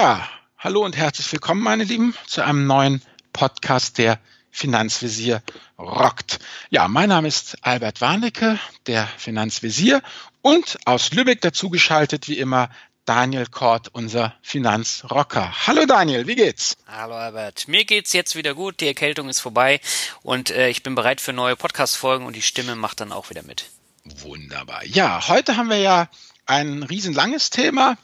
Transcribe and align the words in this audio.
Ja, 0.00 0.28
hallo 0.58 0.84
und 0.84 0.96
herzlich 0.96 1.32
willkommen, 1.32 1.60
meine 1.60 1.82
Lieben, 1.82 2.14
zu 2.28 2.44
einem 2.44 2.68
neuen 2.68 3.02
Podcast 3.32 3.98
der 3.98 4.20
Finanzvisier 4.52 5.42
rockt. 5.76 6.38
Ja, 6.70 6.86
mein 6.86 7.08
Name 7.08 7.26
ist 7.26 7.56
Albert 7.62 8.00
Warnecke, 8.00 8.60
der 8.86 9.08
Finanzvisier 9.08 10.00
und 10.40 10.78
aus 10.84 11.10
Lübeck 11.10 11.40
dazugeschaltet 11.40 12.28
wie 12.28 12.38
immer 12.38 12.70
Daniel 13.06 13.46
Kort, 13.46 13.88
unser 13.92 14.36
Finanzrocker. 14.40 15.66
Hallo 15.66 15.84
Daniel, 15.84 16.28
wie 16.28 16.36
geht's? 16.36 16.76
Hallo 16.86 17.14
Albert. 17.14 17.66
Mir 17.66 17.84
geht's 17.84 18.12
jetzt 18.12 18.36
wieder 18.36 18.54
gut, 18.54 18.80
die 18.80 18.86
Erkältung 18.86 19.28
ist 19.28 19.40
vorbei 19.40 19.80
und 20.22 20.50
äh, 20.50 20.68
ich 20.68 20.84
bin 20.84 20.94
bereit 20.94 21.20
für 21.20 21.32
neue 21.32 21.56
Podcast-Folgen 21.56 22.24
und 22.24 22.36
die 22.36 22.42
Stimme 22.42 22.76
macht 22.76 23.00
dann 23.00 23.10
auch 23.10 23.30
wieder 23.30 23.42
mit. 23.42 23.64
Wunderbar. 24.04 24.84
Ja, 24.84 25.26
heute 25.26 25.56
haben 25.56 25.70
wir 25.70 25.78
ja 25.78 26.08
ein 26.46 26.84
riesenlanges 26.84 27.50
Thema 27.50 27.96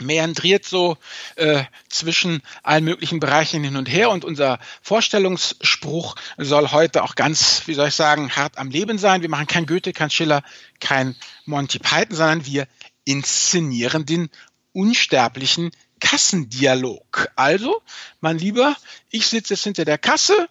meandriert 0.00 0.64
so 0.64 0.96
äh, 1.36 1.64
zwischen 1.88 2.42
allen 2.62 2.84
möglichen 2.84 3.20
Bereichen 3.20 3.62
hin 3.62 3.76
und 3.76 3.86
her 3.86 4.10
und 4.10 4.24
unser 4.24 4.58
Vorstellungsspruch 4.82 6.16
soll 6.36 6.72
heute 6.72 7.02
auch 7.04 7.14
ganz, 7.14 7.62
wie 7.66 7.74
soll 7.74 7.88
ich 7.88 7.94
sagen, 7.94 8.34
hart 8.34 8.58
am 8.58 8.70
Leben 8.70 8.98
sein. 8.98 9.22
Wir 9.22 9.28
machen 9.28 9.46
kein 9.46 9.66
Goethe, 9.66 9.92
kein 9.92 10.10
Schiller, 10.10 10.42
kein 10.80 11.14
Monty 11.44 11.78
Python, 11.78 12.16
sondern 12.16 12.46
wir 12.46 12.66
inszenieren 13.04 14.06
den 14.06 14.30
unsterblichen 14.72 15.70
Kassendialog. 16.00 17.28
Also, 17.36 17.80
mein 18.20 18.38
Lieber, 18.38 18.76
ich 19.10 19.26
sitze 19.26 19.54
jetzt 19.54 19.64
hinter 19.64 19.84
der 19.84 19.98
Kasse, 19.98 20.48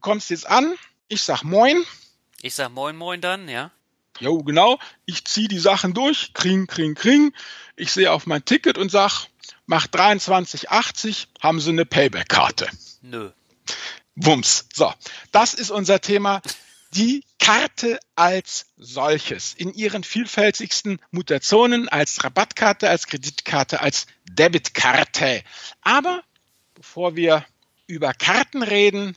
kommst 0.00 0.30
jetzt 0.30 0.46
an, 0.46 0.74
ich 1.08 1.22
sag 1.22 1.42
Moin. 1.42 1.82
Ich 2.42 2.54
sag 2.54 2.70
Moin 2.70 2.96
Moin 2.96 3.20
dann, 3.20 3.48
ja. 3.48 3.70
Jo, 4.22 4.38
genau. 4.44 4.78
Ich 5.04 5.24
ziehe 5.24 5.48
die 5.48 5.58
Sachen 5.58 5.94
durch, 5.94 6.32
kring, 6.32 6.68
kring, 6.68 6.94
kring. 6.94 7.34
Ich 7.74 7.92
sehe 7.92 8.12
auf 8.12 8.24
mein 8.24 8.44
Ticket 8.44 8.78
und 8.78 8.88
sag, 8.88 9.26
mach 9.66 9.88
23,80, 9.88 11.26
haben 11.40 11.60
Sie 11.60 11.70
eine 11.70 11.84
Payback-Karte? 11.84 12.68
Nö. 13.00 13.32
Wumms. 14.14 14.68
So, 14.72 14.94
das 15.32 15.54
ist 15.54 15.72
unser 15.72 16.00
Thema. 16.00 16.40
Die 16.94 17.24
Karte 17.40 17.98
als 18.14 18.66
solches 18.76 19.54
in 19.54 19.74
ihren 19.74 20.04
vielfältigsten 20.04 21.00
Mutationen 21.10 21.88
als 21.88 22.22
Rabattkarte, 22.22 22.88
als 22.88 23.08
Kreditkarte, 23.08 23.80
als 23.80 24.06
Debitkarte. 24.30 25.42
Aber 25.80 26.22
bevor 26.74 27.16
wir 27.16 27.44
über 27.88 28.14
Karten 28.14 28.62
reden, 28.62 29.16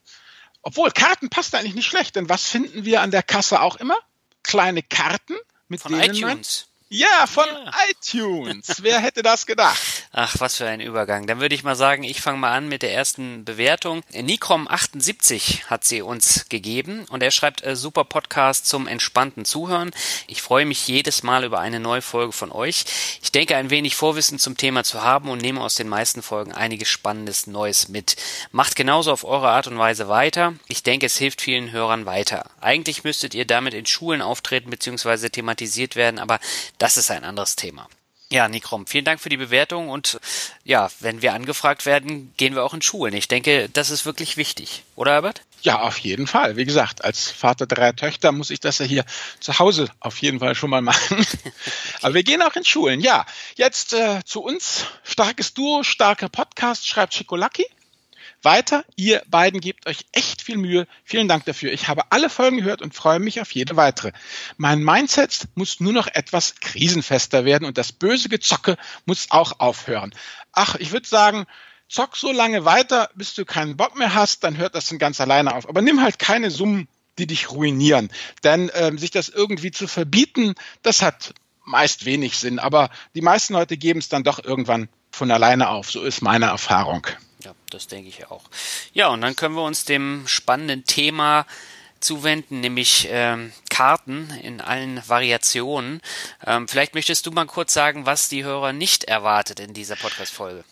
obwohl 0.64 0.90
Karten 0.90 1.30
passt 1.30 1.54
eigentlich 1.54 1.76
nicht 1.76 1.86
schlecht, 1.86 2.16
denn 2.16 2.28
was 2.28 2.50
finden 2.50 2.86
wir 2.86 3.02
an 3.02 3.12
der 3.12 3.22
Kasse 3.22 3.62
auch 3.62 3.76
immer? 3.76 3.98
Kleine 4.46 4.84
Karten, 4.84 5.36
mit 5.68 5.82
Von 5.82 5.92
denen 5.92 6.16
iTunes. 6.16 6.22
man 6.22 6.75
ja, 6.90 7.26
von 7.28 7.46
ja. 7.48 7.72
iTunes. 7.90 8.84
Wer 8.84 9.00
hätte 9.00 9.24
das 9.24 9.48
gedacht? 9.48 9.80
Ach, 10.12 10.36
was 10.38 10.58
für 10.58 10.68
ein 10.68 10.82
Übergang. 10.82 11.26
Dann 11.26 11.40
würde 11.40 11.56
ich 11.56 11.64
mal 11.64 11.76
sagen, 11.76 12.04
ich 12.04 12.22
fange 12.22 12.38
mal 12.38 12.54
an 12.54 12.70
mit 12.70 12.84
der 12.84 12.94
ersten 12.94 13.44
Bewertung. 13.44 14.04
Nikrom78 14.14 15.66
hat 15.66 15.84
sie 15.84 16.04
uns 16.04 16.48
gegeben 16.48 17.06
und 17.10 17.24
er 17.24 17.32
schreibt 17.32 17.66
äh, 17.66 17.76
super 17.76 18.04
Podcast 18.04 18.68
zum 18.68 18.88
entspannten 18.88 19.46
Zuhören. 19.46 19.92
Ich 20.28 20.44
freue 20.44 20.66
mich 20.66 20.88
jedes 20.88 21.24
Mal 21.24 21.44
über 21.44 21.60
eine 21.60 21.80
neue 21.80 22.04
Folge 22.04 22.34
von 22.34 22.52
euch. 22.52 22.86
Ich 23.24 23.32
denke, 23.32 23.56
ein 23.56 23.72
wenig 23.72 23.96
Vorwissen 23.96 24.38
zum 24.38 24.56
Thema 24.56 24.84
zu 24.84 25.02
haben 25.02 25.30
und 25.30 25.42
nehme 25.42 25.62
aus 25.62 25.74
den 25.76 25.90
meisten 25.90 26.22
Folgen 26.22 26.54
einiges 26.54 26.88
Spannendes 26.88 27.48
Neues 27.48 27.90
mit. 27.90 28.16
Macht 28.52 28.76
genauso 28.76 29.12
auf 29.12 29.24
eure 29.24 29.50
Art 29.50 29.66
und 29.66 29.80
Weise 29.80 30.08
weiter. 30.08 30.54
Ich 30.68 30.84
denke, 30.84 31.08
es 31.08 31.18
hilft 31.18 31.42
vielen 31.42 31.72
Hörern 31.72 32.06
weiter. 32.06 32.46
Eigentlich 32.62 33.04
müsstet 33.04 33.34
ihr 33.34 33.46
damit 33.46 33.74
in 33.74 33.88
Schulen 33.88 34.22
auftreten 34.22 34.70
bzw. 34.70 35.30
thematisiert 35.30 35.96
werden, 35.96 36.20
aber 36.20 36.40
das 36.78 36.98
ist 36.98 37.12
ein 37.12 37.24
anderes 37.24 37.56
Thema. 37.56 37.88
Ja, 38.32 38.48
Nikrom, 38.48 38.88
vielen 38.88 39.06
Dank 39.06 39.22
für 39.22 39.30
die 39.30 39.38
Bewertung 39.38 39.90
und 39.90 40.20
ja, 40.64 40.90
wenn 41.00 41.22
wir 41.22 41.34
angefragt 41.34 41.86
werden, 41.86 42.34
gehen 42.38 42.56
wir 42.56 42.64
auch 42.64 42.74
in 42.74 42.82
Schulen. 42.82 43.14
Ich 43.14 43.28
denke, 43.28 43.70
das 43.70 43.92
ist 43.92 44.06
wirklich 44.06 44.36
wichtig, 44.36 44.84
oder 44.96 45.14
Albert? 45.14 45.42
Ja, 45.62 45.82
auf 45.82 46.00
jeden 46.00 46.26
Fall. 46.26 46.58
Wie 46.58 46.66
gesagt, 46.66 47.04
als 47.04 47.30
Vater 47.30 47.68
dreier 47.68 47.96
Töchter 47.96 48.32
muss 48.32 48.50
ich 48.50 48.60
das 48.60 48.80
ja 48.80 48.86
hier 48.86 49.06
zu 49.40 49.58
Hause 49.60 49.90
auf 50.00 50.22
jeden 50.22 50.40
Fall 50.40 50.56
schon 50.56 50.72
mal 50.72 50.82
machen. 50.82 51.20
okay. 51.20 51.52
Aber 52.02 52.14
wir 52.16 52.24
gehen 52.24 52.42
auch 52.42 52.56
in 52.56 52.66
Schulen. 52.66 53.00
Ja, 53.00 53.26
jetzt 53.56 53.94
äh, 53.94 54.22
zu 54.26 54.42
uns. 54.42 54.86
Starkes 55.04 55.54
Duo, 55.54 55.84
starker 55.84 56.30
Podcast, 56.30 56.88
schreibt 56.88 57.14
Schikolaki 57.14 57.66
weiter. 58.46 58.86
Ihr 58.96 59.22
beiden 59.28 59.60
gebt 59.60 59.88
euch 59.88 60.06
echt 60.12 60.42
viel 60.42 60.58
Mühe. 60.58 60.88
Vielen 61.04 61.28
Dank 61.28 61.46
dafür. 61.46 61.74
Ich 61.74 61.88
habe 61.88 62.04
alle 62.12 62.30
Folgen 62.30 62.58
gehört 62.58 62.82
und 62.82 62.96
freue 62.96 63.20
mich 63.20 63.42
auf 63.42 63.52
jede 63.52 63.76
weitere. 63.76 64.12
Mein 64.58 64.84
Mindset 64.84 65.48
muss 65.56 65.80
nur 65.80 65.94
noch 65.94 66.08
etwas 66.08 66.56
krisenfester 66.62 67.44
werden 67.44 67.66
und 67.66 67.78
das 67.78 67.92
böse 67.92 68.30
Gezocke 68.30 68.78
muss 69.06 69.28
auch 69.32 69.60
aufhören. 69.60 70.14
Ach, 70.54 70.76
ich 70.76 70.92
würde 70.92 71.08
sagen, 71.08 71.46
zock 71.90 72.16
so 72.16 72.32
lange 72.32 72.66
weiter, 72.66 73.10
bis 73.16 73.34
du 73.34 73.46
keinen 73.46 73.78
Bock 73.78 73.98
mehr 73.98 74.14
hast, 74.14 74.44
dann 74.44 74.58
hört 74.58 74.76
das 74.76 74.88
dann 74.88 75.00
ganz 75.00 75.20
alleine 75.20 75.56
auf. 75.56 75.68
Aber 75.68 75.82
nimm 75.82 76.02
halt 76.02 76.20
keine 76.20 76.52
Summen, 76.52 76.88
die 77.18 77.28
dich 77.28 77.52
ruinieren. 77.52 78.10
Denn 78.44 78.72
ähm, 78.74 78.98
sich 78.98 79.12
das 79.12 79.30
irgendwie 79.30 79.72
zu 79.72 79.88
verbieten, 79.88 80.56
das 80.82 81.02
hat 81.02 81.34
meist 81.64 82.06
wenig 82.06 82.38
Sinn. 82.38 82.60
Aber 82.60 82.90
die 83.16 83.22
meisten 83.22 83.54
Leute 83.54 83.78
geben 83.78 84.00
es 84.00 84.10
dann 84.10 84.24
doch 84.24 84.44
irgendwann 84.44 84.90
von 85.12 85.32
alleine 85.32 85.70
auf. 85.70 85.92
So 85.92 86.04
ist 86.04 86.22
meine 86.22 86.46
Erfahrung. 86.46 87.08
Ja, 87.46 87.54
das 87.70 87.88
denke 87.88 88.10
ich 88.10 88.26
auch. 88.32 88.44
Ja, 88.94 89.10
und 89.10 89.22
dann 89.22 89.36
können 89.36 89.56
wir 89.56 89.64
uns 89.64 89.86
dem 89.86 90.28
spannenden 90.28 90.84
Thema 90.86 91.46
zuwenden, 92.00 92.60
nämlich 92.60 93.08
ähm, 93.12 93.52
Karten 93.70 94.32
in 94.42 94.62
allen 94.62 95.02
Variationen. 95.08 96.02
Ähm, 96.46 96.68
vielleicht 96.68 96.96
möchtest 96.96 97.28
du 97.28 97.32
mal 97.32 97.46
kurz 97.46 97.74
sagen, 97.74 98.08
was 98.08 98.30
die 98.30 98.44
Hörer 98.44 98.74
nicht 98.74 99.04
erwartet 99.04 99.60
in 99.60 99.76
dieser 99.76 99.96
Podcast-Folge. 99.96 100.64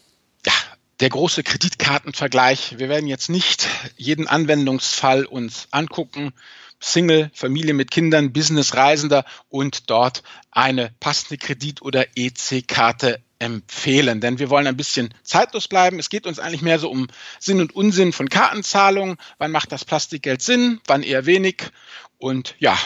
Ja, 0.46 0.54
der 1.00 1.10
große 1.10 1.44
Kreditkartenvergleich. 1.44 2.80
Wir 2.80 2.90
werden 2.90 3.08
jetzt 3.08 3.30
nicht 3.30 3.68
jeden 3.96 4.28
Anwendungsfall 4.28 5.26
uns 5.26 5.68
angucken. 5.70 6.34
Single, 6.80 7.30
Familie 7.36 7.74
mit 7.74 7.92
Kindern, 7.92 8.34
Business, 8.34 8.74
Reisender 8.74 9.26
und 9.50 9.90
dort 9.90 10.24
eine 10.52 10.92
passende 11.00 11.38
Kredit- 11.38 11.82
oder 11.84 12.08
EC-Karte 12.16 13.22
empfehlen, 13.44 14.22
denn 14.22 14.40
wir 14.40 14.50
wollen 14.50 14.68
ein 14.68 14.78
bisschen 14.78 15.14
zeitlos 15.24 15.68
bleiben. 15.68 16.00
Es 16.00 16.10
geht 16.10 16.26
uns 16.26 16.40
eigentlich 16.40 16.62
mehr 16.62 16.80
so 16.80 16.90
um 16.90 17.08
Sinn 17.40 17.62
und 17.62 17.76
Unsinn 17.76 18.14
von 18.14 18.30
Kartenzahlungen. 18.30 19.18
Wann 19.38 19.52
macht 19.52 19.72
das 19.72 19.86
Plastikgeld 19.86 20.42
Sinn, 20.42 20.80
wann 20.88 21.04
eher 21.04 21.26
wenig? 21.26 21.70
Und 22.18 22.56
ja, 22.60 22.78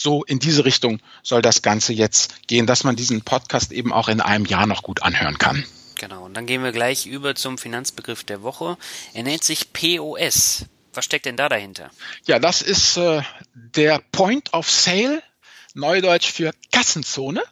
so 0.00 0.24
in 0.24 0.38
diese 0.38 0.64
Richtung 0.64 1.00
soll 1.22 1.42
das 1.42 1.62
Ganze 1.62 1.92
jetzt 1.92 2.46
gehen, 2.48 2.66
dass 2.66 2.84
man 2.84 2.96
diesen 2.96 3.22
Podcast 3.22 3.72
eben 3.72 3.92
auch 3.92 4.08
in 4.08 4.20
einem 4.20 4.46
Jahr 4.46 4.66
noch 4.66 4.82
gut 4.82 5.02
anhören 5.02 5.38
kann. 5.38 5.64
Genau, 6.00 6.24
und 6.24 6.34
dann 6.34 6.46
gehen 6.46 6.64
wir 6.64 6.72
gleich 6.72 7.06
über 7.06 7.34
zum 7.34 7.58
Finanzbegriff 7.58 8.24
der 8.24 8.42
Woche. 8.42 8.78
Er 9.12 9.22
nennt 9.22 9.44
sich 9.44 9.72
POS. 9.72 10.64
Was 10.94 11.04
steckt 11.04 11.26
denn 11.26 11.36
da 11.36 11.48
dahinter? 11.48 11.90
Ja, 12.24 12.38
das 12.38 12.62
ist 12.62 12.96
äh, 12.96 13.22
der 13.54 14.00
Point 14.10 14.52
of 14.54 14.68
Sale 14.68 15.22
Neudeutsch 15.74 16.30
für 16.30 16.52
Kassenzone. 16.72 17.42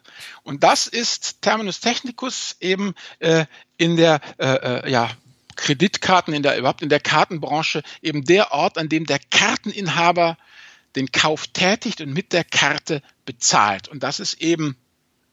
Und 0.43 0.63
das 0.63 0.87
ist 0.87 1.41
Terminus 1.41 1.79
technicus 1.79 2.55
eben 2.59 2.93
äh, 3.19 3.45
in 3.77 3.95
der 3.95 4.21
äh, 4.37 4.47
äh, 4.47 4.91
ja, 4.91 5.09
Kreditkarten, 5.55 6.33
in 6.33 6.43
der 6.43 6.57
überhaupt 6.57 6.81
in 6.81 6.89
der 6.89 6.99
Kartenbranche 6.99 7.83
eben 8.01 8.23
der 8.23 8.51
Ort, 8.51 8.77
an 8.77 8.89
dem 8.89 9.05
der 9.05 9.19
Karteninhaber 9.19 10.37
den 10.95 11.11
Kauf 11.11 11.47
tätigt 11.47 12.01
und 12.01 12.13
mit 12.13 12.33
der 12.33 12.43
Karte 12.43 13.01
bezahlt. 13.25 13.87
Und 13.87 14.03
das 14.03 14.19
ist 14.19 14.41
eben 14.41 14.75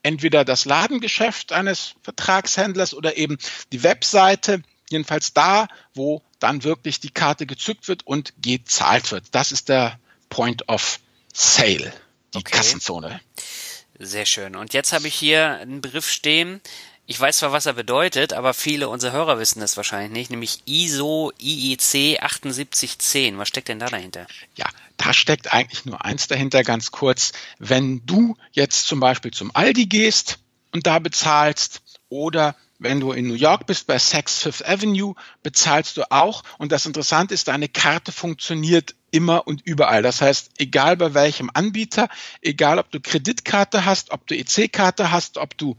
entweder 0.02 0.44
das 0.44 0.64
Ladengeschäft 0.64 1.52
eines 1.52 1.94
Vertragshändlers 2.02 2.94
oder 2.94 3.16
eben 3.16 3.38
die 3.72 3.82
Webseite, 3.82 4.62
jedenfalls 4.90 5.32
da, 5.32 5.68
wo 5.94 6.22
dann 6.38 6.62
wirklich 6.62 7.00
die 7.00 7.10
Karte 7.10 7.46
gezückt 7.46 7.88
wird 7.88 8.06
und 8.06 8.34
gezahlt 8.42 9.10
wird. 9.10 9.24
Das 9.32 9.50
ist 9.50 9.68
der 9.68 9.98
Point 10.28 10.68
of 10.68 11.00
Sale 11.32 11.92
die 12.34 12.38
okay. 12.38 12.56
Kassenzone. 12.56 13.20
Sehr 13.98 14.26
schön. 14.26 14.56
Und 14.56 14.74
jetzt 14.74 14.92
habe 14.92 15.08
ich 15.08 15.14
hier 15.14 15.56
einen 15.56 15.80
Begriff 15.80 16.10
stehen. 16.10 16.60
Ich 17.08 17.20
weiß 17.20 17.38
zwar, 17.38 17.52
was 17.52 17.66
er 17.66 17.72
bedeutet, 17.74 18.32
aber 18.32 18.52
viele 18.52 18.88
unserer 18.88 19.12
Hörer 19.12 19.38
wissen 19.38 19.60
das 19.60 19.76
wahrscheinlich 19.76 20.10
nicht, 20.10 20.30
nämlich 20.30 20.62
ISO 20.66 21.32
IEC 21.38 22.18
7810. 22.20 23.38
Was 23.38 23.48
steckt 23.48 23.68
denn 23.68 23.78
da 23.78 23.86
dahinter? 23.86 24.26
Ja, 24.56 24.66
da 24.96 25.12
steckt 25.12 25.52
eigentlich 25.52 25.84
nur 25.84 26.04
eins 26.04 26.26
dahinter, 26.26 26.64
ganz 26.64 26.90
kurz. 26.90 27.32
Wenn 27.58 28.04
du 28.06 28.36
jetzt 28.52 28.86
zum 28.86 28.98
Beispiel 28.98 29.30
zum 29.30 29.54
Aldi 29.54 29.86
gehst 29.86 30.40
und 30.72 30.86
da 30.88 30.98
bezahlst 30.98 31.80
oder 32.08 32.56
wenn 32.78 33.00
du 33.00 33.12
in 33.12 33.28
New 33.28 33.34
York 33.34 33.66
bist 33.66 33.86
bei 33.86 33.98
Saks 33.98 34.42
Fifth 34.42 34.66
Avenue, 34.66 35.14
bezahlst 35.42 35.96
du 35.96 36.10
auch. 36.10 36.42
Und 36.58 36.72
das 36.72 36.86
Interessante 36.86 37.34
ist, 37.34 37.48
deine 37.48 37.68
Karte 37.68 38.12
funktioniert 38.12 38.94
immer 39.16 39.46
und 39.46 39.62
überall. 39.64 40.02
Das 40.02 40.20
heißt, 40.20 40.50
egal 40.58 40.98
bei 40.98 41.14
welchem 41.14 41.50
Anbieter, 41.54 42.10
egal 42.42 42.78
ob 42.78 42.90
du 42.90 43.00
Kreditkarte 43.00 43.86
hast, 43.86 44.10
ob 44.10 44.26
du 44.26 44.36
EC-Karte 44.36 45.10
hast, 45.10 45.38
ob 45.38 45.56
du 45.56 45.74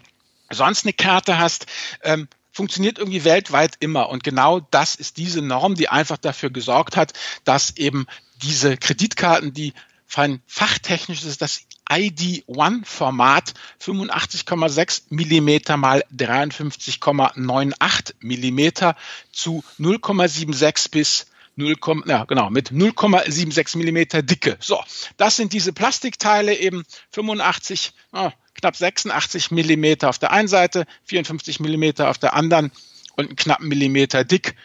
sonst 0.50 0.86
eine 0.86 0.94
Karte 0.94 1.38
hast, 1.38 1.68
ähm, 2.02 2.28
funktioniert 2.52 2.98
irgendwie 2.98 3.24
weltweit 3.24 3.76
immer. 3.80 4.10
Und 4.10 4.24
genau 4.24 4.60
das 4.60 4.96
ist 4.96 5.18
diese 5.18 5.44
Norm, 5.44 5.76
die 5.76 5.90
einfach 5.90 6.18
dafür 6.18 6.50
gesorgt 6.50 6.98
hat, 6.98 7.14
dass 7.44 7.78
eben 7.78 8.08
diese 8.42 8.76
Kreditkarten, 8.76 9.54
die 9.54 9.74
fein 10.08 10.42
fachtechnisch 10.48 11.24
ist 11.24 11.44
das 11.44 11.62
ID1-Format 11.88 13.54
85,6 13.80 15.04
Millimeter 15.10 15.78
mal 15.78 16.04
53,98 16.16 18.16
Millimeter 18.22 18.96
zu 19.32 19.64
0,76 19.80 20.90
bis 20.90 21.28
0, 21.58 21.76
ja, 22.06 22.24
genau, 22.26 22.50
mit 22.50 22.72
0,76 22.72 23.78
Millimeter 23.78 24.22
Dicke. 24.22 24.58
So, 24.60 24.82
das 25.18 25.36
sind 25.36 25.54
diese 25.54 25.74
Plastikteile 25.74 26.56
eben 26.56 26.84
85, 27.12 27.94
oh, 28.14 28.32
knapp 28.54 28.76
86 28.76 29.52
Millimeter 29.52 30.10
auf 30.10 30.20
der 30.20 30.32
einen 30.32 30.48
Seite, 30.48 30.86
54 31.06 31.60
Millimeter 31.60 32.10
auf 32.10 32.18
der 32.18 32.34
anderen 32.34 32.72
und 33.16 33.28
einen 33.28 33.36
knappen 33.36 33.68
Millimeter 33.68 34.24
dick, 34.24 34.56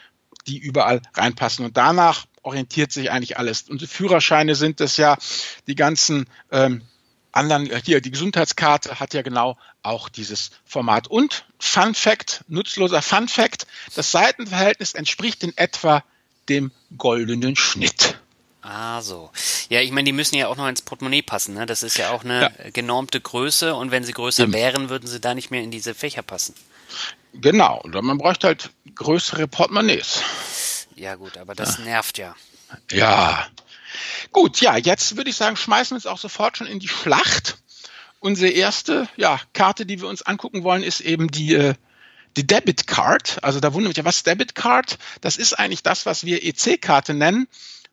die 0.46 0.58
überall 0.58 1.00
reinpassen. 1.14 1.64
Und 1.64 1.76
danach 1.76 2.26
orientiert 2.42 2.92
sich 2.92 3.10
eigentlich 3.10 3.38
alles. 3.38 3.68
Unsere 3.68 3.90
Führerscheine 3.90 4.54
sind 4.54 4.80
es 4.80 4.96
ja, 4.96 5.16
die 5.66 5.74
ganzen 5.74 6.26
ähm, 6.50 6.82
anderen, 7.32 7.70
äh, 7.70 7.80
hier, 7.84 8.00
die 8.00 8.10
Gesundheitskarte 8.10 9.00
hat 9.00 9.14
ja 9.14 9.22
genau 9.22 9.56
auch 9.82 10.08
dieses 10.08 10.50
Format. 10.64 11.08
Und 11.08 11.46
Fun 11.58 11.94
Fact, 11.94 12.44
nutzloser 12.48 13.02
Fun 13.02 13.28
Fact, 13.28 13.66
das 13.94 14.12
Seitenverhältnis 14.12 14.94
entspricht 14.94 15.42
in 15.42 15.56
etwa 15.56 16.04
dem 16.48 16.72
goldenen 16.96 17.56
Schnitt. 17.56 18.18
Ah, 18.62 19.02
so. 19.02 19.30
Ja, 19.68 19.80
ich 19.80 19.90
meine, 19.90 20.04
die 20.04 20.12
müssen 20.12 20.36
ja 20.36 20.46
auch 20.46 20.56
noch 20.56 20.68
ins 20.68 20.82
Portemonnaie 20.82 21.22
passen. 21.22 21.54
Ne? 21.54 21.66
Das 21.66 21.82
ist 21.82 21.96
ja 21.96 22.10
auch 22.10 22.24
eine 22.24 22.42
ja. 22.42 22.70
genormte 22.72 23.20
Größe 23.20 23.74
und 23.74 23.90
wenn 23.90 24.04
sie 24.04 24.12
größer 24.12 24.44
Eben. 24.44 24.52
wären, 24.52 24.88
würden 24.88 25.08
sie 25.08 25.20
da 25.20 25.34
nicht 25.34 25.50
mehr 25.50 25.62
in 25.62 25.72
diese 25.72 25.94
Fächer 25.94 26.22
passen. 26.22 26.54
Genau, 27.32 27.80
oder 27.84 28.02
man 28.02 28.18
bräuchte 28.18 28.46
halt 28.46 28.70
größere 28.94 29.48
Portemonnaies. 29.48 30.22
Ja, 30.94 31.16
gut, 31.16 31.38
aber 31.38 31.54
das 31.54 31.78
ja. 31.78 31.84
nervt 31.84 32.18
ja. 32.18 32.36
Ja. 32.90 33.46
Gut, 34.30 34.60
ja, 34.60 34.76
jetzt 34.76 35.16
würde 35.16 35.30
ich 35.30 35.36
sagen, 35.36 35.56
schmeißen 35.56 35.90
wir 35.90 35.96
uns 35.96 36.06
auch 36.06 36.18
sofort 36.18 36.56
schon 36.56 36.66
in 36.66 36.78
die 36.78 36.88
Schlacht. 36.88 37.58
Unsere 38.20 38.52
erste 38.52 39.08
ja, 39.16 39.40
Karte, 39.52 39.84
die 39.84 40.00
wir 40.00 40.08
uns 40.08 40.22
angucken 40.22 40.62
wollen, 40.62 40.82
ist 40.82 41.00
eben 41.00 41.28
die 41.30 41.54
äh, 41.54 41.74
die 42.37 42.46
Debit 42.46 42.87
Card, 42.87 43.38
also 43.43 43.61
da 43.61 43.75
wundert 43.75 43.90
mich 43.90 43.96
ja, 43.96 44.05
was 44.05 44.23
Debit 44.23 44.55
Card? 44.55 44.99
Das 45.20 45.37
ist 45.37 45.55
eigentlich 45.55 45.82
das, 45.82 46.06
was 46.06 46.25
wir 46.25 46.44
EC-Karte 46.44 47.14
nennen. 47.14 47.46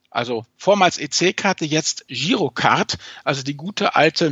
Also 0.09 0.45
vormals 0.57 0.97
EC-Karte, 0.97 1.65
jetzt 1.65 2.05
Girocard, 2.07 2.97
also 3.23 3.43
die 3.43 3.55
gute 3.55 3.95
alte 3.95 4.31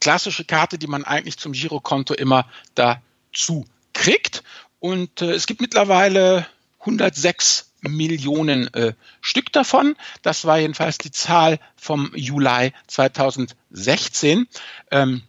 klassische 0.00 0.44
Karte, 0.44 0.78
die 0.78 0.86
man 0.86 1.04
eigentlich 1.04 1.38
zum 1.38 1.52
Girokonto 1.52 2.14
immer 2.14 2.48
dazu 2.74 3.64
kriegt. 3.92 4.44
Und 4.78 5.22
äh, 5.22 5.32
es 5.32 5.46
gibt 5.46 5.60
mittlerweile 5.60 6.46
106 6.80 7.72
Millionen 7.80 8.72
äh, 8.74 8.94
Stück 9.20 9.52
davon. 9.52 9.96
Das 10.22 10.44
war 10.44 10.58
jedenfalls 10.58 10.98
die 10.98 11.10
Zahl 11.10 11.58
vom 11.76 12.12
Juli 12.14 12.72
2016. 12.86 14.46
Ähm, 14.90 15.22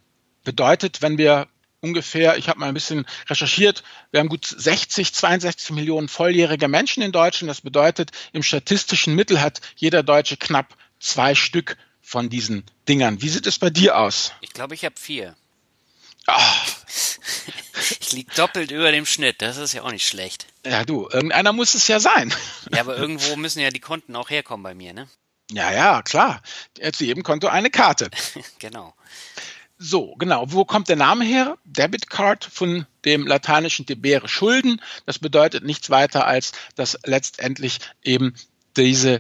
bedeutet, 0.43 1.01
wenn 1.01 1.17
wir 1.17 1.47
ungefähr, 1.87 2.37
ich 2.37 2.49
habe 2.49 2.59
mal 2.59 2.67
ein 2.67 2.73
bisschen 2.73 3.05
recherchiert, 3.29 3.83
wir 4.11 4.19
haben 4.19 4.29
gut 4.29 4.45
60, 4.45 5.13
62 5.13 5.71
Millionen 5.71 6.07
volljährige 6.07 6.67
Menschen 6.67 7.03
in 7.03 7.11
Deutschland. 7.11 7.49
Das 7.49 7.61
bedeutet, 7.61 8.11
im 8.33 8.43
statistischen 8.43 9.15
Mittel 9.15 9.41
hat 9.41 9.61
jeder 9.75 10.03
Deutsche 10.03 10.37
knapp 10.37 10.75
zwei 10.99 11.35
Stück 11.35 11.77
von 12.01 12.29
diesen 12.29 12.63
Dingern. 12.87 13.21
Wie 13.21 13.29
sieht 13.29 13.47
es 13.47 13.59
bei 13.59 13.69
dir 13.69 13.97
aus? 13.97 14.33
Ich 14.41 14.53
glaube, 14.53 14.75
ich 14.75 14.85
habe 14.85 14.95
vier. 14.99 15.35
Oh. 16.27 16.33
Ich 17.99 18.11
liege 18.11 18.33
doppelt 18.35 18.71
über 18.71 18.91
dem 18.91 19.05
Schnitt, 19.05 19.41
das 19.41 19.57
ist 19.57 19.73
ja 19.73 19.83
auch 19.83 19.91
nicht 19.91 20.07
schlecht. 20.07 20.47
Ja, 20.65 20.83
du, 20.83 21.07
irgendeiner 21.11 21.53
muss 21.53 21.75
es 21.75 21.87
ja 21.87 21.99
sein. 21.99 22.33
Ja, 22.73 22.81
aber 22.81 22.97
irgendwo 22.97 23.35
müssen 23.35 23.59
ja 23.59 23.69
die 23.69 23.79
Konten 23.79 24.15
auch 24.15 24.29
herkommen 24.29 24.63
bei 24.63 24.73
mir, 24.73 24.93
ne? 24.93 25.07
Ja, 25.51 25.71
ja, 25.71 26.01
klar. 26.01 26.41
Zu 26.93 27.05
jedem 27.05 27.23
Konto 27.23 27.47
eine 27.47 27.69
Karte. 27.69 28.09
genau. 28.59 28.93
So, 29.79 30.15
genau. 30.15 30.51
Wo 30.51 30.65
kommt 30.65 30.89
der 30.89 30.95
Name 30.95 31.23
her? 31.23 31.57
Debit 31.63 32.09
Card 32.09 32.43
von 32.43 32.87
dem 33.05 33.27
lateinischen 33.27 33.85
debere 33.85 34.27
Schulden. 34.27 34.81
Das 35.05 35.19
bedeutet 35.19 35.63
nichts 35.63 35.89
weiter 35.89 36.25
als, 36.25 36.51
dass 36.75 36.97
letztendlich 37.03 37.79
eben 38.03 38.33
diese 38.75 39.19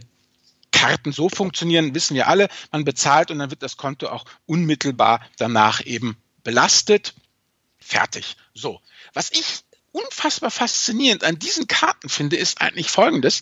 Karten 0.71 1.11
so 1.11 1.29
funktionieren, 1.29 1.93
wissen 1.95 2.15
wir 2.15 2.27
alle. 2.27 2.49
Man 2.71 2.85
bezahlt 2.85 3.31
und 3.31 3.39
dann 3.39 3.51
wird 3.51 3.63
das 3.63 3.77
Konto 3.77 4.07
auch 4.07 4.25
unmittelbar 4.45 5.21
danach 5.37 5.85
eben 5.85 6.17
belastet. 6.43 7.13
Fertig. 7.79 8.35
So. 8.53 8.81
Was 9.13 9.31
ich 9.31 9.63
unfassbar 9.91 10.51
faszinierend 10.51 11.23
an 11.23 11.39
diesen 11.39 11.67
Karten 11.67 12.09
finde, 12.09 12.35
ist 12.35 12.61
eigentlich 12.61 12.89
Folgendes. 12.89 13.41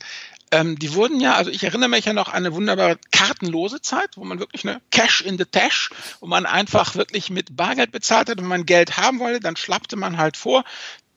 Ähm, 0.55 0.79
die 0.79 0.93
wurden 0.93 1.19
ja, 1.19 1.35
also 1.35 1.51
ich 1.51 1.63
erinnere 1.63 1.89
mich 1.89 2.05
ja 2.05 2.13
noch 2.13 2.29
an 2.29 2.35
eine 2.35 2.53
wunderbare 2.53 2.97
kartenlose 3.11 3.81
Zeit, 3.81 4.11
wo 4.15 4.23
man 4.23 4.39
wirklich 4.39 4.65
eine 4.65 4.81
Cash 4.89 5.21
in 5.21 5.37
the 5.37 5.43
Tash, 5.43 5.89
wo 6.21 6.27
man 6.27 6.45
einfach 6.45 6.95
wirklich 6.95 7.29
mit 7.29 7.57
Bargeld 7.57 7.91
bezahlt 7.91 8.29
hat. 8.29 8.37
Wenn 8.37 8.47
man 8.47 8.65
Geld 8.65 8.95
haben 8.95 9.19
wollte, 9.19 9.41
dann 9.41 9.57
schlappte 9.57 9.97
man 9.97 10.17
halt 10.17 10.37
vor 10.37 10.63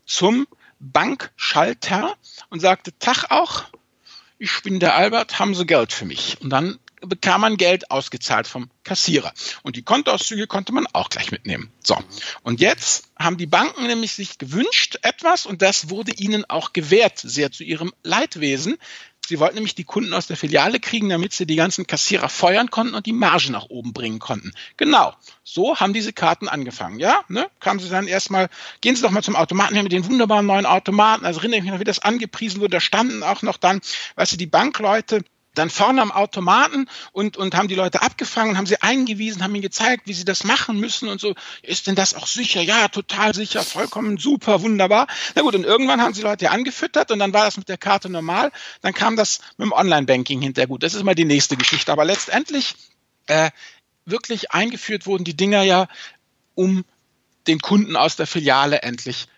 zum 0.07 0.49
Bankschalter 0.81 2.17
und 2.51 2.61
sagte, 2.61 2.99
Tag 2.99 3.31
auch, 3.31 3.65
ich 4.39 4.63
bin 4.63 4.81
der 4.81 4.97
Albert, 4.97 5.39
haben 5.39 5.55
Sie 5.55 5.67
Geld 5.67 5.93
für 5.93 6.05
mich? 6.05 6.39
Und 6.41 6.51
dann 6.51 6.79
bekam 7.01 7.41
man 7.41 7.57
Geld 7.57 7.91
ausgezahlt 7.91 8.47
vom 8.47 8.71
Kassierer. 8.85 9.33
Und 9.63 9.77
die 9.77 9.83
Kontoauszüge 9.83 10.47
konnte 10.47 10.73
man 10.73 10.87
auch 10.93 11.11
gleich 11.11 11.31
mitnehmen. 11.31 11.71
So. 11.83 11.97
Und 12.43 12.61
jetzt 12.61 13.09
haben 13.19 13.37
die 13.37 13.47
Banken 13.47 13.87
nämlich 13.87 14.13
sich 14.13 14.39
gewünscht 14.39 14.99
etwas 15.03 15.47
und 15.47 15.63
das 15.63 15.91
wurde 15.91 16.13
ihnen 16.13 16.45
auch 16.49 16.73
gewährt, 16.73 17.19
sehr 17.19 17.53
zu 17.53 17.65
ihrem 17.65 17.93
Leidwesen. 18.03 18.79
Sie 19.29 19.41
wollten 19.41 19.57
nämlich 19.57 19.75
die 19.75 19.85
Kunden 19.85 20.15
aus 20.15 20.27
der 20.27 20.39
Filiale 20.39 20.81
kriegen, 20.81 21.11
damit 21.11 21.35
sie 21.35 21.45
die 21.45 21.57
ganzen 21.57 21.87
Kassierer 21.87 22.31
feuern 22.31 22.71
konnten 22.71 22.95
und 22.95 23.05
die 23.05 23.13
Marge 23.13 23.53
nach 23.53 23.67
oben 23.69 23.93
bringen 23.93 24.21
konnten. 24.21 24.53
Genau. 24.79 25.13
So 25.45 25.77
haben 25.77 25.93
diese 25.93 26.15
Karten 26.15 26.49
angefangen. 26.49 26.99
Ja, 26.99 27.21
ne? 27.29 27.47
Kamen 27.61 27.79
sie 27.79 27.91
dann 27.91 28.09
erstmal, 28.09 28.49
gehen 28.81 28.97
Sie 28.97 29.03
doch 29.03 29.11
mal 29.11 29.23
zum 29.23 29.37
Automaten 29.37 29.75
her 29.75 29.83
mit 29.83 29.93
den 29.93 30.07
wunderbaren 30.07 30.47
neuen 30.47 30.65
Automaten. 30.65 31.27
Also 31.27 31.41
erinnere 31.41 31.59
ich 31.59 31.65
mich 31.65 31.73
noch, 31.73 31.81
wie 31.81 31.85
das 31.85 31.99
angepriesen 31.99 32.63
wurde. 32.63 32.71
Da 32.71 32.81
standen 32.81 33.23
auch 33.23 33.43
noch 33.43 33.59
dann, 33.59 33.83
weißt 34.15 34.33
du, 34.33 34.37
die 34.39 34.47
Bankleute 34.47 35.23
dann 35.59 35.71
vorne 35.71 36.01
am 36.01 36.13
Automaten 36.13 36.89
und, 37.13 37.37
und 37.37 37.55
haben 37.55 37.69
die 37.69 37.75
Leute 37.75 38.03
abgefangen, 38.03 38.57
haben 38.57 38.67
sie 38.67 38.81
eingewiesen, 38.81 39.43
haben 39.43 39.55
ihnen 39.55 39.63
gezeigt, 39.63 40.03
wie 40.07 40.15
sie 40.15 40.25
das 40.25 40.45
machen 40.45 40.79
müssen 40.81 41.09
und 41.09 41.21
so. 41.21 41.35
Ist 41.63 41.87
denn 41.87 41.95
das 41.95 42.15
auch 42.15 42.27
sicher? 42.27 42.63
Ja, 42.63 42.89
total 42.89 43.35
sicher, 43.35 43.63
vollkommen 43.63 44.19
super, 44.19 44.63
wunderbar. 44.63 45.07
Na 45.35 45.43
gut, 45.43 45.55
und 45.55 45.65
irgendwann 45.65 46.01
haben 46.01 46.15
sie 46.15 46.23
Leute 46.23 46.51
angefüttert 46.51 47.11
und 47.11 47.19
dann 47.19 47.33
war 47.33 47.45
das 47.45 47.57
mit 47.57 47.69
der 47.69 47.79
Karte 47.79 48.09
normal. 48.09 48.53
Dann 48.81 48.95
kam 48.95 49.17
das 49.17 49.41
mit 49.57 49.67
dem 49.67 49.73
Online-Banking 49.73 50.41
hinterher. 50.41 50.69
Gut, 50.69 50.83
das 50.83 50.95
ist 50.95 51.05
mal 51.05 51.15
die 51.15 51.25
nächste 51.25 51.57
Geschichte. 51.57 51.93
Aber 51.93 52.05
letztendlich 52.05 52.75
äh, 53.27 53.51
wirklich 54.05 54.53
eingeführt 54.53 55.07
wurden 55.07 55.25
die 55.25 55.37
Dinger 55.37 55.63
ja, 55.63 55.89
um 56.55 56.85
den 57.47 57.61
Kunden 57.61 57.97
aus 57.97 58.17
der 58.17 58.27
Filiale 58.27 58.83
endlich 58.83 59.29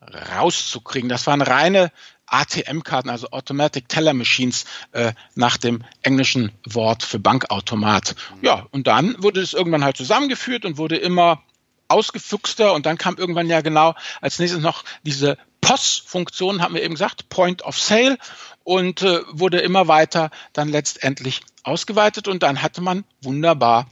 rauszukriegen. 0.00 1.08
Das 1.08 1.26
waren 1.26 1.42
reine 1.42 1.90
ATM-Karten, 2.26 3.10
also 3.10 3.28
Automatic 3.30 3.88
Teller 3.88 4.14
Machines, 4.14 4.64
äh, 4.92 5.12
nach 5.34 5.56
dem 5.56 5.84
englischen 6.02 6.52
Wort 6.64 7.02
für 7.02 7.18
Bankautomat. 7.18 8.16
Ja, 8.42 8.66
und 8.70 8.86
dann 8.86 9.22
wurde 9.22 9.40
es 9.40 9.52
irgendwann 9.54 9.84
halt 9.84 9.96
zusammengeführt 9.96 10.64
und 10.64 10.78
wurde 10.78 10.96
immer 10.96 11.42
ausgefuchster 11.88 12.72
und 12.72 12.86
dann 12.86 12.98
kam 12.98 13.16
irgendwann 13.16 13.48
ja 13.48 13.60
genau 13.60 13.94
als 14.20 14.38
nächstes 14.38 14.60
noch 14.60 14.84
diese 15.04 15.38
POS-Funktion, 15.60 16.62
haben 16.62 16.74
wir 16.74 16.82
eben 16.82 16.94
gesagt, 16.94 17.28
Point 17.28 17.62
of 17.62 17.78
Sale 17.78 18.18
und 18.64 19.02
äh, 19.02 19.20
wurde 19.30 19.58
immer 19.58 19.88
weiter 19.88 20.30
dann 20.52 20.68
letztendlich 20.68 21.42
ausgeweitet 21.62 22.28
und 22.28 22.42
dann 22.42 22.62
hatte 22.62 22.80
man 22.80 23.04
wunderbar 23.22 23.88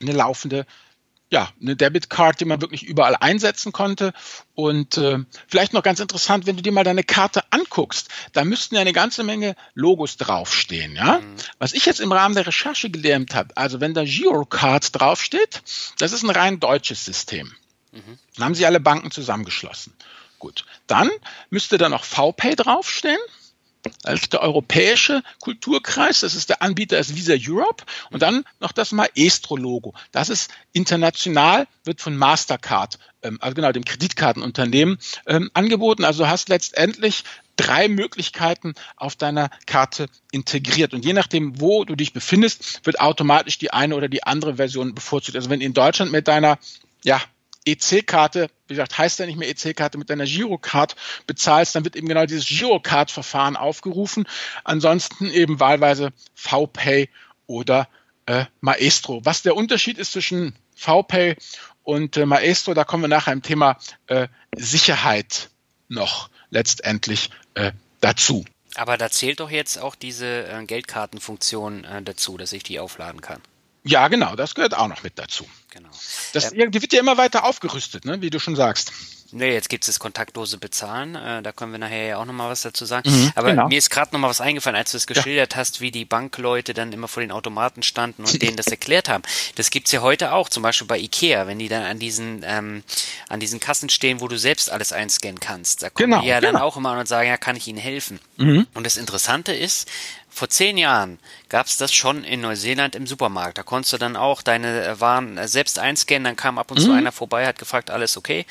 eine 0.00 0.12
laufende 0.12 0.66
ja, 1.32 1.48
eine 1.62 1.74
Debitcard, 1.76 2.38
die 2.38 2.44
man 2.44 2.60
wirklich 2.60 2.82
überall 2.82 3.16
einsetzen 3.16 3.72
konnte. 3.72 4.12
Und 4.54 4.98
äh, 4.98 5.18
vielleicht 5.48 5.72
noch 5.72 5.82
ganz 5.82 5.98
interessant, 5.98 6.44
wenn 6.46 6.56
du 6.56 6.62
dir 6.62 6.72
mal 6.72 6.84
deine 6.84 7.04
Karte 7.04 7.42
anguckst, 7.50 8.08
da 8.34 8.44
müssten 8.44 8.74
ja 8.74 8.82
eine 8.82 8.92
ganze 8.92 9.24
Menge 9.24 9.56
Logos 9.74 10.18
draufstehen. 10.18 10.94
Ja? 10.94 11.20
Mhm. 11.20 11.34
Was 11.58 11.72
ich 11.72 11.86
jetzt 11.86 12.00
im 12.00 12.12
Rahmen 12.12 12.34
der 12.34 12.46
Recherche 12.46 12.90
gelernt 12.90 13.34
habe, 13.34 13.56
also 13.56 13.80
wenn 13.80 13.94
da 13.94 14.04
Girocard 14.04 15.00
draufsteht, 15.00 15.62
das 15.98 16.12
ist 16.12 16.22
ein 16.22 16.30
rein 16.30 16.60
deutsches 16.60 17.02
System. 17.02 17.50
Mhm. 17.92 18.18
Dann 18.36 18.44
haben 18.44 18.54
sie 18.54 18.66
alle 18.66 18.80
Banken 18.80 19.10
zusammengeschlossen. 19.10 19.94
Gut, 20.38 20.66
dann 20.86 21.08
müsste 21.48 21.78
da 21.78 21.88
noch 21.88 22.04
VPay 22.04 22.56
draufstehen 22.56 23.20
als 24.02 24.28
der 24.28 24.42
europäische 24.42 25.22
Kulturkreis. 25.40 26.20
Das 26.20 26.34
ist 26.34 26.48
der 26.48 26.62
Anbieter 26.62 26.98
ist 26.98 27.16
Visa 27.16 27.34
Europe. 27.38 27.84
Und 28.10 28.22
dann 28.22 28.44
noch 28.60 28.72
das 28.72 28.92
Maestro-Logo. 28.92 29.94
Das 30.12 30.28
ist 30.28 30.50
international, 30.72 31.66
wird 31.84 32.00
von 32.00 32.16
Mastercard, 32.16 32.98
ähm, 33.22 33.38
also 33.40 33.54
genau 33.54 33.72
dem 33.72 33.84
Kreditkartenunternehmen, 33.84 34.98
ähm, 35.26 35.50
angeboten. 35.54 36.04
Also 36.04 36.28
hast 36.28 36.48
letztendlich 36.48 37.24
drei 37.56 37.88
Möglichkeiten 37.88 38.74
auf 38.96 39.16
deiner 39.16 39.50
Karte 39.66 40.06
integriert. 40.30 40.94
Und 40.94 41.04
je 41.04 41.12
nachdem, 41.12 41.60
wo 41.60 41.84
du 41.84 41.96
dich 41.96 42.12
befindest, 42.12 42.84
wird 42.84 43.00
automatisch 43.00 43.58
die 43.58 43.72
eine 43.72 43.94
oder 43.94 44.08
die 44.08 44.22
andere 44.22 44.56
Version 44.56 44.94
bevorzugt. 44.94 45.36
Also 45.36 45.50
wenn 45.50 45.60
in 45.60 45.74
Deutschland 45.74 46.12
mit 46.12 46.28
deiner 46.28 46.58
ja, 47.04 47.20
EC-Karte, 47.64 48.48
wie 48.66 48.74
gesagt, 48.74 48.98
heißt 48.98 49.18
ja 49.18 49.26
nicht 49.26 49.38
mehr 49.38 49.48
EC-Karte, 49.48 49.98
mit 49.98 50.10
deiner 50.10 50.24
Girocard 50.24 50.96
bezahlst, 51.26 51.74
dann 51.74 51.84
wird 51.84 51.96
eben 51.96 52.08
genau 52.08 52.26
dieses 52.26 52.46
Girocard-Verfahren 52.46 53.56
aufgerufen. 53.56 54.26
Ansonsten 54.64 55.30
eben 55.30 55.60
wahlweise 55.60 56.12
VPay 56.34 57.08
oder 57.46 57.88
äh, 58.26 58.46
Maestro. 58.60 59.24
Was 59.24 59.42
der 59.42 59.56
Unterschied 59.56 59.98
ist 59.98 60.12
zwischen 60.12 60.54
VPay 60.76 61.36
und 61.82 62.16
äh, 62.16 62.26
Maestro, 62.26 62.74
da 62.74 62.84
kommen 62.84 63.04
wir 63.04 63.08
nachher 63.08 63.32
im 63.32 63.42
Thema 63.42 63.78
äh, 64.06 64.28
Sicherheit 64.56 65.50
noch 65.88 66.30
letztendlich 66.50 67.30
äh, 67.54 67.72
dazu. 68.00 68.44
Aber 68.74 68.96
da 68.96 69.10
zählt 69.10 69.40
doch 69.40 69.50
jetzt 69.50 69.78
auch 69.78 69.94
diese 69.94 70.46
äh, 70.46 70.64
Geldkartenfunktion 70.64 71.84
äh, 71.84 72.02
dazu, 72.02 72.36
dass 72.36 72.52
ich 72.52 72.62
die 72.62 72.80
aufladen 72.80 73.20
kann. 73.20 73.40
Ja, 73.84 74.08
genau, 74.08 74.36
das 74.36 74.54
gehört 74.54 74.74
auch 74.76 74.88
noch 74.88 75.02
mit 75.02 75.18
dazu. 75.18 75.46
Genau. 75.72 75.88
Das, 76.34 76.52
äh, 76.52 76.68
die 76.68 76.82
wird 76.82 76.92
ja 76.92 77.00
immer 77.00 77.16
weiter 77.16 77.44
aufgerüstet, 77.44 78.04
ne, 78.04 78.20
wie 78.20 78.28
du 78.28 78.38
schon 78.38 78.56
sagst. 78.56 78.92
Nee, 79.34 79.54
jetzt 79.54 79.70
gibt 79.70 79.84
es 79.84 79.86
das 79.86 79.98
kontaktlose 79.98 80.58
Bezahlen. 80.58 81.14
Äh, 81.14 81.40
da 81.40 81.52
können 81.52 81.72
wir 81.72 81.78
nachher 81.78 82.06
ja 82.06 82.18
auch 82.18 82.26
nochmal 82.26 82.50
was 82.50 82.60
dazu 82.60 82.84
sagen. 82.84 83.10
Mhm, 83.10 83.32
Aber 83.34 83.50
genau. 83.50 83.68
mir 83.68 83.78
ist 83.78 83.88
gerade 83.88 84.12
nochmal 84.12 84.28
was 84.28 84.42
eingefallen, 84.42 84.76
als 84.76 84.90
du 84.90 84.98
es 84.98 85.06
geschildert 85.06 85.54
ja. 85.54 85.58
hast, 85.58 85.80
wie 85.80 85.90
die 85.90 86.04
Bankleute 86.04 86.74
dann 86.74 86.92
immer 86.92 87.08
vor 87.08 87.22
den 87.22 87.32
Automaten 87.32 87.82
standen 87.82 88.24
und 88.24 88.42
denen 88.42 88.58
das 88.58 88.66
erklärt 88.66 89.08
haben. 89.08 89.22
Das 89.54 89.70
gibt's 89.70 89.90
ja 89.90 90.02
heute 90.02 90.32
auch, 90.32 90.50
zum 90.50 90.62
Beispiel 90.62 90.86
bei 90.86 90.98
Ikea, 90.98 91.46
wenn 91.46 91.58
die 91.58 91.68
dann 91.68 91.82
an 91.82 91.98
diesen, 91.98 92.42
ähm, 92.44 92.84
an 93.30 93.40
diesen 93.40 93.58
Kassen 93.58 93.88
stehen, 93.88 94.20
wo 94.20 94.28
du 94.28 94.38
selbst 94.38 94.70
alles 94.70 94.92
einscannen 94.92 95.40
kannst. 95.40 95.82
Da 95.82 95.88
kommen 95.88 96.10
genau, 96.10 96.20
die 96.20 96.28
ja 96.28 96.40
genau. 96.40 96.52
dann 96.52 96.60
auch 96.60 96.76
immer 96.76 96.90
an 96.90 96.98
und 96.98 97.08
sagen, 97.08 97.26
ja, 97.26 97.38
kann 97.38 97.56
ich 97.56 97.66
Ihnen 97.66 97.78
helfen? 97.78 98.20
Mhm. 98.36 98.66
Und 98.74 98.84
das 98.84 98.98
Interessante 98.98 99.54
ist, 99.54 99.88
vor 100.32 100.48
zehn 100.48 100.78
Jahren 100.78 101.18
gab 101.48 101.66
es 101.66 101.76
das 101.76 101.92
schon 101.92 102.24
in 102.24 102.40
Neuseeland 102.40 102.96
im 102.96 103.06
Supermarkt. 103.06 103.58
Da 103.58 103.62
konntest 103.62 103.92
du 103.92 103.98
dann 103.98 104.16
auch 104.16 104.42
deine 104.42 104.84
äh, 104.84 105.00
Waren 105.00 105.36
äh, 105.36 105.46
selbst 105.46 105.78
einscannen, 105.78 106.24
dann 106.24 106.36
kam 106.36 106.58
ab 106.58 106.70
und 106.70 106.80
mhm. 106.80 106.84
zu 106.84 106.92
einer 106.92 107.12
vorbei, 107.12 107.46
hat 107.46 107.58
gefragt, 107.58 107.90
alles 107.90 108.16
okay. 108.16 108.46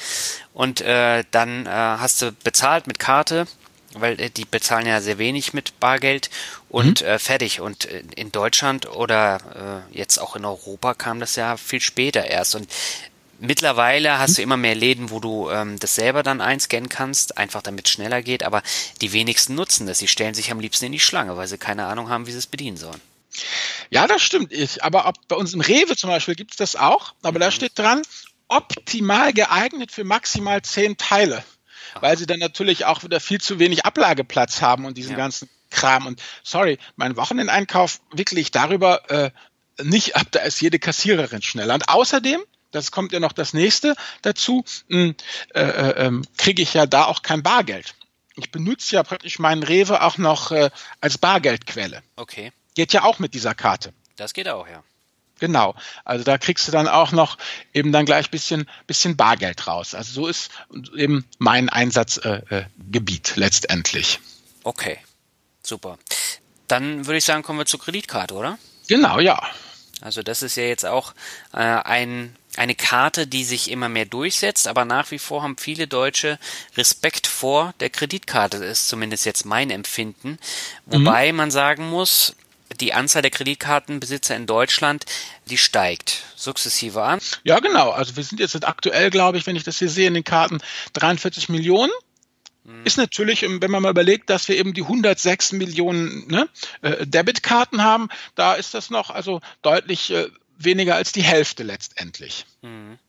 Und 0.53 0.81
äh, 0.81 1.23
dann 1.31 1.65
äh, 1.65 1.69
hast 1.69 2.21
du 2.21 2.31
bezahlt 2.31 2.87
mit 2.87 2.99
Karte, 2.99 3.47
weil 3.93 4.19
äh, 4.21 4.29
die 4.29 4.45
bezahlen 4.45 4.85
ja 4.85 5.01
sehr 5.01 5.17
wenig 5.17 5.53
mit 5.53 5.79
Bargeld 5.79 6.29
und 6.69 7.01
mhm. 7.01 7.07
äh, 7.07 7.19
fertig. 7.19 7.61
Und 7.61 7.85
äh, 7.85 8.03
in 8.15 8.31
Deutschland 8.31 8.87
oder 8.87 9.83
äh, 9.91 9.97
jetzt 9.97 10.19
auch 10.19 10.35
in 10.35 10.45
Europa 10.45 10.93
kam 10.93 11.19
das 11.19 11.35
ja 11.35 11.57
viel 11.57 11.81
später 11.81 12.25
erst. 12.25 12.55
Und 12.55 12.67
Mittlerweile 13.43 14.19
hast 14.19 14.37
du 14.37 14.43
immer 14.43 14.55
mehr 14.55 14.75
Läden, 14.75 15.09
wo 15.09 15.19
du 15.19 15.49
ähm, 15.49 15.79
das 15.79 15.95
selber 15.95 16.21
dann 16.21 16.41
einscannen 16.41 16.89
kannst, 16.89 17.39
einfach 17.39 17.63
damit 17.63 17.87
es 17.87 17.91
schneller 17.91 18.21
geht, 18.21 18.43
aber 18.43 18.61
die 19.01 19.13
wenigsten 19.13 19.55
nutzen 19.55 19.87
das. 19.87 19.97
Sie 19.97 20.07
stellen 20.07 20.35
sich 20.35 20.51
am 20.51 20.59
liebsten 20.59 20.85
in 20.85 20.91
die 20.91 20.99
Schlange, 20.99 21.35
weil 21.37 21.47
sie 21.47 21.57
keine 21.57 21.87
Ahnung 21.87 22.07
haben, 22.07 22.27
wie 22.27 22.31
sie 22.31 22.37
es 22.37 22.45
bedienen 22.45 22.77
sollen. 22.77 23.01
Ja, 23.89 24.05
das 24.05 24.21
stimmt. 24.21 24.51
Ich, 24.51 24.83
aber 24.83 25.07
ob, 25.07 25.15
bei 25.27 25.35
uns 25.35 25.55
im 25.55 25.61
Rewe 25.61 25.97
zum 25.97 26.11
Beispiel 26.11 26.35
gibt 26.35 26.51
es 26.51 26.57
das 26.57 26.75
auch, 26.75 27.15
aber 27.23 27.39
mhm. 27.39 27.41
da 27.41 27.51
steht 27.51 27.79
dran, 27.79 28.03
optimal 28.47 29.33
geeignet 29.33 29.91
für 29.91 30.03
maximal 30.03 30.61
zehn 30.61 30.97
Teile. 30.97 31.43
Aha. 31.93 32.01
Weil 32.03 32.17
sie 32.19 32.27
dann 32.27 32.39
natürlich 32.39 32.85
auch 32.85 33.03
wieder 33.03 33.19
viel 33.19 33.41
zu 33.41 33.57
wenig 33.57 33.85
Ablageplatz 33.85 34.61
haben 34.61 34.85
und 34.85 34.99
diesen 34.99 35.13
ja. 35.13 35.17
ganzen 35.17 35.49
Kram. 35.71 36.05
Und 36.05 36.21
sorry, 36.43 36.77
mein 36.95 37.15
Wochenendeinkauf 37.17 38.01
wickle 38.11 38.39
ich 38.39 38.51
darüber 38.51 39.09
äh, 39.09 39.31
nicht 39.81 40.15
ab, 40.15 40.27
da 40.29 40.41
ist 40.41 40.61
jede 40.61 40.77
Kassiererin 40.77 41.41
schneller. 41.41 41.73
Und 41.73 41.89
außerdem 41.89 42.43
das 42.71 42.91
kommt 42.91 43.11
ja 43.11 43.19
noch 43.19 43.33
das 43.33 43.53
nächste 43.53 43.95
dazu, 44.21 44.63
hm, 44.89 45.15
äh, 45.53 45.61
äh, 45.61 46.05
ähm, 46.05 46.23
kriege 46.37 46.61
ich 46.61 46.73
ja 46.73 46.85
da 46.85 47.05
auch 47.05 47.21
kein 47.21 47.43
Bargeld. 47.43 47.95
Ich 48.35 48.51
benutze 48.51 48.95
ja 48.95 49.03
praktisch 49.03 49.39
meinen 49.39 49.63
Rewe 49.63 50.01
auch 50.01 50.17
noch 50.17 50.51
äh, 50.51 50.69
als 51.01 51.17
Bargeldquelle. 51.17 52.01
Okay. 52.15 52.51
Geht 52.75 52.93
ja 52.93 53.03
auch 53.03 53.19
mit 53.19 53.33
dieser 53.33 53.53
Karte. 53.53 53.93
Das 54.15 54.33
geht 54.33 54.47
auch, 54.47 54.67
ja. 54.67 54.83
Genau. 55.39 55.75
Also 56.05 56.23
da 56.23 56.37
kriegst 56.37 56.67
du 56.67 56.71
dann 56.71 56.87
auch 56.87 57.11
noch 57.11 57.37
eben 57.73 57.91
dann 57.91 58.05
gleich 58.05 58.29
bisschen, 58.29 58.69
bisschen 58.85 59.17
Bargeld 59.17 59.67
raus. 59.67 59.95
Also 59.95 60.13
so 60.13 60.27
ist 60.27 60.51
eben 60.95 61.25
mein 61.39 61.67
Einsatzgebiet 61.67 63.33
äh, 63.35 63.39
letztendlich. 63.39 64.19
Okay. 64.63 64.99
Super. 65.63 65.97
Dann 66.67 67.05
würde 67.07 67.17
ich 67.17 67.25
sagen, 67.25 67.43
kommen 67.43 67.59
wir 67.59 67.65
zur 67.65 67.79
Kreditkarte, 67.79 68.35
oder? 68.35 68.57
Genau, 68.87 69.19
ja. 69.19 69.41
Also 70.01 70.23
das 70.23 70.41
ist 70.41 70.55
ja 70.55 70.63
jetzt 70.63 70.85
auch 70.85 71.13
äh, 71.53 71.57
ein 71.57 72.35
eine 72.57 72.75
Karte, 72.75 73.27
die 73.27 73.45
sich 73.45 73.71
immer 73.71 73.87
mehr 73.87 74.05
durchsetzt, 74.05 74.67
aber 74.67 74.83
nach 74.83 75.11
wie 75.11 75.19
vor 75.19 75.41
haben 75.41 75.57
viele 75.57 75.87
Deutsche 75.87 76.37
Respekt 76.75 77.27
vor 77.27 77.73
der 77.79 77.89
Kreditkarte, 77.89 78.59
das 78.59 78.79
ist 78.79 78.89
zumindest 78.89 79.25
jetzt 79.25 79.45
mein 79.45 79.69
Empfinden. 79.69 80.37
Wobei 80.85 81.31
mhm. 81.31 81.37
man 81.37 81.51
sagen 81.51 81.89
muss, 81.89 82.35
die 82.79 82.93
Anzahl 82.93 83.21
der 83.21 83.31
Kreditkartenbesitzer 83.31 84.35
in 84.35 84.47
Deutschland, 84.47 85.05
die 85.45 85.57
steigt 85.57 86.23
sukzessive 86.35 87.01
an. 87.03 87.19
Ja, 87.43 87.59
genau. 87.59 87.91
Also 87.91 88.15
wir 88.15 88.23
sind 88.23 88.39
jetzt 88.39 88.65
aktuell, 88.65 89.09
glaube 89.09 89.37
ich, 89.37 89.45
wenn 89.47 89.55
ich 89.55 89.63
das 89.63 89.79
hier 89.79 89.89
sehe 89.89 90.07
in 90.07 90.13
den 90.13 90.23
Karten, 90.23 90.59
43 90.93 91.49
Millionen. 91.49 91.91
Ist 92.83 92.97
natürlich, 92.97 93.41
wenn 93.41 93.71
man 93.71 93.81
mal 93.81 93.89
überlegt, 93.89 94.29
dass 94.29 94.47
wir 94.47 94.55
eben 94.55 94.73
die 94.73 94.83
106 94.83 95.53
Millionen 95.53 96.27
ne, 96.27 96.47
äh, 96.81 97.07
Debitkarten 97.07 97.83
haben, 97.83 98.09
da 98.35 98.53
ist 98.53 98.75
das 98.75 98.91
noch 98.91 99.09
also 99.09 99.41
deutlich 99.63 100.11
äh, 100.11 100.27
weniger 100.57 100.95
als 100.95 101.11
die 101.11 101.23
Hälfte 101.23 101.63
letztendlich. 101.63 102.45
Mhm. 102.61 102.99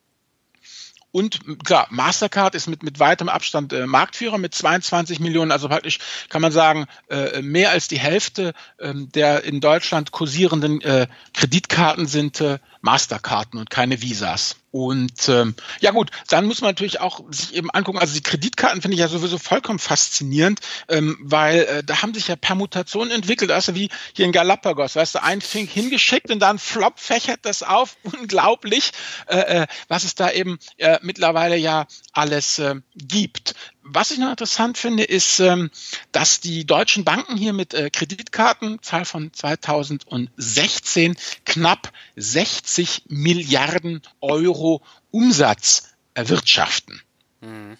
Und 1.13 1.65
klar, 1.65 1.87
Mastercard 1.91 2.55
ist 2.55 2.67
mit, 2.67 2.83
mit 2.83 2.99
weitem 2.99 3.29
Abstand 3.29 3.75
äh, 3.75 3.87
Marktführer 3.87 4.39
mit 4.39 4.55
22 4.55 5.21
Millionen, 5.21 5.53
also 5.53 5.69
praktisch 5.69 5.99
kann 6.31 6.41
man 6.41 6.53
sagen, 6.53 6.87
äh, 7.11 7.43
mehr 7.43 7.71
als 7.71 7.87
die 7.87 7.99
Hälfte 7.99 8.55
äh, 8.79 8.95
der 8.95 9.45
in 9.45 9.61
Deutschland 9.61 10.11
kursierenden 10.11 10.81
äh, 10.81 11.07
Kreditkarten 11.35 12.07
sind 12.07 12.41
äh, 12.41 12.59
Masterkarten 12.83 13.59
und 13.59 13.71
keine 13.71 14.03
Visas. 14.03 14.57
Und 14.73 15.29
ähm, 15.29 15.55
ja 15.81 15.91
gut, 15.91 16.11
dann 16.29 16.47
muss 16.47 16.63
man 16.63 16.71
natürlich 16.71 17.01
auch 17.01 17.23
sich 17.31 17.55
eben 17.55 17.71
angucken, 17.71 17.99
also 17.99 18.15
die 18.15 18.23
Kreditkarten 18.23 18.81
finde 18.81 18.95
ich 18.95 19.01
ja 19.01 19.09
sowieso 19.09 19.39
vollkommen 19.39 19.79
faszinierend, 19.79 20.61
ähm, 20.89 21.19
weil 21.21 21.61
äh, 21.61 21.85
da 21.85 22.03
haben 22.03 22.15
sich 22.15 22.29
ja 22.29 22.37
Permutationen 22.37 23.11
entwickelt, 23.11 23.51
also 23.51 23.75
wie 23.75 23.91
hier 24.15 24.25
in 24.25 24.33
Galapagos, 24.33 24.97
weißt 24.97 25.17
du, 25.17 25.23
ein 25.23 25.43
Fink 25.43 25.71
hingeschickt 25.71 26.31
und 26.31 26.41
dann 26.41 26.59
flop 26.59 26.99
fächert 26.99 27.41
das 27.43 27.63
auf, 27.63 27.97
unglaublich, 28.03 28.93
äh, 29.27 29.63
äh, 29.63 29.67
was 29.89 30.05
es 30.05 30.15
da 30.15 30.31
eben 30.31 30.59
äh, 30.79 30.99
mittlerweile 31.03 31.57
ja 31.57 31.87
alles 32.13 32.59
äh, 32.59 32.77
gibt. 32.95 33.55
Was 33.85 34.13
ich 34.13 34.19
noch 34.19 34.31
interessant 34.31 34.79
finde, 34.79 35.03
ist, 35.03 35.41
ähm, 35.41 35.71
dass 36.13 36.41
die 36.41 36.65
deutschen 36.65 37.05
Banken 37.05 37.37
hier 37.37 37.53
mit 37.53 37.75
äh, 37.75 37.91
Kreditkarten, 37.91 38.81
Zahl 38.83 39.05
von 39.05 39.33
2016, 39.33 41.17
knapp 41.45 41.93
60 42.17 43.05
Milliarden 43.09 44.01
Euro 44.21 44.83
Umsatz 45.11 45.95
erwirtschaften. 46.15 47.03
Mhm. 47.41 47.77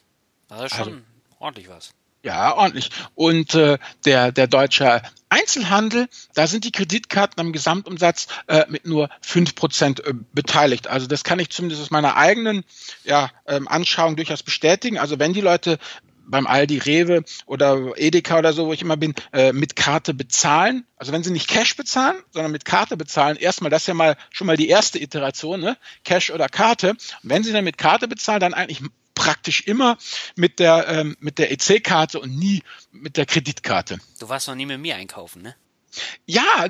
Das 0.49 0.65
ist 0.65 0.75
schon 0.77 0.93
also, 0.95 0.99
ordentlich 1.39 1.69
was. 1.69 1.91
Ja, 2.23 2.57
ordentlich. 2.57 2.91
Und 3.15 3.55
äh, 3.55 3.79
der, 4.05 4.31
der 4.31 4.47
deutsche 4.47 5.03
Einzelhandel, 5.29 6.09
da 6.35 6.47
sind 6.47 6.65
die 6.65 6.71
Kreditkarten 6.71 7.41
am 7.41 7.53
Gesamtumsatz 7.53 8.29
äh, 8.47 8.65
mit 8.69 8.87
nur 8.87 9.09
fünf 9.21 9.57
Prozent 9.57 10.05
äh, 10.07 10.13
beteiligt. 10.33 10.87
Also 10.87 11.09
das 11.09 11.25
kann 11.25 11.41
ich 11.41 11.51
zumindest 11.51 11.83
aus 11.83 11.91
meiner 11.91 12.17
eigenen 12.17 12.65
ja, 13.03 13.31
ähm, 13.47 13.67
Anschauung 13.67 14.15
durchaus 14.15 14.45
bestätigen. 14.45 14.99
Also 14.99 15.19
wenn 15.19 15.33
die 15.33 15.41
Leute 15.41 15.79
beim 16.27 16.47
Aldi, 16.47 16.79
Rewe 16.79 17.25
oder 17.47 17.93
Edeka 17.97 18.39
oder 18.39 18.53
so, 18.53 18.67
wo 18.67 18.73
ich 18.73 18.83
immer 18.83 18.97
bin, 18.97 19.15
äh, 19.33 19.53
mit 19.53 19.75
Karte 19.75 20.15
bezahlen. 20.15 20.87
Also 20.97 21.13
wenn 21.13 21.25
sie 21.25 21.33
nicht 21.33 21.49
Cash 21.49 21.77
bezahlen, 21.77 22.17
sondern 22.31 22.53
mit 22.53 22.65
Karte 22.65 22.97
bezahlen, 22.97 23.37
erstmal, 23.37 23.71
das 23.71 23.83
ist 23.83 23.89
ja 23.89 23.95
mal 23.95 24.17
schon 24.31 24.47
mal 24.47 24.57
die 24.57 24.69
erste 24.69 25.01
Iteration, 25.01 25.61
ne? 25.61 25.77
Cash 26.05 26.31
oder 26.31 26.49
Karte. 26.49 26.91
Und 26.91 26.99
wenn 27.23 27.43
sie 27.43 27.53
dann 27.53 27.65
mit 27.65 27.79
Karte 27.79 28.07
bezahlen, 28.07 28.41
dann 28.41 28.55
eigentlich 28.55 28.83
praktisch 29.15 29.63
immer 29.67 29.99
mit 30.37 30.59
der, 30.59 30.89
ähm, 30.89 31.17
mit 31.21 31.39
der 31.39 31.53
EC-Karte 31.53 32.21
und 32.21 32.37
nie 32.37 32.63
mit 32.91 33.17
der 33.17 33.27
Kreditkarte. 33.27 33.99
Du 34.19 34.29
warst 34.29 34.49
noch 34.49 34.55
nie 34.55 34.67
mit 34.67 34.81
mir 34.81 34.97
einkaufen, 34.97 35.43
ne? 35.43 35.55
Ja, 36.25 36.69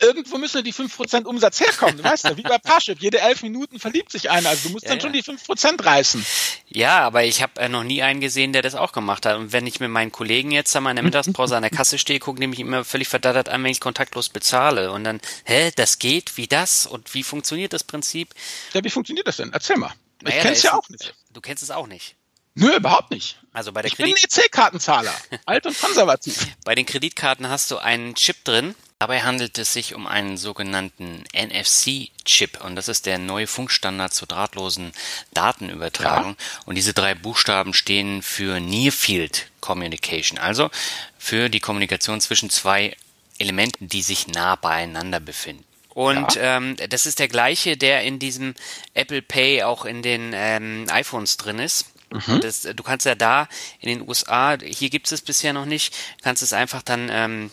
irgendwo 0.00 0.38
müssen 0.38 0.58
ja 0.58 0.62
die 0.62 0.72
5% 0.72 1.24
Umsatz 1.24 1.60
herkommen, 1.60 1.96
du 1.96 2.04
weißt 2.04 2.24
ja, 2.24 2.36
wie 2.36 2.42
bei 2.42 2.58
Parship. 2.58 3.00
Jede 3.00 3.20
elf 3.20 3.42
Minuten 3.42 3.80
verliebt 3.80 4.12
sich 4.12 4.30
einer, 4.30 4.50
also 4.50 4.68
du 4.68 4.72
musst 4.72 4.84
ja, 4.84 4.90
dann 4.90 4.98
ja. 4.98 5.02
schon 5.02 5.12
die 5.12 5.22
5% 5.22 5.84
reißen. 5.84 6.24
Ja, 6.68 7.00
aber 7.00 7.24
ich 7.24 7.42
habe 7.42 7.60
äh, 7.60 7.68
noch 7.68 7.82
nie 7.82 8.02
einen 8.02 8.20
gesehen, 8.20 8.52
der 8.52 8.62
das 8.62 8.76
auch 8.76 8.92
gemacht 8.92 9.26
hat. 9.26 9.36
Und 9.36 9.52
wenn 9.52 9.66
ich 9.66 9.80
mit 9.80 9.90
meinen 9.90 10.12
Kollegen 10.12 10.52
jetzt 10.52 10.76
an 10.76 10.84
meiner 10.84 11.02
Mittagspause 11.02 11.56
an 11.56 11.62
der 11.62 11.70
Kasse 11.70 11.98
stehe, 11.98 12.20
gucke 12.20 12.42
ich 12.44 12.60
immer 12.60 12.84
völlig 12.84 13.08
verdattert 13.08 13.48
an, 13.48 13.64
wenn 13.64 13.72
ich 13.72 13.80
kontaktlos 13.80 14.28
bezahle. 14.28 14.92
Und 14.92 15.04
dann, 15.04 15.20
hä, 15.44 15.72
das 15.74 15.98
geht? 15.98 16.36
Wie 16.36 16.46
das? 16.46 16.86
Und 16.86 17.12
wie 17.14 17.24
funktioniert 17.24 17.72
das 17.72 17.82
Prinzip? 17.82 18.28
Ja, 18.74 18.84
wie 18.84 18.90
funktioniert 18.90 19.26
das 19.26 19.38
denn? 19.38 19.52
Erzähl 19.52 19.76
mal. 19.76 19.92
Ich 20.22 20.34
naja, 20.34 20.42
kenn's 20.42 20.62
ja 20.62 20.74
auch 20.74 20.88
nicht. 20.88 21.14
Du 21.30 21.40
kennst 21.40 21.62
es 21.62 21.70
auch 21.70 21.86
nicht. 21.86 22.16
Nö, 22.54 22.76
überhaupt 22.76 23.10
nicht. 23.10 23.38
Also 23.52 23.72
bei 23.72 23.82
der 23.82 23.90
ich 23.90 23.96
Kredit 23.96 24.14
bin 24.14 24.44
EC-Kartenzahler, 24.44 25.14
alt 25.46 25.66
und 25.66 25.78
konservativ. 25.78 26.48
Bei 26.64 26.74
den 26.74 26.84
Kreditkarten 26.84 27.48
hast 27.48 27.70
du 27.70 27.78
einen 27.78 28.14
Chip 28.14 28.44
drin. 28.44 28.74
Dabei 28.98 29.22
handelt 29.22 29.58
es 29.58 29.72
sich 29.72 29.94
um 29.94 30.06
einen 30.06 30.36
sogenannten 30.36 31.24
NFC-Chip 31.34 32.62
und 32.62 32.76
das 32.76 32.88
ist 32.88 33.06
der 33.06 33.18
neue 33.18 33.48
Funkstandard 33.48 34.14
zur 34.14 34.28
drahtlosen 34.28 34.92
Datenübertragung. 35.34 36.36
Ja. 36.38 36.62
Und 36.66 36.76
diese 36.76 36.92
drei 36.92 37.14
Buchstaben 37.14 37.74
stehen 37.74 38.22
für 38.22 38.60
Near 38.60 38.92
Field 38.92 39.50
Communication, 39.60 40.38
also 40.38 40.70
für 41.18 41.48
die 41.48 41.58
Kommunikation 41.58 42.20
zwischen 42.20 42.48
zwei 42.48 42.96
Elementen, 43.38 43.88
die 43.88 44.02
sich 44.02 44.28
nah 44.28 44.54
beieinander 44.54 45.18
befinden. 45.18 45.64
Und 45.94 46.34
ja. 46.34 46.56
ähm, 46.56 46.76
das 46.88 47.06
ist 47.06 47.18
der 47.18 47.28
gleiche, 47.28 47.76
der 47.76 48.02
in 48.02 48.18
diesem 48.18 48.54
Apple 48.94 49.22
Pay 49.22 49.62
auch 49.62 49.84
in 49.84 50.02
den 50.02 50.32
ähm, 50.34 50.86
iPhones 50.90 51.36
drin 51.36 51.58
ist. 51.58 51.86
Mhm. 52.10 52.40
Das, 52.40 52.62
du 52.62 52.82
kannst 52.82 53.06
ja 53.06 53.14
da 53.14 53.48
in 53.80 53.88
den 53.88 54.08
USA, 54.08 54.56
hier 54.62 54.90
gibt 54.90 55.10
es 55.10 55.22
bisher 55.22 55.52
noch 55.52 55.64
nicht, 55.64 55.94
kannst 56.22 56.42
es 56.42 56.52
einfach 56.52 56.82
dann 56.82 57.08
ähm, 57.10 57.50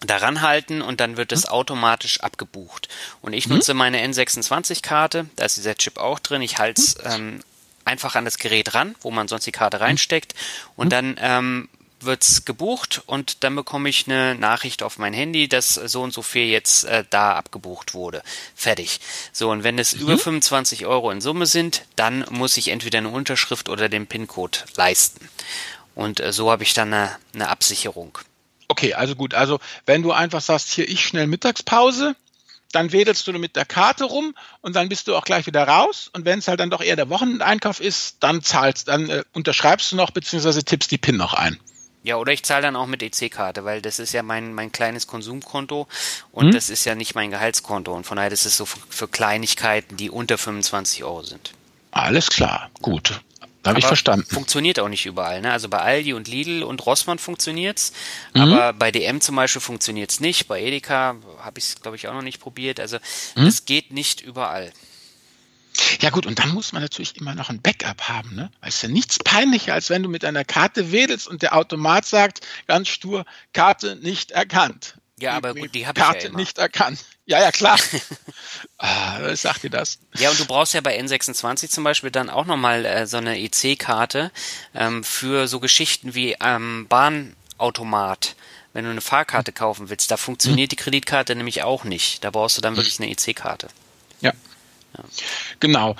daran 0.00 0.42
halten 0.42 0.82
und 0.82 1.00
dann 1.00 1.16
wird 1.16 1.32
es 1.32 1.44
mhm. 1.44 1.52
automatisch 1.52 2.20
abgebucht. 2.20 2.88
Und 3.20 3.32
ich 3.32 3.48
nutze 3.48 3.74
mhm. 3.74 3.78
meine 3.78 4.06
N26-Karte, 4.06 5.26
da 5.36 5.44
ist 5.44 5.56
dieser 5.56 5.74
Chip 5.74 5.98
auch 5.98 6.18
drin. 6.18 6.42
Ich 6.42 6.58
halte 6.58 6.80
es 6.80 6.96
mhm. 6.98 7.04
ähm, 7.10 7.40
einfach 7.84 8.14
an 8.14 8.24
das 8.24 8.38
Gerät 8.38 8.74
ran, 8.74 8.94
wo 9.00 9.10
man 9.10 9.28
sonst 9.28 9.46
die 9.46 9.52
Karte 9.52 9.80
reinsteckt 9.80 10.34
und 10.76 10.86
mhm. 10.86 10.90
dann 10.90 11.16
ähm, 11.20 11.68
wird's 12.00 12.44
gebucht 12.44 13.02
und 13.06 13.44
dann 13.44 13.56
bekomme 13.56 13.88
ich 13.88 14.06
eine 14.06 14.34
Nachricht 14.34 14.82
auf 14.82 14.98
mein 14.98 15.12
Handy, 15.12 15.48
dass 15.48 15.74
so 15.74 16.02
und 16.02 16.12
so 16.12 16.22
viel 16.22 16.44
jetzt 16.44 16.84
äh, 16.84 17.04
da 17.10 17.34
abgebucht 17.34 17.94
wurde. 17.94 18.22
Fertig. 18.54 19.00
So, 19.32 19.50
und 19.50 19.64
wenn 19.64 19.78
es 19.78 19.94
mhm. 19.94 20.02
über 20.02 20.18
25 20.18 20.86
Euro 20.86 21.10
in 21.10 21.20
Summe 21.20 21.46
sind, 21.46 21.82
dann 21.96 22.24
muss 22.30 22.56
ich 22.56 22.68
entweder 22.68 22.98
eine 22.98 23.08
Unterschrift 23.08 23.68
oder 23.68 23.88
den 23.88 24.06
PIN-Code 24.06 24.58
leisten. 24.76 25.28
Und 25.94 26.20
äh, 26.20 26.32
so 26.32 26.50
habe 26.50 26.62
ich 26.62 26.74
dann 26.74 26.92
eine, 26.92 27.16
eine 27.34 27.48
Absicherung. 27.48 28.18
Okay, 28.68 28.94
also 28.94 29.16
gut. 29.16 29.34
Also 29.34 29.58
wenn 29.86 30.02
du 30.02 30.12
einfach 30.12 30.40
sagst, 30.40 30.70
hier 30.70 30.88
ich 30.88 31.04
schnell 31.04 31.26
Mittagspause, 31.26 32.14
dann 32.72 32.92
wedelst 32.92 33.26
du 33.26 33.32
mit 33.32 33.56
der 33.56 33.64
Karte 33.64 34.04
rum 34.04 34.34
und 34.60 34.76
dann 34.76 34.88
bist 34.88 35.08
du 35.08 35.16
auch 35.16 35.24
gleich 35.24 35.46
wieder 35.46 35.66
raus. 35.66 36.10
Und 36.12 36.24
wenn 36.24 36.38
es 36.38 36.48
halt 36.48 36.60
dann 36.60 36.70
doch 36.70 36.82
eher 36.82 36.96
der 36.96 37.08
Wocheneinkauf 37.08 37.80
ist, 37.80 38.16
dann 38.20 38.42
zahlst, 38.42 38.88
dann 38.88 39.08
äh, 39.08 39.24
unterschreibst 39.32 39.92
du 39.92 39.96
noch 39.96 40.10
beziehungsweise 40.10 40.62
tippst 40.62 40.90
die 40.90 40.98
PIN 40.98 41.16
noch 41.16 41.34
ein. 41.34 41.58
Ja, 42.08 42.16
oder 42.16 42.32
ich 42.32 42.42
zahle 42.42 42.62
dann 42.62 42.74
auch 42.74 42.86
mit 42.86 43.02
EC-Karte, 43.02 43.66
weil 43.66 43.82
das 43.82 43.98
ist 43.98 44.14
ja 44.14 44.22
mein, 44.22 44.54
mein 44.54 44.72
kleines 44.72 45.06
Konsumkonto 45.06 45.86
und 46.32 46.46
hm? 46.46 46.52
das 46.52 46.70
ist 46.70 46.86
ja 46.86 46.94
nicht 46.94 47.14
mein 47.14 47.30
Gehaltskonto. 47.30 47.92
Und 47.92 48.04
von 48.04 48.16
daher 48.16 48.32
ist 48.32 48.46
es 48.46 48.56
so 48.56 48.64
für 48.64 49.08
Kleinigkeiten, 49.08 49.98
die 49.98 50.08
unter 50.08 50.38
25 50.38 51.04
Euro 51.04 51.22
sind. 51.22 51.52
Alles 51.90 52.30
klar, 52.30 52.70
gut. 52.80 53.20
Habe 53.66 53.80
ich 53.80 53.84
verstanden. 53.84 54.24
Funktioniert 54.24 54.80
auch 54.80 54.88
nicht 54.88 55.04
überall. 55.04 55.42
Ne? 55.42 55.52
Also 55.52 55.68
bei 55.68 55.80
Aldi 55.80 56.14
und 56.14 56.28
Lidl 56.28 56.62
und 56.62 56.86
Rossmann 56.86 57.18
funktioniert's, 57.18 57.92
mhm. 58.32 58.40
aber 58.40 58.72
bei 58.72 58.90
DM 58.90 59.20
zum 59.20 59.36
Beispiel 59.36 59.60
funktioniert's 59.60 60.18
nicht. 60.18 60.48
Bei 60.48 60.62
Edeka 60.62 61.16
habe 61.42 61.58
ich 61.58 61.64
es, 61.66 61.82
glaube 61.82 61.98
ich, 61.98 62.08
auch 62.08 62.14
noch 62.14 62.22
nicht 62.22 62.40
probiert. 62.40 62.80
Also 62.80 62.96
mhm. 63.36 63.52
geht 63.66 63.92
nicht 63.92 64.22
überall. 64.22 64.72
Ja 66.00 66.10
gut, 66.10 66.26
und 66.26 66.38
dann 66.38 66.50
muss 66.50 66.72
man 66.72 66.82
natürlich 66.82 67.16
immer 67.16 67.34
noch 67.34 67.50
ein 67.50 67.60
Backup 67.60 68.08
haben. 68.08 68.34
Ne? 68.34 68.50
Weil 68.60 68.68
es 68.68 68.76
ist 68.76 68.82
ja 68.82 68.88
nichts 68.88 69.18
peinlicher, 69.18 69.74
als 69.74 69.90
wenn 69.90 70.02
du 70.02 70.08
mit 70.08 70.24
einer 70.24 70.44
Karte 70.44 70.92
wedelst 70.92 71.28
und 71.28 71.42
der 71.42 71.56
Automat 71.56 72.06
sagt, 72.06 72.46
ganz 72.66 72.88
stur, 72.88 73.24
Karte 73.52 73.96
nicht 73.96 74.30
erkannt. 74.30 74.94
Ja, 75.20 75.32
aber 75.32 75.54
gut, 75.54 75.74
die 75.74 75.86
habe 75.86 75.98
ich 75.98 76.04
Karte 76.04 76.28
ja 76.28 76.32
nicht 76.32 76.58
erkannt. 76.58 77.04
Ja, 77.26 77.40
ja, 77.40 77.50
klar. 77.50 77.78
ah, 78.78 79.34
sagt 79.34 79.64
dir 79.64 79.70
das? 79.70 79.98
Ja, 80.14 80.30
und 80.30 80.38
du 80.38 80.46
brauchst 80.46 80.74
ja 80.74 80.80
bei 80.80 80.98
N26 80.98 81.68
zum 81.68 81.84
Beispiel 81.84 82.10
dann 82.10 82.30
auch 82.30 82.46
nochmal 82.46 82.84
äh, 82.84 83.06
so 83.06 83.16
eine 83.16 83.38
EC-Karte 83.40 84.30
ähm, 84.74 85.02
für 85.02 85.48
so 85.48 85.60
Geschichten 85.60 86.14
wie 86.14 86.36
ähm, 86.40 86.86
Bahnautomat. 86.88 88.36
Wenn 88.72 88.84
du 88.84 88.90
eine 88.90 89.00
Fahrkarte 89.00 89.52
kaufen 89.52 89.90
willst, 89.90 90.10
da 90.10 90.16
funktioniert 90.16 90.70
die 90.70 90.76
Kreditkarte 90.76 91.34
nämlich 91.34 91.62
auch 91.64 91.84
nicht. 91.84 92.22
Da 92.22 92.30
brauchst 92.30 92.56
du 92.56 92.60
dann 92.60 92.76
wirklich 92.76 93.00
eine 93.00 93.10
EC-Karte. 93.10 93.68
Ja. 94.20 94.32
Ja. 94.98 95.04
Genau. 95.60 95.96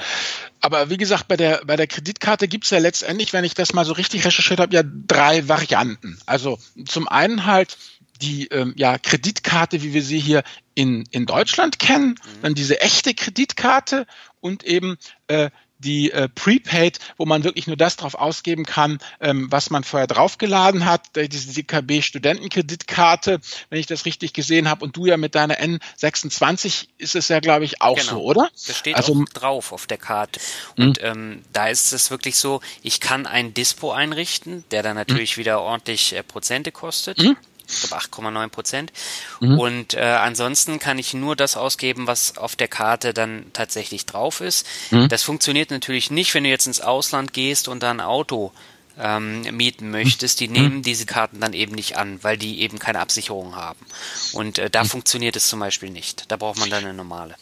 Aber 0.60 0.90
wie 0.90 0.96
gesagt, 0.96 1.28
bei 1.28 1.36
der, 1.36 1.62
bei 1.64 1.76
der 1.76 1.86
Kreditkarte 1.86 2.48
gibt's 2.48 2.70
ja 2.70 2.78
letztendlich, 2.78 3.32
wenn 3.32 3.44
ich 3.44 3.54
das 3.54 3.72
mal 3.72 3.84
so 3.84 3.92
richtig 3.92 4.24
recherchiert 4.24 4.60
habe, 4.60 4.74
ja 4.74 4.82
drei 4.84 5.48
Varianten. 5.48 6.18
Also 6.26 6.58
zum 6.86 7.08
einen 7.08 7.46
halt 7.46 7.76
die 8.20 8.48
ähm, 8.48 8.74
ja, 8.76 8.98
Kreditkarte, 8.98 9.82
wie 9.82 9.94
wir 9.94 10.02
sie 10.02 10.18
hier 10.18 10.42
in, 10.74 11.04
in 11.10 11.26
Deutschland 11.26 11.78
kennen, 11.78 12.10
mhm. 12.10 12.42
dann 12.42 12.54
diese 12.54 12.80
echte 12.80 13.14
Kreditkarte 13.14 14.06
und 14.40 14.64
eben 14.64 14.98
äh, 15.28 15.50
die 15.78 16.10
äh, 16.10 16.28
Prepaid, 16.28 16.98
wo 17.16 17.26
man 17.26 17.44
wirklich 17.44 17.66
nur 17.66 17.76
das 17.76 17.96
drauf 17.96 18.14
ausgeben 18.14 18.64
kann, 18.64 18.98
ähm, 19.20 19.46
was 19.50 19.70
man 19.70 19.84
vorher 19.84 20.06
draufgeladen 20.06 20.84
hat, 20.84 21.02
diese 21.16 21.54
DKB 21.54 22.02
Studentenkreditkarte, 22.02 23.40
wenn 23.70 23.80
ich 23.80 23.86
das 23.86 24.04
richtig 24.04 24.32
gesehen 24.32 24.68
habe, 24.68 24.84
und 24.84 24.96
du 24.96 25.06
ja 25.06 25.16
mit 25.16 25.34
deiner 25.34 25.60
N26 25.60 26.88
ist 26.98 27.14
es 27.14 27.28
ja, 27.28 27.40
glaube 27.40 27.64
ich, 27.64 27.80
auch 27.80 27.98
genau. 27.98 28.10
so, 28.10 28.22
oder? 28.22 28.50
Das 28.66 28.76
steht 28.76 28.96
also, 28.96 29.14
auch 29.14 29.24
drauf 29.32 29.72
auf 29.72 29.86
der 29.86 29.98
Karte. 29.98 30.40
Mhm. 30.76 30.84
Und 30.84 31.02
ähm, 31.02 31.42
da 31.52 31.68
ist 31.68 31.92
es 31.92 32.10
wirklich 32.10 32.36
so, 32.36 32.60
ich 32.82 33.00
kann 33.00 33.26
ein 33.26 33.54
Dispo 33.54 33.92
einrichten, 33.92 34.64
der 34.70 34.82
dann 34.82 34.96
natürlich 34.96 35.36
mhm. 35.36 35.40
wieder 35.40 35.60
ordentlich 35.60 36.14
äh, 36.14 36.22
Prozente 36.22 36.72
kostet. 36.72 37.18
Mhm 37.18 37.36
ich 37.68 37.80
glaube 37.80 38.02
8,9 38.02 38.48
Prozent. 38.48 38.92
Mhm. 39.40 39.58
Und 39.58 39.94
äh, 39.94 40.00
ansonsten 40.00 40.78
kann 40.78 40.98
ich 40.98 41.14
nur 41.14 41.36
das 41.36 41.56
ausgeben, 41.56 42.06
was 42.06 42.36
auf 42.38 42.56
der 42.56 42.68
Karte 42.68 43.12
dann 43.14 43.46
tatsächlich 43.52 44.06
drauf 44.06 44.40
ist. 44.40 44.66
Mhm. 44.90 45.08
Das 45.08 45.22
funktioniert 45.22 45.70
natürlich 45.70 46.10
nicht, 46.10 46.34
wenn 46.34 46.44
du 46.44 46.50
jetzt 46.50 46.66
ins 46.66 46.80
Ausland 46.80 47.32
gehst 47.32 47.68
und 47.68 47.82
dann 47.82 48.00
ein 48.00 48.06
Auto 48.06 48.52
ähm, 48.98 49.42
mieten 49.56 49.90
möchtest. 49.90 50.40
Die 50.40 50.48
mhm. 50.48 50.54
nehmen 50.54 50.82
diese 50.82 51.06
Karten 51.06 51.40
dann 51.40 51.52
eben 51.52 51.74
nicht 51.74 51.96
an, 51.96 52.22
weil 52.22 52.36
die 52.36 52.60
eben 52.60 52.78
keine 52.78 53.00
Absicherung 53.00 53.54
haben. 53.56 53.84
Und 54.32 54.58
äh, 54.58 54.70
da 54.70 54.84
mhm. 54.84 54.88
funktioniert 54.88 55.36
es 55.36 55.48
zum 55.48 55.60
Beispiel 55.60 55.90
nicht. 55.90 56.30
Da 56.30 56.36
braucht 56.36 56.58
man 56.58 56.70
dann 56.70 56.84
eine 56.84 56.94
normale. 56.94 57.36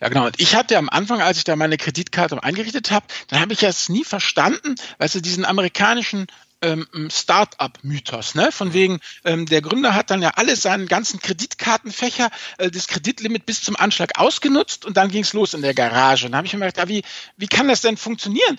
Ja, 0.00 0.08
genau. 0.08 0.26
Und 0.26 0.38
ich 0.38 0.54
hatte 0.54 0.76
am 0.76 0.88
Anfang, 0.88 1.22
als 1.22 1.38
ich 1.38 1.44
da 1.44 1.56
meine 1.56 1.78
Kreditkarte 1.78 2.42
eingerichtet 2.42 2.90
habe, 2.90 3.06
dann 3.28 3.40
habe 3.40 3.52
ich 3.52 3.60
das 3.60 3.88
nie 3.88 4.04
verstanden, 4.04 4.74
weil 4.98 5.08
du, 5.08 5.22
diesen 5.22 5.44
amerikanischen 5.44 6.26
ähm, 6.66 7.10
Start-up-Mythos, 7.10 8.34
ne? 8.34 8.50
Von 8.50 8.72
wegen, 8.72 9.00
ähm, 9.24 9.46
der 9.46 9.62
Gründer 9.62 9.94
hat 9.94 10.10
dann 10.10 10.22
ja 10.22 10.32
alle 10.34 10.56
seinen 10.56 10.88
ganzen 10.88 11.20
Kreditkartenfächer, 11.20 12.30
äh, 12.58 12.70
das 12.70 12.88
Kreditlimit 12.88 13.46
bis 13.46 13.62
zum 13.62 13.76
Anschlag 13.76 14.18
ausgenutzt 14.18 14.84
und 14.84 14.96
dann 14.96 15.10
ging's 15.10 15.32
los 15.32 15.54
in 15.54 15.62
der 15.62 15.74
Garage. 15.74 16.26
Und 16.26 16.32
da 16.32 16.38
habe 16.38 16.46
ich 16.46 16.52
mir 16.54 16.60
gedacht, 16.60 16.78
ja, 16.78 16.88
wie, 16.88 17.02
wie 17.36 17.46
kann 17.46 17.68
das 17.68 17.82
denn 17.82 17.96
funktionieren? 17.96 18.58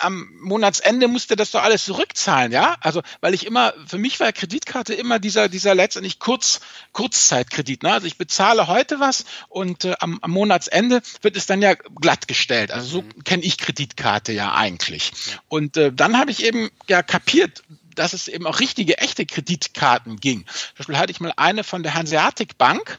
Am 0.00 0.28
Monatsende 0.40 1.06
musste 1.06 1.36
das 1.36 1.50
doch 1.50 1.62
alles 1.62 1.84
zurückzahlen, 1.84 2.50
ja? 2.50 2.76
Also, 2.80 3.02
weil 3.20 3.34
ich 3.34 3.46
immer, 3.46 3.74
für 3.86 3.98
mich 3.98 4.18
war 4.20 4.32
Kreditkarte 4.32 4.94
immer 4.94 5.18
dieser, 5.18 5.48
dieser 5.48 5.74
letztendlich 5.74 6.18
Kurz, 6.18 6.60
Kurzzeitkredit, 6.92 7.82
ne? 7.82 7.92
Also 7.92 8.06
ich 8.06 8.16
bezahle 8.16 8.66
heute 8.68 9.00
was 9.00 9.24
und 9.48 9.84
äh, 9.84 9.94
am, 10.00 10.18
am 10.22 10.30
Monatsende 10.30 11.02
wird 11.20 11.36
es 11.36 11.46
dann 11.46 11.60
ja 11.60 11.74
glattgestellt. 11.74 12.70
Also 12.70 12.86
so 12.88 13.02
mhm. 13.02 13.24
kenne 13.24 13.42
ich 13.42 13.58
Kreditkarte 13.58 14.32
ja 14.32 14.54
eigentlich. 14.54 15.12
Und 15.48 15.76
äh, 15.76 15.92
dann 15.92 16.18
habe 16.18 16.30
ich 16.30 16.44
eben 16.44 16.70
ja 16.88 17.02
kapiert, 17.02 17.33
kapiert, 17.34 17.62
dass 17.94 18.12
es 18.12 18.28
eben 18.28 18.46
auch 18.46 18.60
richtige, 18.60 18.98
echte 18.98 19.26
Kreditkarten 19.26 20.16
ging. 20.16 20.46
Zum 20.46 20.76
Beispiel 20.78 20.98
hatte 20.98 21.12
ich 21.12 21.20
mal 21.20 21.32
eine 21.36 21.64
von 21.64 21.82
der 21.82 21.94
Hanseatic 21.94 22.58
Bank 22.58 22.98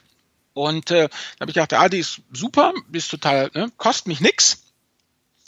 und 0.52 0.90
äh, 0.90 1.08
da 1.08 1.40
habe 1.40 1.50
ich 1.50 1.54
gedacht, 1.54 1.72
ah, 1.74 1.88
die 1.88 1.98
ist 1.98 2.20
super, 2.32 2.72
die 2.88 2.98
ist 2.98 3.10
total, 3.10 3.50
ne, 3.54 3.70
kostet 3.76 4.08
mich 4.08 4.20
nix. 4.20 4.62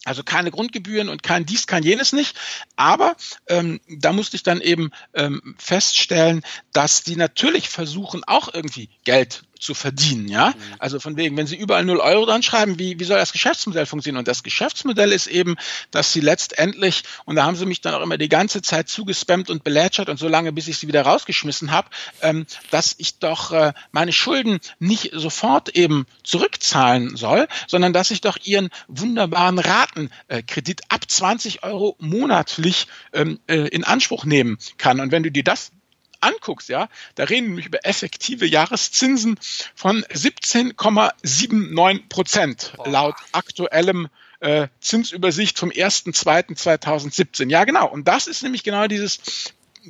Also 0.05 0.23
keine 0.23 0.51
Grundgebühren 0.51 1.09
und 1.11 1.23
kein 1.23 1.45
dies, 1.45 1.67
kein 1.67 1.83
jenes 1.83 2.13
nicht. 2.13 2.39
Aber 2.77 3.17
ähm, 3.47 3.81
da 3.89 4.13
musste 4.13 4.37
ich 4.37 4.43
dann 4.43 4.61
eben 4.61 4.91
ähm, 5.13 5.55
feststellen, 5.59 6.43
dass 6.73 7.03
die 7.03 7.17
natürlich 7.17 7.69
versuchen, 7.69 8.25
auch 8.25 8.53
irgendwie 8.53 8.89
Geld 9.05 9.43
zu 9.59 9.75
verdienen, 9.75 10.29
ja. 10.29 10.49
Mhm. 10.49 10.55
Also 10.79 11.01
von 11.01 11.17
wegen, 11.17 11.37
wenn 11.37 11.47
Sie 11.47 11.57
überall 11.57 11.85
0 11.85 11.99
Euro 11.99 12.27
dran 12.27 12.43
schreiben, 12.43 12.79
wie, 12.79 12.99
wie 12.99 13.05
soll 13.05 13.19
das 13.19 13.33
Geschäftsmodell 13.33 13.87
funktionieren? 13.87 14.19
Und 14.19 14.29
das 14.29 14.43
Geschäftsmodell 14.43 15.13
ist 15.13 15.27
eben, 15.27 15.57
dass 15.91 16.13
Sie 16.13 16.21
letztendlich, 16.21 17.03
und 17.25 17.37
da 17.37 17.45
haben 17.45 17.57
Sie 17.57 17.67
mich 17.67 17.81
dann 17.81 17.95
auch 17.95 18.03
immer 18.03 18.19
die 18.19 18.29
ganze 18.29 18.63
Zeit 18.63 18.89
zugespammt 18.89 19.51
und 19.51 19.65
belätschert 19.65 20.09
und 20.09 20.19
so 20.19 20.29
lange, 20.29 20.53
bis 20.53 20.69
ich 20.69 20.79
sie 20.79 20.89
wieder 20.89 21.03
rausgeschmissen 21.03 21.71
habe, 21.71 21.89
ähm, 22.23 22.47
dass 22.71 22.95
ich 22.99 23.19
doch 23.19 23.53
äh, 23.53 23.73
meine 23.93 24.13
Schulden 24.13 24.61
nicht 24.79 25.11
sofort 25.13 25.71
eben 25.71 26.07
zurückzahlen 26.23 27.17
soll, 27.17 27.49
sondern 27.67 27.93
dass 27.93 28.11
ich 28.11 28.21
doch 28.21 28.39
Ihren 28.43 28.71
wunderbaren 28.89 29.59
Ratenkredit 29.59 30.83
ab 30.89 31.09
20 31.09 31.63
Euro 31.65 31.97
monatlich 31.99 32.87
ähm, 33.13 33.39
äh, 33.47 33.69
in 33.69 33.85
Anspruch 33.85 34.25
nehmen 34.25 34.59
kann. 34.77 35.01
Und 35.01 35.13
wenn 35.13 35.23
du 35.23 35.31
dir 35.31 35.45
das 35.45 35.73
anguckst, 36.21 36.69
ja, 36.69 36.89
da 37.15 37.25
reden 37.25 37.45
wir 37.45 37.51
nämlich 37.51 37.67
über 37.67 37.87
effektive 37.87 38.47
Jahreszinsen 38.47 39.39
von 39.75 40.05
17,79 40.05 42.09
Prozent 42.09 42.73
laut 42.85 43.17
aktuellem 43.33 44.09
äh, 44.41 44.69
Zinsübersicht 44.81 45.59
vom 45.59 45.71
1.2.2017. 45.71 47.51
Ja, 47.51 47.65
genau. 47.65 47.89
Und 47.89 48.07
das 48.07 48.27
ist 48.27 48.43
nämlich 48.43 48.63
genau 48.63 48.87
dieses 48.87 49.21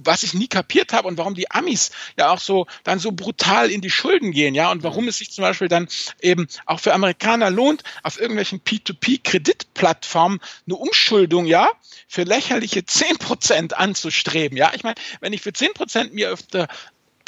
was 0.05 0.23
ich 0.23 0.35
nie 0.35 0.49
kapiert 0.49 0.93
habe 0.93 1.09
und 1.09 1.19
warum 1.19 1.35
die 1.35 1.51
Amis 1.51 1.91
ja 2.17 2.31
auch 2.31 2.41
so 2.41 2.67
dann 2.85 2.99
so 2.99 3.13
brutal 3.13 3.71
in 3.71 3.81
die 3.81 3.91
Schulden 3.91 4.33
gehen, 4.33 4.55
ja, 4.55 4.71
und 4.71 4.83
warum 4.83 5.09
es 5.09 5.19
sich 5.19 5.31
zum 5.31 5.43
Beispiel 5.43 5.69
dann 5.69 5.89
eben 6.21 6.49
auch 6.67 6.81
für 6.81 6.95
Amerikaner 6.95 7.51
lohnt, 7.51 7.83
auf 8.03 8.21
irgendwelchen 8.21 8.61
P2P-Kreditplattformen 8.61 10.41
eine 10.67 10.77
Umschuldung, 10.77 11.47
ja, 11.47 11.69
für 12.07 12.25
lächerliche 12.25 12.85
zehn 12.85 13.19
Prozent 13.19 13.77
anzustreben, 13.77 14.57
ja. 14.57 14.73
Ich 14.75 14.83
meine, 14.83 14.97
wenn 15.21 15.33
ich 15.33 15.43
für 15.43 15.53
zehn 15.53 15.73
Prozent 15.75 16.15
mir 16.15 16.33
auf 16.33 16.43
der 16.43 16.69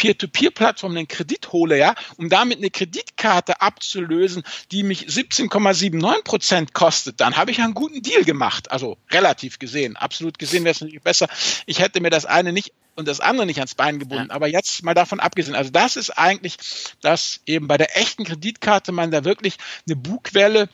Peer-to-Peer-Plattform 0.00 0.96
einen 0.96 1.08
Kredit 1.08 1.52
hole, 1.52 1.76
ja, 1.76 1.94
um 2.16 2.30
damit 2.30 2.56
eine 2.56 2.70
Kreditkarte 2.70 3.60
abzulösen, 3.60 4.44
die 4.72 4.82
mich 4.82 5.08
17,79 5.08 6.24
Prozent 6.24 6.72
kostet, 6.72 7.20
dann 7.20 7.36
habe 7.36 7.50
ich 7.50 7.60
einen 7.60 7.74
guten 7.74 8.00
Deal 8.00 8.24
gemacht. 8.24 8.70
Also 8.72 8.96
relativ 9.10 9.58
gesehen. 9.58 9.96
Absolut 9.96 10.38
gesehen 10.38 10.64
wäre 10.64 10.72
es 10.72 10.80
natürlich 10.80 11.02
besser. 11.02 11.28
Ich 11.66 11.80
hätte 11.80 12.00
mir 12.00 12.08
das 12.08 12.24
eine 12.24 12.54
nicht 12.54 12.72
und 12.96 13.08
das 13.08 13.20
andere 13.20 13.44
nicht 13.44 13.58
ans 13.58 13.74
Bein 13.74 13.98
gebunden. 13.98 14.28
Ja. 14.30 14.34
Aber 14.34 14.46
jetzt 14.46 14.82
mal 14.82 14.94
davon 14.94 15.20
abgesehen. 15.20 15.54
Also 15.54 15.70
das 15.70 15.96
ist 15.96 16.16
eigentlich, 16.16 16.56
dass 17.02 17.40
eben 17.44 17.68
bei 17.68 17.76
der 17.76 17.98
echten 17.98 18.24
Kreditkarte 18.24 18.92
man 18.92 19.10
da 19.10 19.26
wirklich 19.26 19.56
eine 19.86 19.96
Bugwelle 19.96 20.70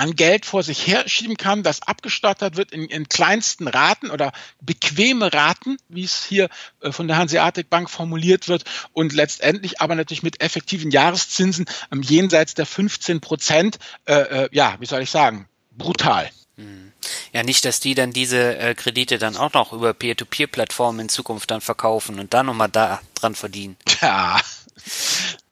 an 0.00 0.16
Geld 0.16 0.46
vor 0.46 0.62
sich 0.62 0.86
herschieben 0.86 1.36
kann, 1.36 1.62
das 1.62 1.82
abgestottert 1.82 2.56
wird 2.56 2.72
in, 2.72 2.86
in 2.86 3.10
kleinsten 3.10 3.68
Raten 3.68 4.10
oder 4.10 4.32
bequeme 4.62 5.30
Raten, 5.30 5.76
wie 5.90 6.04
es 6.04 6.24
hier 6.24 6.48
äh, 6.80 6.90
von 6.90 7.06
der 7.06 7.18
Hanseatic 7.18 7.68
Bank 7.68 7.90
formuliert 7.90 8.48
wird 8.48 8.64
und 8.94 9.12
letztendlich 9.12 9.82
aber 9.82 9.94
natürlich 9.94 10.22
mit 10.22 10.40
effektiven 10.40 10.90
Jahreszinsen 10.90 11.66
ähm, 11.92 12.00
jenseits 12.00 12.54
der 12.54 12.64
15 12.64 13.20
Prozent, 13.20 13.78
äh, 14.06 14.14
äh, 14.14 14.48
ja, 14.52 14.76
wie 14.80 14.86
soll 14.86 15.02
ich 15.02 15.10
sagen, 15.10 15.46
brutal. 15.72 16.30
Hm. 16.56 16.92
Ja, 17.34 17.42
nicht, 17.42 17.66
dass 17.66 17.80
die 17.80 17.94
dann 17.94 18.14
diese 18.14 18.56
äh, 18.56 18.74
Kredite 18.74 19.18
dann 19.18 19.36
auch 19.36 19.52
noch 19.52 19.74
über 19.74 19.92
Peer-to-Peer-Plattformen 19.92 21.00
in 21.00 21.08
Zukunft 21.10 21.50
dann 21.50 21.60
verkaufen 21.60 22.18
und 22.18 22.32
dann 22.32 22.46
nochmal 22.46 22.70
da 22.70 23.02
dran 23.14 23.34
verdienen. 23.34 23.76
Ja, 24.00 24.40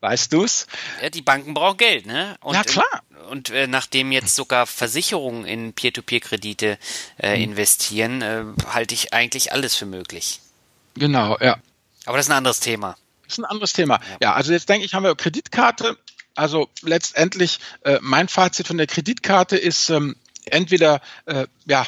weißt 0.01 0.33
du's? 0.33 0.67
Ja, 1.03 1.11
die 1.11 1.23
Banken 1.23 1.55
brauchen 1.55 1.77
Geld, 1.77 2.07
ne? 2.07 2.37
Und, 2.41 2.55
ja, 2.55 2.65
klar. 2.65 3.03
Und 3.31 3.51
äh, 3.51 3.67
nachdem 3.67 4.13
jetzt 4.13 4.35
sogar 4.35 4.67
Versicherungen 4.67 5.45
in 5.45 5.73
Peer-to-Peer-Kredite 5.73 6.79
äh, 7.19 7.37
mhm. 7.37 7.43
investieren, 7.43 8.23
äh, 8.23 8.45
halte 8.73 8.95
ich 8.95 9.13
eigentlich 9.13 9.53
alles 9.53 9.75
für 9.75 9.87
möglich. 9.87 10.41
Genau, 10.95 11.37
ja. 11.41 11.59
Aber 12.07 12.17
das 12.17 12.27
ist 12.27 12.31
ein 12.31 12.39
anderes 12.39 12.61
Thema. 12.61 12.97
Das 13.25 13.35
ist 13.35 13.39
ein 13.39 13.45
anderes 13.45 13.73
Thema. 13.73 14.01
Ja, 14.13 14.17
ja 14.21 14.33
also 14.35 14.53
jetzt 14.53 14.69
denke 14.69 14.87
ich, 14.87 14.95
haben 14.95 15.05
wir 15.05 15.15
Kreditkarte. 15.15 15.99
Also 16.35 16.69
letztendlich, 16.83 17.59
äh, 17.83 17.99
mein 18.01 18.29
Fazit 18.29 18.67
von 18.67 18.79
der 18.79 18.87
Kreditkarte 18.87 19.57
ist, 19.57 19.91
ähm, 19.91 20.17
entweder 20.47 21.01
äh, 21.27 21.47
ja 21.67 21.85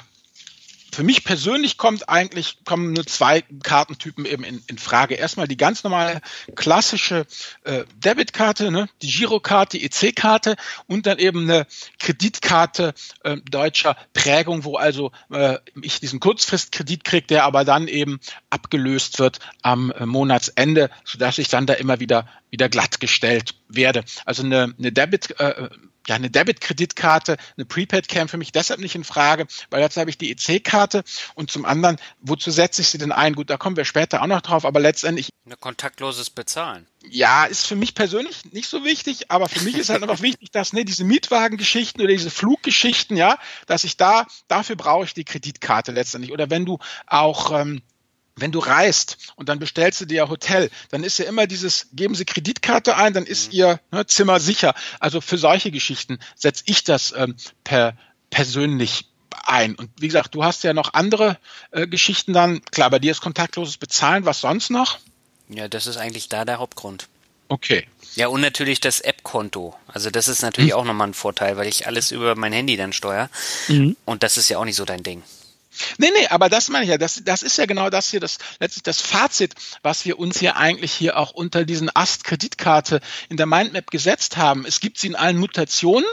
für 0.93 1.03
mich 1.03 1.25
persönlich 1.25 1.77
kommt 1.77 2.09
eigentlich, 2.09 2.59
kommen 2.65 2.93
nur 2.93 3.07
zwei 3.07 3.43
Kartentypen 3.63 4.25
eben 4.25 4.45
in, 4.45 4.63
in 4.67 4.79
Frage. 4.79 5.15
Erstmal 5.15 5.49
die 5.49 5.57
ganz 5.57 5.85
normale 5.85 6.21
klassische 6.55 7.27
äh, 7.65 7.85
Debitkarte, 7.97 8.71
ne, 8.71 8.89
die 9.03 9.09
Girokarte, 9.09 9.79
die 9.79 9.85
EC-Karte 9.85 10.57
und 10.87 11.07
dann 11.07 11.19
eben 11.19 11.43
eine 11.43 11.67
Kreditkarte 11.99 12.95
äh, 13.25 13.37
deutscher 13.51 13.97
Prägung, 14.13 14.65
wo 14.65 14.77
also 14.77 15.13
äh, 15.31 15.59
ich 15.81 16.01
diesen 16.01 16.21
Kurzfristkredit 16.21 17.05
kriege, 17.05 17.27
der 17.27 17.45
aber 17.45 17.65
dann 17.65 17.89
eben 17.89 18.21
abgelöst 18.51 19.19
wird 19.19 19.39
am 19.63 19.91
äh, 19.93 20.07
Monatsende, 20.07 20.91
sodass 21.05 21.39
ich 21.39 21.49
dann 21.49 21.67
da 21.67 21.75
immer 21.75 22.01
wieder 22.01 22.29
wieder 22.51 22.69
glattgestellt 22.69 23.55
werde. 23.69 24.05
Also 24.25 24.43
eine, 24.43 24.75
eine 24.79 24.93
Debit 24.93 25.39
äh, 25.39 25.69
ja, 26.11 26.17
eine 26.17 26.29
Debit-Kreditkarte, 26.29 27.37
eine 27.57 27.65
Prepaid 27.65 28.09
käme 28.09 28.27
für 28.27 28.37
mich 28.37 28.51
deshalb 28.51 28.81
nicht 28.81 28.97
in 28.97 29.05
Frage, 29.05 29.47
weil 29.71 29.81
jetzt 29.81 29.97
habe 29.97 30.11
ich 30.11 30.19
die 30.19 30.33
EC-Karte 30.33 31.05
und 31.37 31.53
zum 31.53 31.65
anderen, 31.65 31.99
wozu 32.21 32.51
setze 32.51 32.83
ich 32.83 32.89
sie 32.89 32.99
denn 32.99 33.13
ein? 33.13 33.35
Gut, 33.35 33.49
da 33.49 33.57
kommen 33.57 33.77
wir 33.77 33.85
später 33.85 34.21
auch 34.21 34.27
noch 34.27 34.41
drauf, 34.41 34.65
aber 34.65 34.81
letztendlich. 34.81 35.31
Eine 35.47 35.57
kontaktloses 35.57 36.31
Bezahlen. 36.31 36.89
Ja, 37.09 37.45
ist 37.45 37.65
für 37.65 37.77
mich 37.77 37.95
persönlich 37.95 38.53
nicht 38.53 38.69
so 38.69 38.85
wichtig, 38.85 39.31
aber 39.31 39.49
für 39.49 39.61
mich 39.61 39.79
ist 39.79 39.89
halt 39.89 40.03
einfach 40.03 40.21
wichtig, 40.21 40.51
dass 40.53 40.73
ne, 40.73 40.85
diese 40.85 41.05
Mietwagengeschichten 41.05 42.03
oder 42.03 42.13
diese 42.13 42.31
Fluggeschichten, 42.31 43.17
ja, 43.17 43.39
dass 43.67 43.85
ich 43.85 43.97
da, 43.97 44.27
dafür 44.49 44.75
brauche 44.75 45.05
ich 45.05 45.15
die 45.15 45.25
Kreditkarte 45.25 45.93
letztendlich. 45.93 46.33
Oder 46.33 46.51
wenn 46.51 46.67
du 46.67 46.79
auch 47.07 47.53
ähm, 47.53 47.83
wenn 48.41 48.53
du 48.53 48.59
reist 48.59 49.17
und 49.37 49.49
dann 49.49 49.59
bestellst 49.59 50.01
du 50.01 50.05
dir 50.05 50.29
Hotel, 50.29 50.71
dann 50.91 51.05
ist 51.05 51.19
ja 51.19 51.27
immer 51.27 51.47
dieses, 51.47 51.89
geben 51.93 52.15
Sie 52.15 52.25
Kreditkarte 52.25 52.97
ein, 52.97 53.13
dann 53.13 53.27
ist 53.27 53.49
mhm. 53.49 53.59
Ihr 53.59 53.81
ne, 53.91 54.07
Zimmer 54.07 54.41
sicher. 54.41 54.75
Also 54.99 55.21
für 55.21 55.39
solche 55.39 55.71
Geschichten 55.71 56.19
setze 56.35 56.65
ich 56.67 56.85
das 56.85 57.13
ähm, 57.17 57.37
per 57.65 57.97
persönlich 58.31 59.07
ein. 59.45 59.75
Und 59.75 59.91
wie 59.99 60.07
gesagt, 60.07 60.35
du 60.35 60.45
hast 60.45 60.65
ja 60.65 60.73
noch 60.73 60.95
andere 60.95 61.39
äh, 61.71 61.87
Geschichten 61.87 62.33
dann. 62.33 62.63
Klar, 62.71 62.91
bei 62.91 62.99
dir 62.99 63.11
ist 63.11 63.21
kontaktloses 63.21 63.77
Bezahlen. 63.77 64.25
Was 64.25 64.41
sonst 64.41 64.71
noch? 64.71 64.99
Ja, 65.49 65.69
das 65.69 65.87
ist 65.87 65.97
eigentlich 65.97 66.29
da 66.29 66.45
der 66.45 66.59
Hauptgrund. 66.59 67.09
Okay. 67.49 67.87
Ja, 68.15 68.29
und 68.29 68.41
natürlich 68.41 68.81
das 68.81 69.01
App-Konto. 69.01 69.75
Also 69.89 70.11
das 70.11 70.29
ist 70.29 70.43
natürlich 70.43 70.71
mhm. 70.71 70.77
auch 70.77 70.85
nochmal 70.85 71.09
ein 71.09 71.15
Vorteil, 71.15 71.57
weil 71.57 71.67
ich 71.67 71.87
alles 71.87 72.13
über 72.13 72.37
mein 72.37 72.53
Handy 72.53 72.77
dann 72.77 72.93
steuere. 72.93 73.29
Mhm. 73.69 73.97
Und 74.05 74.23
das 74.23 74.37
ist 74.37 74.49
ja 74.49 74.59
auch 74.59 74.65
nicht 74.65 74.77
so 74.77 74.85
dein 74.85 75.03
Ding. 75.03 75.23
Nee, 75.99 76.11
nee, 76.15 76.27
aber 76.29 76.49
das 76.49 76.69
meine 76.69 76.85
ich 76.85 76.91
ja, 76.91 76.99
das, 76.99 77.23
das 77.25 77.43
ist 77.43 77.59
ja 77.59 77.67
genau 77.67 77.91
das 77.91 78.11
hier, 78.11 78.21
das 78.21 78.39
letztlich 78.59 78.83
das 78.83 79.01
Fazit, 79.01 79.55
was 79.83 80.05
wir 80.05 80.19
uns 80.19 80.39
hier 80.39 80.57
eigentlich 80.57 80.93
hier 80.93 81.17
auch 81.17 81.31
unter 81.31 81.65
diesen 81.65 81.91
Ast-Kreditkarte 81.95 83.01
in 83.29 83.37
der 83.37 83.47
Mindmap 83.47 83.91
gesetzt 83.91 84.37
haben. 84.37 84.65
Es 84.67 84.81
gibt 84.81 84.99
sie 84.99 85.09
in 85.09 85.17
allen 85.17 85.39
Mutationen 85.39 86.09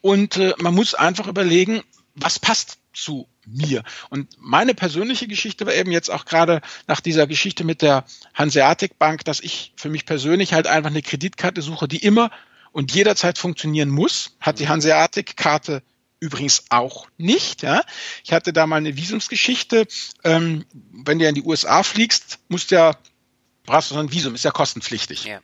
und 0.00 0.36
äh, 0.36 0.54
man 0.58 0.74
muss 0.74 0.94
einfach 0.94 1.26
überlegen, 1.26 1.82
was 2.14 2.38
passt 2.38 2.78
zu 2.92 3.28
mir. 3.46 3.82
Und 4.10 4.28
meine 4.38 4.74
persönliche 4.74 5.26
Geschichte 5.26 5.66
war 5.66 5.74
eben 5.74 5.92
jetzt 5.92 6.10
auch 6.10 6.24
gerade 6.24 6.60
nach 6.86 7.00
dieser 7.00 7.26
Geschichte 7.26 7.64
mit 7.64 7.82
der 7.82 8.04
Hanseatic 8.34 8.98
Bank, 8.98 9.24
dass 9.24 9.40
ich 9.40 9.72
für 9.76 9.88
mich 9.88 10.06
persönlich 10.06 10.52
halt 10.52 10.66
einfach 10.66 10.90
eine 10.90 11.02
Kreditkarte 11.02 11.62
suche, 11.62 11.88
die 11.88 11.98
immer 11.98 12.30
und 12.72 12.94
jederzeit 12.94 13.38
funktionieren 13.38 13.88
muss. 13.88 14.36
Hat 14.40 14.58
die 14.58 14.68
Hanseatic 14.68 15.36
Karte 15.36 15.82
übrigens 16.20 16.64
auch 16.68 17.08
nicht. 17.16 17.62
Ja. 17.62 17.82
Ich 18.22 18.32
hatte 18.32 18.52
da 18.52 18.66
mal 18.66 18.76
eine 18.76 18.96
Visumsgeschichte. 18.96 19.86
Ähm, 20.22 20.64
wenn 20.92 21.18
du 21.18 21.26
in 21.26 21.34
die 21.34 21.42
USA 21.42 21.82
fliegst, 21.82 22.38
musst 22.48 22.70
du 22.70 22.76
ja, 22.76 22.96
brauchst 23.64 23.90
du 23.90 23.94
so 23.94 24.00
ein 24.00 24.12
Visum, 24.12 24.34
ist 24.34 24.44
ja 24.44 24.50
kostenpflichtig. 24.50 25.24
Ja. 25.24 25.40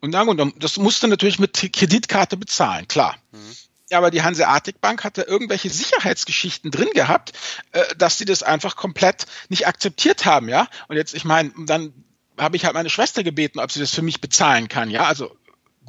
Und 0.00 0.12
dann, 0.12 0.52
das 0.58 0.76
musst 0.76 1.02
du 1.02 1.06
natürlich 1.08 1.38
mit 1.38 1.54
Kreditkarte 1.72 2.36
bezahlen, 2.36 2.88
klar. 2.88 3.16
Mhm. 3.32 3.56
Ja, 3.90 3.98
aber 3.98 4.12
die 4.12 4.22
Hanseatic 4.22 4.80
Bank 4.80 5.02
hatte 5.02 5.22
irgendwelche 5.22 5.68
Sicherheitsgeschichten 5.68 6.70
drin 6.70 6.90
gehabt, 6.94 7.32
äh, 7.72 7.82
dass 7.96 8.18
die 8.18 8.24
das 8.24 8.42
einfach 8.44 8.76
komplett 8.76 9.26
nicht 9.48 9.66
akzeptiert 9.66 10.24
haben, 10.24 10.48
ja. 10.48 10.68
Und 10.86 10.96
jetzt, 10.96 11.12
ich 11.12 11.24
meine, 11.24 11.52
dann 11.66 11.92
habe 12.38 12.56
ich 12.56 12.64
halt 12.64 12.74
meine 12.74 12.88
Schwester 12.88 13.24
gebeten, 13.24 13.58
ob 13.58 13.72
sie 13.72 13.80
das 13.80 13.92
für 13.92 14.02
mich 14.02 14.20
bezahlen 14.20 14.68
kann, 14.68 14.90
ja. 14.90 15.04
Also 15.04 15.36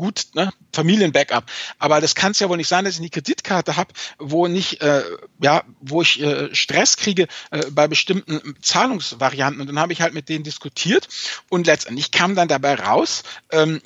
gut, 0.02 0.30
ne, 0.34 0.52
Familienbackup. 0.74 1.46
Aber 1.78 2.02
das 2.02 2.16
kann 2.16 2.32
es 2.32 2.40
ja 2.40 2.50
wohl 2.50 2.58
nicht 2.58 2.68
sein, 2.68 2.86
dass 2.86 2.96
ich 2.96 3.02
eine 3.02 3.12
Kreditkarte 3.12 3.76
habe, 3.76 3.94
wo 4.18 4.48
nicht, 4.48 4.82
äh, 4.82 5.04
ja, 5.40 5.64
wo 5.80 6.02
ich 6.02 6.20
äh, 6.20 6.54
Stress 6.56 6.98
kriege 6.98 7.28
äh, 7.52 7.70
bei 7.70 7.88
bestimmten 7.88 8.56
Zahlungsvarianten. 8.64 9.62
Und 9.62 9.68
dann 9.68 9.78
habe 9.78 9.94
ich 9.94 10.02
halt 10.02 10.16
mit 10.16 10.28
denen 10.28 10.44
diskutiert 10.44 11.08
und 11.50 11.68
letztendlich 11.68 12.10
kam 12.10 12.34
dann 12.34 12.48
dabei 12.48 12.74
raus, 12.74 13.22
ähm, 13.52 13.80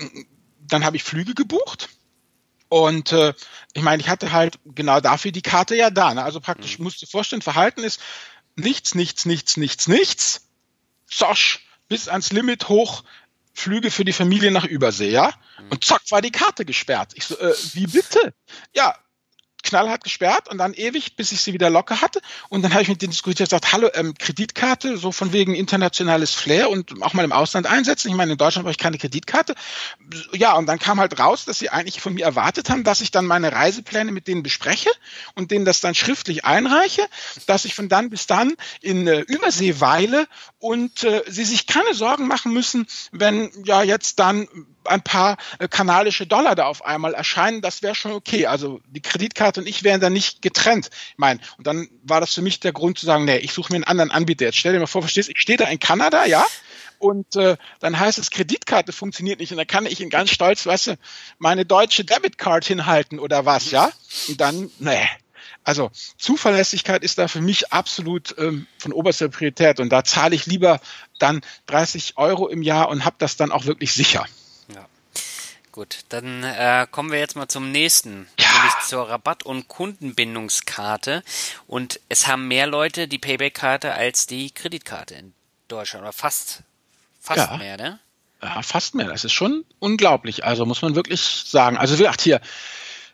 dann 0.61 0.85
habe 0.85 0.95
ich 0.95 1.03
Flüge 1.03 1.33
gebucht. 1.33 1.89
Und 2.69 3.11
äh, 3.11 3.33
ich 3.73 3.83
meine, 3.83 4.01
ich 4.01 4.07
hatte 4.07 4.31
halt 4.31 4.57
genau 4.63 5.01
dafür 5.01 5.33
die 5.33 5.41
Karte 5.41 5.75
ja 5.75 5.89
da. 5.89 6.13
Ne? 6.13 6.23
Also 6.23 6.39
praktisch 6.39 6.79
mhm. 6.79 6.85
musst 6.85 7.01
du 7.01 7.05
dir 7.05 7.11
vorstellen, 7.11 7.41
Verhalten 7.41 7.83
ist 7.83 7.99
nichts, 8.55 8.95
nichts, 8.95 9.25
nichts, 9.25 9.57
nichts, 9.57 9.89
nichts. 9.89 10.47
Zosch, 11.07 11.67
bis 11.89 12.07
ans 12.07 12.31
Limit 12.31 12.69
hoch, 12.69 13.03
Flüge 13.55 13.89
für 13.89 14.05
die 14.05 14.13
Familie 14.13 14.51
nach 14.51 14.65
Übersee, 14.65 15.09
ja? 15.09 15.33
Und 15.69 15.83
zack, 15.83 16.01
war 16.09 16.21
die 16.21 16.31
Karte 16.31 16.65
gesperrt. 16.65 17.13
Ich 17.15 17.25
so, 17.25 17.37
äh, 17.39 17.53
wie 17.73 17.87
bitte? 17.87 18.33
Ja, 18.75 18.95
knallhart 19.65 20.03
gesperrt 20.03 20.47
und 20.49 20.57
dann 20.57 20.73
ewig, 20.73 21.15
bis 21.15 21.31
ich 21.31 21.41
sie 21.41 21.53
wieder 21.53 21.69
locker 21.69 22.01
hatte. 22.01 22.21
Und 22.49 22.61
dann 22.61 22.71
habe 22.71 22.83
ich 22.83 22.87
mit 22.87 23.01
denen 23.01 23.11
diskutiert, 23.11 23.49
gesagt, 23.49 23.73
hallo, 23.73 23.89
ähm, 23.93 24.13
Kreditkarte, 24.17 24.97
so 24.97 25.11
von 25.11 25.33
wegen 25.33 25.55
internationales 25.55 26.33
Flair 26.33 26.69
und 26.69 27.01
auch 27.01 27.13
mal 27.13 27.25
im 27.25 27.31
Ausland 27.31 27.67
einsetzen. 27.67 28.09
Ich 28.09 28.15
meine, 28.15 28.33
in 28.33 28.37
Deutschland 28.37 28.65
habe 28.65 28.71
ich 28.71 28.77
keine 28.77 28.97
Kreditkarte. 28.97 29.55
Ja, 30.33 30.53
und 30.55 30.67
dann 30.67 30.79
kam 30.79 30.99
halt 30.99 31.19
raus, 31.19 31.45
dass 31.45 31.59
sie 31.59 31.69
eigentlich 31.69 31.99
von 31.99 32.13
mir 32.13 32.25
erwartet 32.25 32.69
haben, 32.69 32.83
dass 32.83 33.01
ich 33.01 33.11
dann 33.11 33.25
meine 33.25 33.51
Reisepläne 33.51 34.11
mit 34.11 34.27
denen 34.27 34.43
bespreche 34.43 34.89
und 35.33 35.51
denen 35.51 35.65
das 35.65 35.81
dann 35.81 35.95
schriftlich 35.95 36.45
einreiche, 36.45 37.05
dass 37.45 37.65
ich 37.65 37.75
von 37.75 37.89
dann 37.89 38.09
bis 38.09 38.27
dann 38.27 38.53
in 38.81 39.07
äh, 39.07 39.19
Übersee 39.21 39.79
weile 39.79 40.27
und 40.59 41.03
äh, 41.03 41.23
sie 41.27 41.45
sich 41.45 41.67
keine 41.67 41.93
Sorgen 41.93 42.27
machen 42.27 42.53
müssen, 42.53 42.87
wenn 43.11 43.51
ja 43.65 43.83
jetzt 43.83 44.19
dann 44.19 44.47
ein 44.87 45.01
paar 45.01 45.37
äh, 45.59 45.67
kanadische 45.67 46.27
Dollar 46.27 46.55
da 46.55 46.65
auf 46.65 46.85
einmal 46.85 47.13
erscheinen, 47.13 47.61
das 47.61 47.81
wäre 47.81 47.95
schon 47.95 48.11
okay. 48.11 48.47
Also 48.47 48.81
die 48.87 49.01
Kreditkarte 49.01 49.61
und 49.61 49.67
ich 49.67 49.83
wären 49.83 50.01
da 50.01 50.09
nicht 50.09 50.41
getrennt. 50.41 50.89
Ich 51.11 51.17
meine, 51.17 51.39
und 51.57 51.67
dann 51.67 51.89
war 52.03 52.19
das 52.19 52.33
für 52.33 52.41
mich 52.41 52.59
der 52.59 52.73
Grund 52.73 52.97
zu 52.97 53.05
sagen, 53.05 53.25
nee, 53.25 53.37
ich 53.37 53.53
suche 53.53 53.71
mir 53.71 53.77
einen 53.77 53.83
anderen 53.85 54.11
Anbieter. 54.11 54.45
Jetzt 54.45 54.57
stell 54.57 54.73
dir 54.73 54.79
mal 54.79 54.87
vor, 54.87 55.01
verstehst, 55.01 55.29
ich 55.29 55.39
stehe 55.39 55.57
da 55.57 55.65
in 55.65 55.79
Kanada, 55.79 56.25
ja, 56.25 56.45
und 56.99 57.35
äh, 57.35 57.57
dann 57.79 57.99
heißt 57.99 58.17
es, 58.17 58.31
Kreditkarte 58.31 58.91
funktioniert 58.91 59.39
nicht 59.39 59.51
und 59.51 59.57
dann 59.57 59.67
kann 59.67 59.85
ich 59.85 60.01
in 60.01 60.09
ganz 60.09 60.31
stolz, 60.31 60.65
weißt 60.65 60.87
du, 60.87 60.97
meine 61.37 61.65
deutsche 61.65 62.05
Debitcard 62.05 62.65
hinhalten 62.65 63.19
oder 63.19 63.45
was, 63.45 63.71
ja? 63.71 63.91
Und 64.27 64.41
dann, 64.41 64.71
nee. 64.79 65.07
Also 65.63 65.89
Zuverlässigkeit 66.17 67.03
ist 67.03 67.17
da 67.17 67.27
für 67.27 67.41
mich 67.41 67.73
absolut 67.73 68.35
ähm, 68.37 68.67
von 68.77 68.93
oberster 68.93 69.29
Priorität 69.29 69.79
und 69.79 69.89
da 69.89 70.03
zahle 70.03 70.35
ich 70.35 70.45
lieber 70.45 70.79
dann 71.17 71.41
30 71.65 72.17
Euro 72.17 72.47
im 72.47 72.61
Jahr 72.61 72.89
und 72.89 73.03
habe 73.03 73.15
das 73.17 73.35
dann 73.35 73.51
auch 73.51 73.65
wirklich 73.65 73.93
sicher. 73.93 74.25
Gut, 75.75 76.05
dann 76.07 76.41
äh, 76.43 76.87
kommen 76.89 77.11
wir 77.11 77.19
jetzt 77.19 77.35
mal 77.35 77.49
zum 77.49 77.73
nächsten, 77.73 78.29
ja. 78.39 78.47
nämlich 78.53 78.87
zur 78.87 79.09
Rabatt- 79.09 79.43
und 79.43 79.67
Kundenbindungskarte. 79.67 81.21
Und 81.67 81.99
es 82.07 82.27
haben 82.27 82.47
mehr 82.47 82.65
Leute 82.65 83.09
die 83.09 83.17
Payback-Karte 83.17 83.93
als 83.93 84.25
die 84.25 84.51
Kreditkarte 84.51 85.15
in 85.15 85.33
Deutschland, 85.67 86.03
oder 86.03 86.13
fast, 86.13 86.63
fast 87.19 87.51
ja. 87.51 87.57
mehr, 87.57 87.75
ne? 87.75 87.99
Ja, 88.41 88.61
fast 88.61 88.95
mehr. 88.95 89.07
Das 89.07 89.25
ist 89.25 89.33
schon 89.33 89.65
unglaublich. 89.79 90.45
Also 90.45 90.65
muss 90.65 90.81
man 90.81 90.95
wirklich 90.95 91.21
sagen. 91.21 91.75
Also 91.75 91.95
wie 91.95 92.03
gesagt, 92.03 92.21
hier, 92.21 92.39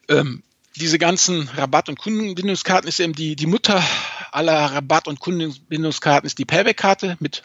ähm, 0.07 0.43
diese 0.75 0.99
ganzen 0.99 1.49
Rabatt- 1.57 1.89
und 1.89 1.97
Kundenbindungskarten 1.97 2.87
ist 2.87 2.99
eben 2.99 3.13
die, 3.13 3.35
die 3.35 3.47
Mutter 3.47 3.83
aller 4.31 4.71
Rabatt- 4.71 5.07
und 5.07 5.19
Kundenbindungskarten 5.19 6.27
ist 6.27 6.37
die 6.37 6.45
Payback-Karte 6.45 7.17
mit 7.19 7.41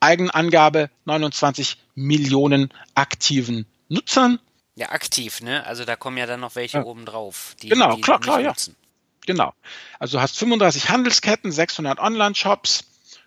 Eigenangabe 0.00 0.88
29 1.04 1.76
Millionen 1.94 2.72
aktiven 2.94 3.66
Nutzern. 3.88 4.38
Ja, 4.74 4.90
aktiv, 4.90 5.40
ne? 5.40 5.64
Also 5.66 5.84
da 5.84 5.96
kommen 5.96 6.16
ja 6.18 6.26
dann 6.26 6.40
noch 6.40 6.54
welche 6.54 6.78
ja. 6.78 6.84
oben 6.84 7.04
drauf. 7.04 7.56
Die, 7.62 7.68
genau, 7.68 7.96
die 7.96 8.00
klar, 8.00 8.20
klar, 8.20 8.40
nutzen. 8.40 8.76
ja. 8.78 8.88
Genau. 9.26 9.52
Also 9.98 10.16
du 10.16 10.22
hast 10.22 10.38
35 10.38 10.88
Handelsketten, 10.88 11.52
600 11.52 11.98
Online-Shops. 11.98 12.84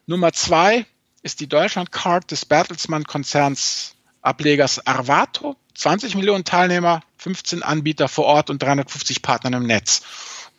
Nummer 0.08 0.34
zwei 0.34 0.86
ist 1.22 1.40
die 1.40 1.48
Deutschland-Card 1.48 2.32
des 2.32 2.46
Bertelsmann-Konzerns 2.46 3.96
Ablegers 4.22 4.86
Arvato. 4.86 5.56
20 5.76 6.16
Millionen 6.16 6.44
Teilnehmer, 6.44 7.02
15 7.18 7.64
Anbieter 7.64 8.08
vor 8.08 8.26
Ort 8.26 8.50
und 8.50 8.62
350 8.62 9.22
Partner 9.22 9.58
im 9.58 9.66
Netz. 9.66 10.04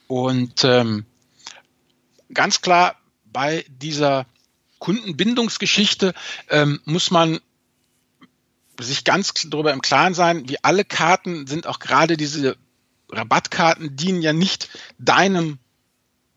Und 0.09 0.65
ähm, 0.65 1.07
ganz 2.33 2.61
klar, 2.61 2.97
bei 3.25 3.65
dieser 3.69 4.27
Kundenbindungsgeschichte 4.79 6.15
ähm, 6.49 6.81
muss 6.85 7.11
man 7.11 7.41
sich 8.83 9.05
ganz 9.05 9.33
darüber 9.47 9.73
im 9.73 9.83
Klaren 9.83 10.15
sein, 10.15 10.49
wie 10.49 10.63
alle 10.63 10.85
Karten 10.85 11.47
sind 11.47 11.67
auch 11.67 11.79
gerade 11.79 12.17
diese 12.17 12.57
Rabattkarten 13.11 13.97
dienen 13.97 14.23
ja 14.23 14.33
nicht 14.33 14.69
deinem 14.99 15.59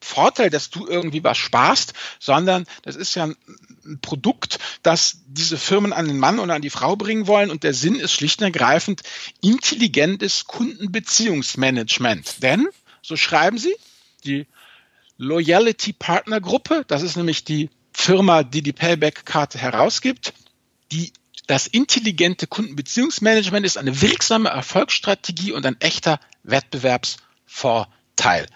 Vorteil, 0.02 0.50
dass 0.50 0.70
du 0.70 0.86
irgendwie 0.86 1.24
was 1.24 1.38
sparst, 1.38 1.94
sondern 2.20 2.66
das 2.84 2.96
ist 2.96 3.16
ja 3.16 3.24
ein 3.26 4.00
Produkt, 4.02 4.60
das 4.84 5.18
diese 5.26 5.58
Firmen 5.58 5.94
an 5.94 6.08
den 6.08 6.20
Mann 6.20 6.40
oder 6.40 6.54
an 6.54 6.62
die 6.62 6.70
Frau 6.70 6.96
bringen 6.96 7.28
wollen. 7.28 7.50
Und 7.50 7.64
der 7.64 7.74
Sinn 7.74 7.96
ist 7.96 8.12
schlicht 8.12 8.40
und 8.40 8.46
ergreifend 8.46 9.02
intelligentes 9.42 10.46
Kundenbeziehungsmanagement. 10.46 12.44
Denn, 12.44 12.68
so 13.02 13.18
schreiben 13.18 13.58
sie, 13.58 13.76
die 14.26 14.46
Loyalty 15.18 15.94
Partner 15.94 16.40
Gruppe, 16.40 16.84
das 16.88 17.02
ist 17.02 17.16
nämlich 17.16 17.44
die 17.44 17.70
Firma, 17.92 18.44
die 18.44 18.62
die 18.62 18.74
Payback-Karte 18.74 19.58
herausgibt, 19.58 20.34
die 20.92 21.14
das 21.48 21.68
intelligente 21.68 22.48
Kundenbeziehungsmanagement 22.48 23.66
ist 23.66 23.78
eine 23.78 24.02
wirksame 24.02 24.50
Erfolgsstrategie 24.50 25.52
und 25.52 25.66
ein 25.66 25.80
echter 25.80 26.20
Wettbewerbsvorteil. 26.44 28.48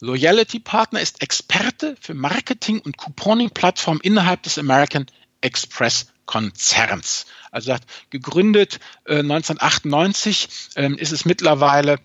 Loyalty 0.00 0.60
Partner 0.60 1.00
ist 1.00 1.22
Experte 1.22 1.96
für 2.00 2.14
Marketing 2.14 2.80
und 2.80 2.98
Couponing-Plattform 2.98 4.00
innerhalb 4.02 4.42
des 4.42 4.58
American 4.58 5.06
Express 5.40 6.08
Konzerns. 6.26 7.26
Also 7.50 7.76
gegründet 8.10 8.80
äh, 9.04 9.18
1998 9.18 10.48
ähm, 10.76 10.96
ist 10.96 11.12
es 11.12 11.24
mittlerweile 11.24 11.98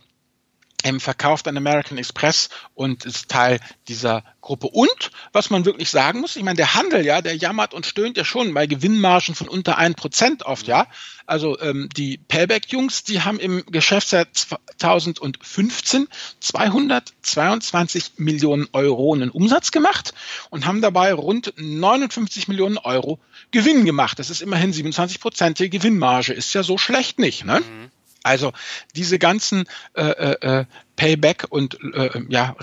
ähm, 0.83 0.99
verkauft 0.99 1.47
an 1.47 1.57
American 1.57 1.97
Express 1.97 2.49
und 2.73 3.05
ist 3.05 3.29
Teil 3.29 3.59
dieser 3.87 4.23
Gruppe. 4.41 4.67
Und 4.67 5.11
was 5.33 5.49
man 5.49 5.65
wirklich 5.65 5.89
sagen 5.89 6.21
muss, 6.21 6.35
ich 6.35 6.43
meine, 6.43 6.55
der 6.55 6.75
Handel, 6.75 7.05
ja, 7.05 7.21
der 7.21 7.35
jammert 7.35 7.73
und 7.73 7.85
stöhnt 7.85 8.17
ja 8.17 8.23
schon 8.23 8.53
bei 8.53 8.65
Gewinnmargen 8.65 9.35
von 9.35 9.47
unter 9.49 9.77
ein 9.77 9.95
Prozent 9.95 10.43
oft, 10.43 10.67
ja. 10.67 10.87
Also 11.25 11.59
ähm, 11.59 11.89
die 11.95 12.17
Payback-Jungs, 12.17 13.03
die 13.03 13.21
haben 13.21 13.39
im 13.39 13.63
Geschäftsjahr 13.67 14.25
2015 14.33 16.07
222 16.39 18.13
Millionen 18.17 18.67
Euro 18.73 19.13
einen 19.13 19.29
Umsatz 19.29 19.71
gemacht 19.71 20.13
und 20.49 20.65
haben 20.65 20.81
dabei 20.81 21.13
rund 21.13 21.53
59 21.57 22.47
Millionen 22.47 22.77
Euro 22.77 23.19
Gewinn 23.51 23.85
gemacht. 23.85 24.17
Das 24.17 24.29
ist 24.29 24.41
immerhin 24.41 24.73
27 24.73 25.19
Prozent 25.19 25.59
die 25.59 25.69
Gewinnmarge. 25.69 26.33
Ist 26.33 26.53
ja 26.53 26.63
so 26.63 26.77
schlecht 26.77 27.19
nicht, 27.19 27.45
ne? 27.45 27.59
Mhm. 27.59 27.91
Also 28.29 28.53
diese 28.95 29.17
ganzen 29.17 29.65
äh, 29.95 30.03
äh, 30.03 30.59
äh, 30.59 30.65
Payback 30.95 31.47
und 31.49 31.77
äh, 31.93 32.21
ja, 32.29 32.55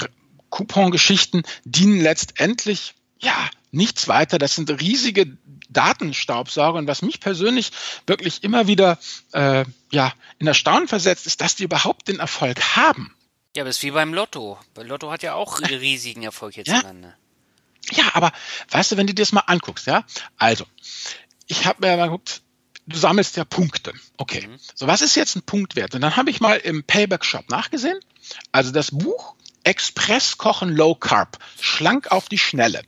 Coupon-Geschichten 0.51 1.43
dienen 1.65 2.01
letztendlich 2.01 2.95
ja 3.19 3.35
nichts 3.73 4.07
weiter. 4.07 4.39
Das 4.39 4.55
sind 4.55 4.71
riesige 4.81 5.37
Datenstaubsauger. 5.69 6.79
Und 6.79 6.87
was 6.87 7.03
mich 7.03 7.21
persönlich 7.21 7.73
wirklich 8.07 8.45
immer 8.45 8.69
wieder 8.69 8.99
äh, 9.33 9.65
ja, 9.91 10.13
in 10.39 10.47
Erstaunen 10.47 10.87
versetzt, 10.89 11.27
ist, 11.27 11.41
dass 11.41 11.57
die 11.57 11.65
überhaupt 11.65 12.09
den 12.09 12.21
Erfolg 12.21 12.77
haben. 12.77 13.15
Ja, 13.57 13.63
aber 13.63 13.71
es 13.71 13.79
ist 13.79 13.83
wie 13.83 13.91
beim 13.91 14.15
Lotto. 14.15 14.59
Lotto 14.77 15.11
hat 15.11 15.23
ja 15.23 15.35
auch 15.35 15.61
riesigen 15.61 16.23
Erfolg 16.23 16.55
hierzulande. 16.55 17.15
Ja. 17.91 18.05
ja, 18.05 18.11
aber 18.15 18.33
weißt 18.71 18.93
du, 18.93 18.97
wenn 18.97 19.07
du 19.07 19.15
dir 19.15 19.23
das 19.23 19.33
mal 19.33 19.45
anguckst, 19.47 19.87
ja, 19.87 20.05
also 20.37 20.65
ich 21.47 21.67
habe 21.67 21.87
mir 21.87 21.97
mal 21.97 22.07
geguckt, 22.07 22.43
du 22.87 22.97
sammelst 22.97 23.37
ja 23.37 23.45
Punkte. 23.45 23.93
Okay. 24.17 24.47
Mhm. 24.47 24.59
So, 24.75 24.87
was 24.87 25.03
ist 25.03 25.15
jetzt 25.15 25.37
ein 25.37 25.43
Punktwert? 25.43 25.95
Und 25.95 26.01
dann 26.01 26.17
habe 26.17 26.31
ich 26.31 26.41
mal 26.41 26.57
im 26.57 26.85
Payback 26.85 27.25
Shop 27.25 27.49
nachgesehen. 27.51 27.99
Also 28.53 28.73
das 28.73 28.91
Buch 28.91 29.35
Express 29.65 30.39
Kochen 30.39 30.75
Low 30.75 30.95
Carb, 30.95 31.39
schlank 31.61 32.13
auf 32.13 32.29
die 32.29 32.39
Schnelle. 32.39 32.83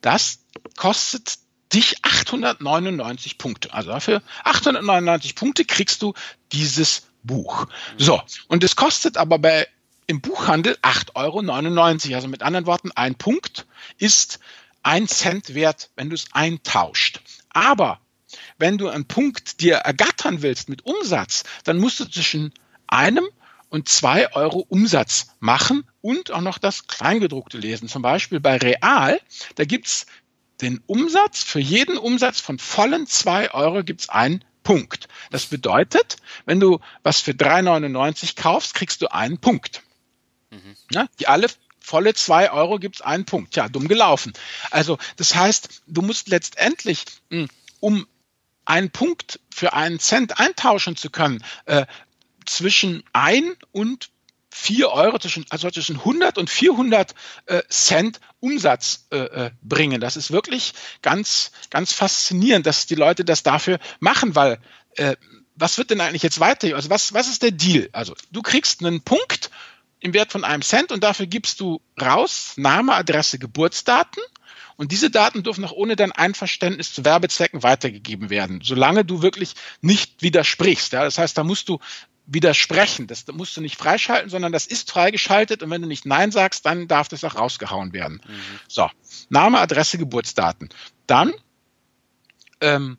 Das 0.00 0.38
kostet 0.76 1.38
dich 1.72 1.96
899 2.02 3.38
Punkte. 3.38 3.72
Also 3.72 3.90
dafür 3.90 4.22
899 4.44 5.34
Punkte 5.34 5.64
kriegst 5.64 6.02
du 6.02 6.14
dieses 6.52 7.02
Buch. 7.22 7.66
Mhm. 7.66 7.98
So. 7.98 8.22
Und 8.48 8.64
es 8.64 8.76
kostet 8.76 9.16
aber 9.16 9.38
bei 9.38 9.68
im 10.06 10.20
Buchhandel 10.20 10.76
8,99 10.82 11.14
Euro. 11.14 12.14
Also 12.16 12.28
mit 12.28 12.42
anderen 12.42 12.66
Worten, 12.66 12.92
ein 12.92 13.14
Punkt 13.14 13.66
ist 13.98 14.40
ein 14.82 15.08
Cent 15.08 15.54
wert, 15.54 15.90
wenn 15.96 16.08
du 16.10 16.14
es 16.14 16.26
eintauscht. 16.32 17.20
Aber 17.50 18.00
wenn 18.58 18.78
du 18.78 18.88
einen 18.88 19.06
Punkt 19.06 19.60
dir 19.60 19.76
ergattern 19.76 20.42
willst 20.42 20.68
mit 20.68 20.84
Umsatz, 20.84 21.44
dann 21.64 21.78
musst 21.78 22.00
du 22.00 22.04
zwischen 22.04 22.52
einem 22.86 23.28
und 23.68 23.88
zwei 23.88 24.32
Euro 24.34 24.66
Umsatz 24.68 25.28
machen 25.40 25.84
und 26.02 26.30
auch 26.30 26.42
noch 26.42 26.58
das 26.58 26.86
Kleingedruckte 26.86 27.56
lesen. 27.58 27.88
Zum 27.88 28.02
Beispiel 28.02 28.38
bei 28.38 28.58
Real, 28.58 29.18
da 29.54 29.64
gibt's 29.64 30.06
den 30.60 30.82
Umsatz, 30.86 31.42
für 31.42 31.58
jeden 31.58 31.96
Umsatz 31.96 32.40
von 32.40 32.58
vollen 32.58 33.06
zwei 33.06 33.52
Euro 33.52 33.82
gibt's 33.82 34.08
einen 34.08 34.44
Punkt. 34.62 35.08
Das 35.30 35.46
bedeutet, 35.46 36.16
wenn 36.44 36.60
du 36.60 36.80
was 37.02 37.20
für 37.20 37.32
3,99 37.32 38.36
kaufst, 38.36 38.74
kriegst 38.74 39.02
du 39.02 39.10
einen 39.10 39.38
Punkt. 39.38 39.82
Mhm. 40.50 40.76
Ja, 40.90 41.08
die 41.18 41.26
alle 41.26 41.48
volle 41.80 42.14
zwei 42.14 42.50
Euro 42.52 42.78
gibt's 42.78 43.00
einen 43.00 43.24
Punkt. 43.24 43.56
Ja, 43.56 43.68
dumm 43.68 43.88
gelaufen. 43.88 44.32
Also 44.70 44.98
das 45.16 45.34
heißt, 45.34 45.82
du 45.86 46.02
musst 46.02 46.28
letztendlich, 46.28 47.04
hm, 47.30 47.48
um 47.80 48.06
einen 48.64 48.90
Punkt 48.90 49.40
für 49.54 49.72
einen 49.72 49.98
Cent 49.98 50.38
eintauschen 50.38 50.96
zu 50.96 51.10
können, 51.10 51.44
äh, 51.66 51.86
zwischen 52.46 53.04
ein 53.12 53.54
und 53.72 54.10
vier 54.50 54.90
Euro, 54.90 55.18
zwischen, 55.18 55.46
also 55.48 55.70
zwischen 55.70 55.96
100 55.96 56.36
und 56.36 56.50
400 56.50 57.14
äh, 57.46 57.62
Cent 57.68 58.20
Umsatz 58.40 59.06
äh, 59.10 59.16
äh, 59.16 59.50
bringen. 59.62 60.00
Das 60.00 60.16
ist 60.16 60.30
wirklich 60.30 60.74
ganz, 61.00 61.52
ganz 61.70 61.92
faszinierend, 61.92 62.66
dass 62.66 62.86
die 62.86 62.94
Leute 62.94 63.24
das 63.24 63.42
dafür 63.42 63.78
machen, 63.98 64.34
weil 64.34 64.58
äh, 64.96 65.16
was 65.54 65.78
wird 65.78 65.90
denn 65.90 66.00
eigentlich 66.00 66.22
jetzt 66.22 66.40
weiter? 66.40 66.74
Also 66.76 66.90
was, 66.90 67.14
was 67.14 67.28
ist 67.28 67.42
der 67.42 67.50
Deal? 67.50 67.88
Also 67.92 68.14
du 68.30 68.42
kriegst 68.42 68.84
einen 68.84 69.00
Punkt 69.00 69.50
im 70.00 70.12
Wert 70.12 70.32
von 70.32 70.44
einem 70.44 70.62
Cent 70.62 70.92
und 70.92 71.02
dafür 71.02 71.26
gibst 71.26 71.60
du 71.60 71.80
raus 72.00 72.54
Name, 72.56 72.94
Adresse, 72.94 73.38
Geburtsdaten 73.38 74.22
und 74.76 74.92
diese 74.92 75.10
Daten 75.10 75.42
dürfen 75.42 75.64
auch 75.64 75.72
ohne 75.72 75.96
dein 75.96 76.12
Einverständnis 76.12 76.92
zu 76.92 77.04
Werbezwecken 77.04 77.62
weitergegeben 77.62 78.30
werden, 78.30 78.60
solange 78.62 79.04
du 79.04 79.22
wirklich 79.22 79.54
nicht 79.80 80.22
widersprichst. 80.22 80.92
Ja? 80.92 81.04
Das 81.04 81.18
heißt, 81.18 81.36
da 81.36 81.44
musst 81.44 81.68
du 81.68 81.78
widersprechen. 82.26 83.06
Das 83.06 83.26
musst 83.26 83.56
du 83.56 83.60
nicht 83.60 83.76
freischalten, 83.76 84.30
sondern 84.30 84.52
das 84.52 84.66
ist 84.66 84.90
freigeschaltet 84.90 85.62
und 85.62 85.70
wenn 85.70 85.82
du 85.82 85.88
nicht 85.88 86.06
Nein 86.06 86.30
sagst, 86.30 86.64
dann 86.66 86.88
darf 86.88 87.08
das 87.08 87.24
auch 87.24 87.36
rausgehauen 87.36 87.92
werden. 87.92 88.20
Mhm. 88.26 88.60
So, 88.68 88.88
Name, 89.28 89.58
Adresse, 89.58 89.98
Geburtsdaten. 89.98 90.68
Dann 91.06 91.32
ähm, 92.60 92.96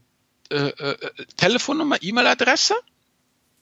äh, 0.49 0.67
äh, 0.67 0.97
Telefonnummer, 1.37 1.97
E-Mail-Adresse 2.01 2.75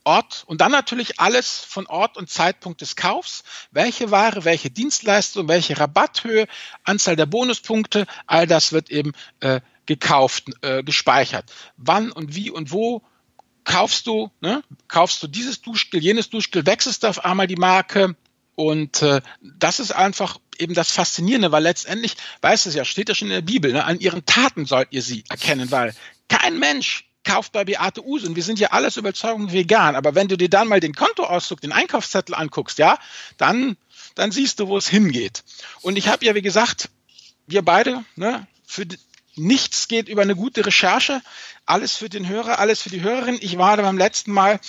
Ort 0.04 0.44
und 0.48 0.62
dann 0.62 0.72
natürlich 0.72 1.20
alles 1.20 1.60
von 1.60 1.86
Ort 1.88 2.18
und 2.18 2.30
Zeitpunkt 2.30 2.82
des 2.82 2.96
Kaufs, 2.96 3.44
welche 3.72 4.12
Ware, 4.12 4.46
welche 4.46 4.70
Dienstleistung, 4.70 5.48
welche 5.48 5.80
Rabatthöhe, 5.80 6.48
Anzahl 6.84 7.16
der 7.16 7.26
Bonuspunkte, 7.28 8.08
all 8.26 8.48
das 8.48 8.72
wird 8.72 8.90
eben 8.90 9.14
äh, 9.42 9.62
gekauft, 9.86 10.46
äh, 10.62 10.84
gespeichert. 10.84 11.52
Wann 11.78 12.12
und 12.12 12.36
wie 12.36 12.50
und 12.50 12.72
wo 12.72 13.04
kaufst 13.64 14.08
du, 14.08 14.32
ne? 14.42 14.64
kaufst 14.88 15.22
du 15.22 15.28
dieses 15.28 15.62
Duschgel, 15.62 16.02
jenes 16.02 16.30
Duschgel, 16.30 16.66
wechselst 16.66 17.04
du 17.04 17.08
auf 17.08 17.24
einmal 17.24 17.48
die 17.48 17.56
Marke 17.56 18.16
und 18.56 19.02
äh, 19.02 19.22
das 19.42 19.80
ist 19.80 19.92
einfach 19.92 20.40
eben 20.58 20.74
das 20.74 20.92
Faszinierende, 20.92 21.52
weil 21.52 21.64
letztendlich, 21.64 22.16
weißt 22.42 22.66
du 22.66 22.70
es 22.70 22.76
ja, 22.76 22.86
steht 22.86 23.10
ja 23.10 23.16
schon 23.16 23.30
in 23.30 23.34
der 23.34 23.42
Bibel, 23.42 23.72
ne? 23.72 23.86
an 23.86 24.00
ihren 24.00 24.26
Taten 24.26 24.66
sollt 24.66 24.90
ihr 24.92 25.02
sie 25.02 25.24
erkennen, 25.30 25.72
weil 25.72 25.94
kein 26.28 26.60
Mensch 26.60 27.11
kauft 27.24 27.52
bei 27.52 27.64
Beate 27.64 28.06
Usen. 28.06 28.36
Wir 28.36 28.44
sind 28.44 28.60
ja 28.60 28.70
alles 28.70 28.98
Überzeugung 28.98 29.52
vegan. 29.52 29.96
Aber 29.96 30.16
wenn 30.16 30.28
du 30.28 30.38
dir 30.38 30.50
dann 30.50 30.68
mal 30.68 30.80
den 30.80 30.96
Kontoauszug, 30.96 31.62
den 31.62 31.72
Einkaufszettel 31.72 32.36
anguckst, 32.36 32.78
ja, 32.78 32.98
dann, 33.38 33.78
dann 34.16 34.32
siehst 34.32 34.60
du, 34.60 34.68
wo 34.68 34.78
es 34.78 34.88
hingeht. 34.88 35.44
Und 35.82 35.98
ich 35.98 36.08
habe 36.08 36.26
ja, 36.26 36.36
wie 36.36 36.42
gesagt, 36.42 36.90
wir 37.48 37.62
beide, 37.64 38.04
ne, 38.16 38.48
für 38.66 38.86
nichts 39.36 39.88
geht 39.88 40.10
über 40.10 40.22
eine 40.22 40.36
gute 40.36 40.66
Recherche. 40.66 41.22
Alles 41.66 41.96
für 41.96 42.10
den 42.10 42.28
Hörer, 42.28 42.60
alles 42.60 42.82
für 42.82 42.90
die 42.90 43.02
Hörerin. 43.02 43.38
Ich 43.42 43.58
war 43.58 43.78
da 43.78 43.84
beim 43.84 43.98
letzten 43.98 44.32
Mal 44.32 44.60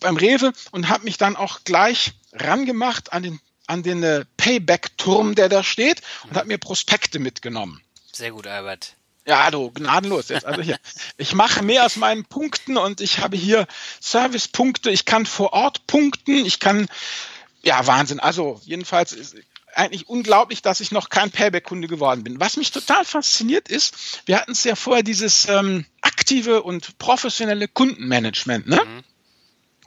beim 0.00 0.16
Rewe 0.16 0.52
und 0.70 0.88
habe 0.88 1.04
mich 1.04 1.18
dann 1.18 1.36
auch 1.36 1.60
gleich 1.64 2.12
rangemacht 2.32 3.12
an 3.12 3.22
den, 3.22 3.40
an 3.66 3.82
den 3.82 4.02
äh, 4.02 4.24
Payback-Turm, 4.36 5.34
der 5.34 5.48
da 5.48 5.62
steht 5.62 6.02
und 6.24 6.36
habe 6.36 6.48
mir 6.48 6.58
Prospekte 6.58 7.18
mitgenommen. 7.18 7.82
Sehr 8.12 8.30
gut, 8.32 8.46
Albert. 8.46 8.94
Ja, 9.28 9.50
du, 9.50 9.70
gnadenlos 9.70 10.30
jetzt. 10.30 10.46
Also 10.46 10.62
hier, 10.62 10.78
ich 11.18 11.34
mache 11.34 11.62
mehr 11.62 11.84
aus 11.84 11.96
meinen 11.96 12.24
Punkten 12.24 12.78
und 12.78 13.02
ich 13.02 13.18
habe 13.18 13.36
hier 13.36 13.66
Servicepunkte, 14.00 14.90
ich 14.90 15.04
kann 15.04 15.26
vor 15.26 15.52
Ort 15.52 15.86
punkten, 15.86 16.46
ich 16.46 16.60
kann, 16.60 16.88
ja, 17.62 17.86
Wahnsinn. 17.86 18.20
Also 18.20 18.58
jedenfalls 18.64 19.12
ist 19.12 19.36
eigentlich 19.74 20.08
unglaublich, 20.08 20.62
dass 20.62 20.80
ich 20.80 20.92
noch 20.92 21.10
kein 21.10 21.30
Payback-Kunde 21.30 21.88
geworden 21.88 22.24
bin. 22.24 22.40
Was 22.40 22.56
mich 22.56 22.70
total 22.70 23.04
fasziniert 23.04 23.68
ist, 23.68 24.22
wir 24.24 24.40
hatten 24.40 24.52
es 24.52 24.64
ja 24.64 24.74
vorher 24.74 25.02
dieses 25.02 25.46
ähm, 25.46 25.84
aktive 26.00 26.62
und 26.62 26.96
professionelle 26.96 27.68
Kundenmanagement, 27.68 28.66
ne? 28.66 28.82
Mhm. 28.82 29.04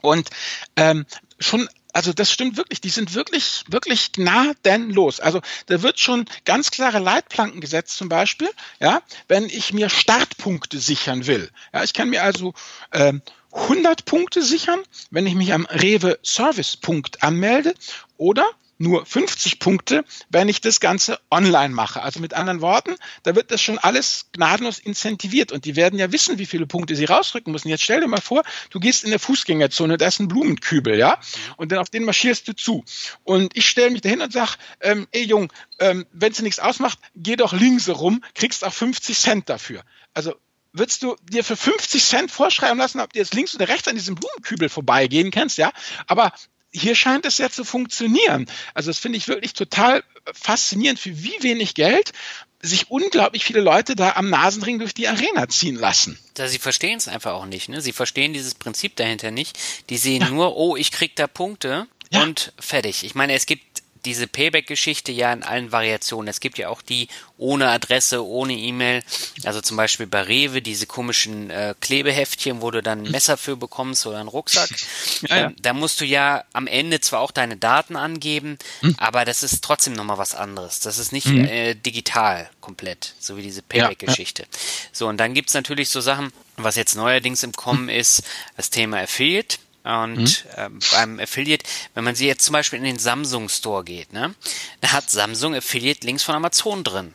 Und 0.01 0.29
ähm, 0.75 1.07
schon 1.39 1.67
also 1.93 2.13
das 2.13 2.31
stimmt 2.31 2.57
wirklich, 2.57 2.81
die 2.81 2.89
sind 2.89 3.13
wirklich, 3.13 3.63
wirklich 3.67 4.11
gnadenlos. 4.11 5.19
Also 5.19 5.41
da 5.67 5.81
wird 5.81 5.99
schon 5.99 6.25
ganz 6.45 6.71
klare 6.71 6.99
Leitplanken 6.99 7.61
gesetzt, 7.61 7.97
zum 7.97 8.09
Beispiel, 8.09 8.49
ja, 8.79 9.01
wenn 9.27 9.45
ich 9.45 9.73
mir 9.73 9.89
Startpunkte 9.89 10.79
sichern 10.79 11.27
will. 11.27 11.49
Ja, 11.73 11.83
ich 11.83 11.93
kann 11.93 12.09
mir 12.09 12.23
also 12.23 12.53
ähm, 12.91 13.21
100 13.51 14.05
Punkte 14.05 14.41
sichern, 14.41 14.79
wenn 15.09 15.27
ich 15.27 15.35
mich 15.35 15.53
am 15.53 15.65
Rewe 15.65 16.19
Service 16.23 16.77
Punkt 16.77 17.21
anmelde 17.23 17.73
oder 18.17 18.45
nur 18.81 19.05
50 19.05 19.59
Punkte, 19.59 20.03
wenn 20.29 20.49
ich 20.49 20.59
das 20.59 20.79
Ganze 20.79 21.19
online 21.29 21.73
mache. 21.73 22.01
Also 22.01 22.19
mit 22.19 22.33
anderen 22.33 22.61
Worten, 22.61 22.95
da 23.23 23.35
wird 23.35 23.51
das 23.51 23.61
schon 23.61 23.77
alles 23.77 24.25
gnadenlos 24.33 24.79
incentiviert 24.79 25.51
und 25.51 25.65
die 25.65 25.75
werden 25.75 25.99
ja 25.99 26.11
wissen, 26.11 26.39
wie 26.39 26.45
viele 26.45 26.65
Punkte 26.65 26.95
sie 26.95 27.05
rausrücken 27.05 27.53
müssen. 27.53 27.69
Jetzt 27.69 27.83
stell 27.83 28.01
dir 28.01 28.07
mal 28.07 28.21
vor, 28.21 28.43
du 28.71 28.79
gehst 28.79 29.03
in 29.03 29.11
der 29.11 29.19
Fußgängerzone, 29.19 29.97
da 29.97 30.07
ist 30.07 30.19
ein 30.19 30.27
Blumenkübel, 30.27 30.97
ja, 30.97 31.19
und 31.57 31.71
dann 31.71 31.79
auf 31.79 31.89
den 31.89 32.03
marschierst 32.03 32.47
du 32.47 32.53
zu. 32.53 32.83
Und 33.23 33.55
ich 33.55 33.69
stelle 33.69 33.91
mich 33.91 34.01
dahin 34.01 34.21
und 34.21 34.33
sag, 34.33 34.57
ähm, 34.81 35.07
ey 35.11 35.23
Jung, 35.23 35.53
ähm, 35.79 36.05
wenn 36.11 36.31
es 36.31 36.41
nichts 36.41 36.59
ausmacht, 36.59 36.99
geh 37.15 37.35
doch 37.35 37.53
links 37.53 37.87
rum, 37.87 38.23
kriegst 38.33 38.65
auch 38.65 38.73
50 38.73 39.17
Cent 39.17 39.49
dafür. 39.49 39.83
Also 40.13 40.33
würdest 40.73 41.03
du 41.03 41.15
dir 41.29 41.43
für 41.43 41.55
50 41.55 42.03
Cent 42.03 42.31
vorschreiben 42.31 42.77
lassen, 42.77 42.99
ob 42.99 43.13
du 43.13 43.19
jetzt 43.19 43.33
links 43.33 43.53
oder 43.53 43.67
rechts 43.67 43.87
an 43.87 43.95
diesem 43.95 44.15
Blumenkübel 44.15 44.69
vorbeigehen 44.69 45.29
kannst, 45.31 45.57
ja? 45.57 45.71
Aber 46.07 46.33
hier 46.71 46.95
scheint 46.95 47.25
es 47.25 47.37
ja 47.37 47.49
zu 47.49 47.63
funktionieren. 47.63 48.47
Also 48.73 48.89
das 48.89 48.97
finde 48.97 49.17
ich 49.17 49.27
wirklich 49.27 49.53
total 49.53 50.03
faszinierend, 50.33 50.99
für 50.99 51.23
wie 51.23 51.35
wenig 51.41 51.75
Geld 51.75 52.13
sich 52.61 52.91
unglaublich 52.91 53.43
viele 53.43 53.61
Leute 53.61 53.95
da 53.95 54.13
am 54.13 54.29
Nasenring 54.29 54.79
durch 54.79 54.93
die 54.93 55.07
Arena 55.07 55.49
ziehen 55.49 55.75
lassen. 55.75 56.17
Ja, 56.37 56.47
sie 56.47 56.59
verstehen 56.59 56.97
es 56.97 57.07
einfach 57.07 57.33
auch 57.33 57.45
nicht. 57.45 57.69
Ne? 57.69 57.81
Sie 57.81 57.91
verstehen 57.91 58.33
dieses 58.33 58.55
Prinzip 58.55 58.95
dahinter 58.95 59.31
nicht. 59.31 59.57
Die 59.89 59.97
sehen 59.97 60.21
ja. 60.21 60.29
nur, 60.29 60.55
oh, 60.55 60.75
ich 60.75 60.91
krieg 60.91 61.15
da 61.15 61.27
Punkte 61.27 61.87
ja. 62.11 62.21
und 62.21 62.53
fertig. 62.59 63.03
Ich 63.03 63.15
meine, 63.15 63.33
es 63.33 63.45
gibt 63.45 63.70
diese 64.05 64.27
Payback-Geschichte 64.27 65.11
ja 65.11 65.31
in 65.31 65.43
allen 65.43 65.71
Variationen. 65.71 66.27
Es 66.27 66.39
gibt 66.39 66.57
ja 66.57 66.69
auch 66.69 66.81
die 66.81 67.07
ohne 67.37 67.69
Adresse, 67.69 68.25
ohne 68.25 68.53
E-Mail. 68.53 69.03
Also 69.43 69.61
zum 69.61 69.77
Beispiel 69.77 70.07
bei 70.07 70.21
Rewe 70.21 70.61
diese 70.61 70.85
komischen 70.85 71.49
äh, 71.49 71.75
Klebeheftchen, 71.79 72.61
wo 72.61 72.71
du 72.71 72.81
dann 72.81 73.03
ein 73.03 73.11
Messer 73.11 73.37
für 73.37 73.57
bekommst 73.57 74.05
oder 74.05 74.19
einen 74.19 74.29
Rucksack. 74.29 74.69
Ja, 75.27 75.37
ja. 75.37 75.45
Ähm, 75.47 75.55
da 75.61 75.73
musst 75.73 76.01
du 76.01 76.05
ja 76.05 76.43
am 76.53 76.67
Ende 76.67 76.99
zwar 76.99 77.19
auch 77.19 77.31
deine 77.31 77.55
Daten 77.55 77.95
angeben, 77.95 78.57
mhm. 78.81 78.95
aber 78.97 79.23
das 79.23 79.43
ist 79.43 79.63
trotzdem 79.63 79.93
nochmal 79.93 80.17
was 80.17 80.33
anderes. 80.33 80.79
Das 80.79 80.97
ist 80.97 81.11
nicht 81.11 81.27
mhm. 81.27 81.45
äh, 81.45 81.75
digital 81.75 82.49
komplett, 82.59 83.13
so 83.19 83.37
wie 83.37 83.41
diese 83.41 83.61
Payback-Geschichte. 83.61 84.43
Ja, 84.43 84.59
so, 84.91 85.07
und 85.07 85.17
dann 85.17 85.33
gibt's 85.33 85.53
natürlich 85.53 85.89
so 85.89 86.01
Sachen, 86.01 86.33
was 86.57 86.75
jetzt 86.75 86.95
neuerdings 86.95 87.43
im 87.43 87.51
Kommen 87.51 87.89
ist, 87.89 88.23
das 88.57 88.69
Thema 88.69 88.99
Affiliate. 88.99 89.57
Und 89.83 90.45
mhm. 90.45 90.51
äh, 90.57 90.69
beim 90.91 91.19
Affiliate, 91.19 91.65
wenn 91.95 92.03
man 92.03 92.15
sie 92.15 92.27
jetzt 92.27 92.45
zum 92.45 92.53
Beispiel 92.53 92.77
in 92.77 92.85
den 92.85 92.99
Samsung 92.99 93.49
Store 93.49 93.83
geht, 93.83 94.13
ne, 94.13 94.35
da 94.81 94.91
hat 94.91 95.09
Samsung 95.09 95.55
Affiliate 95.55 96.05
Links 96.05 96.23
von 96.23 96.35
Amazon 96.35 96.83
drin 96.83 97.13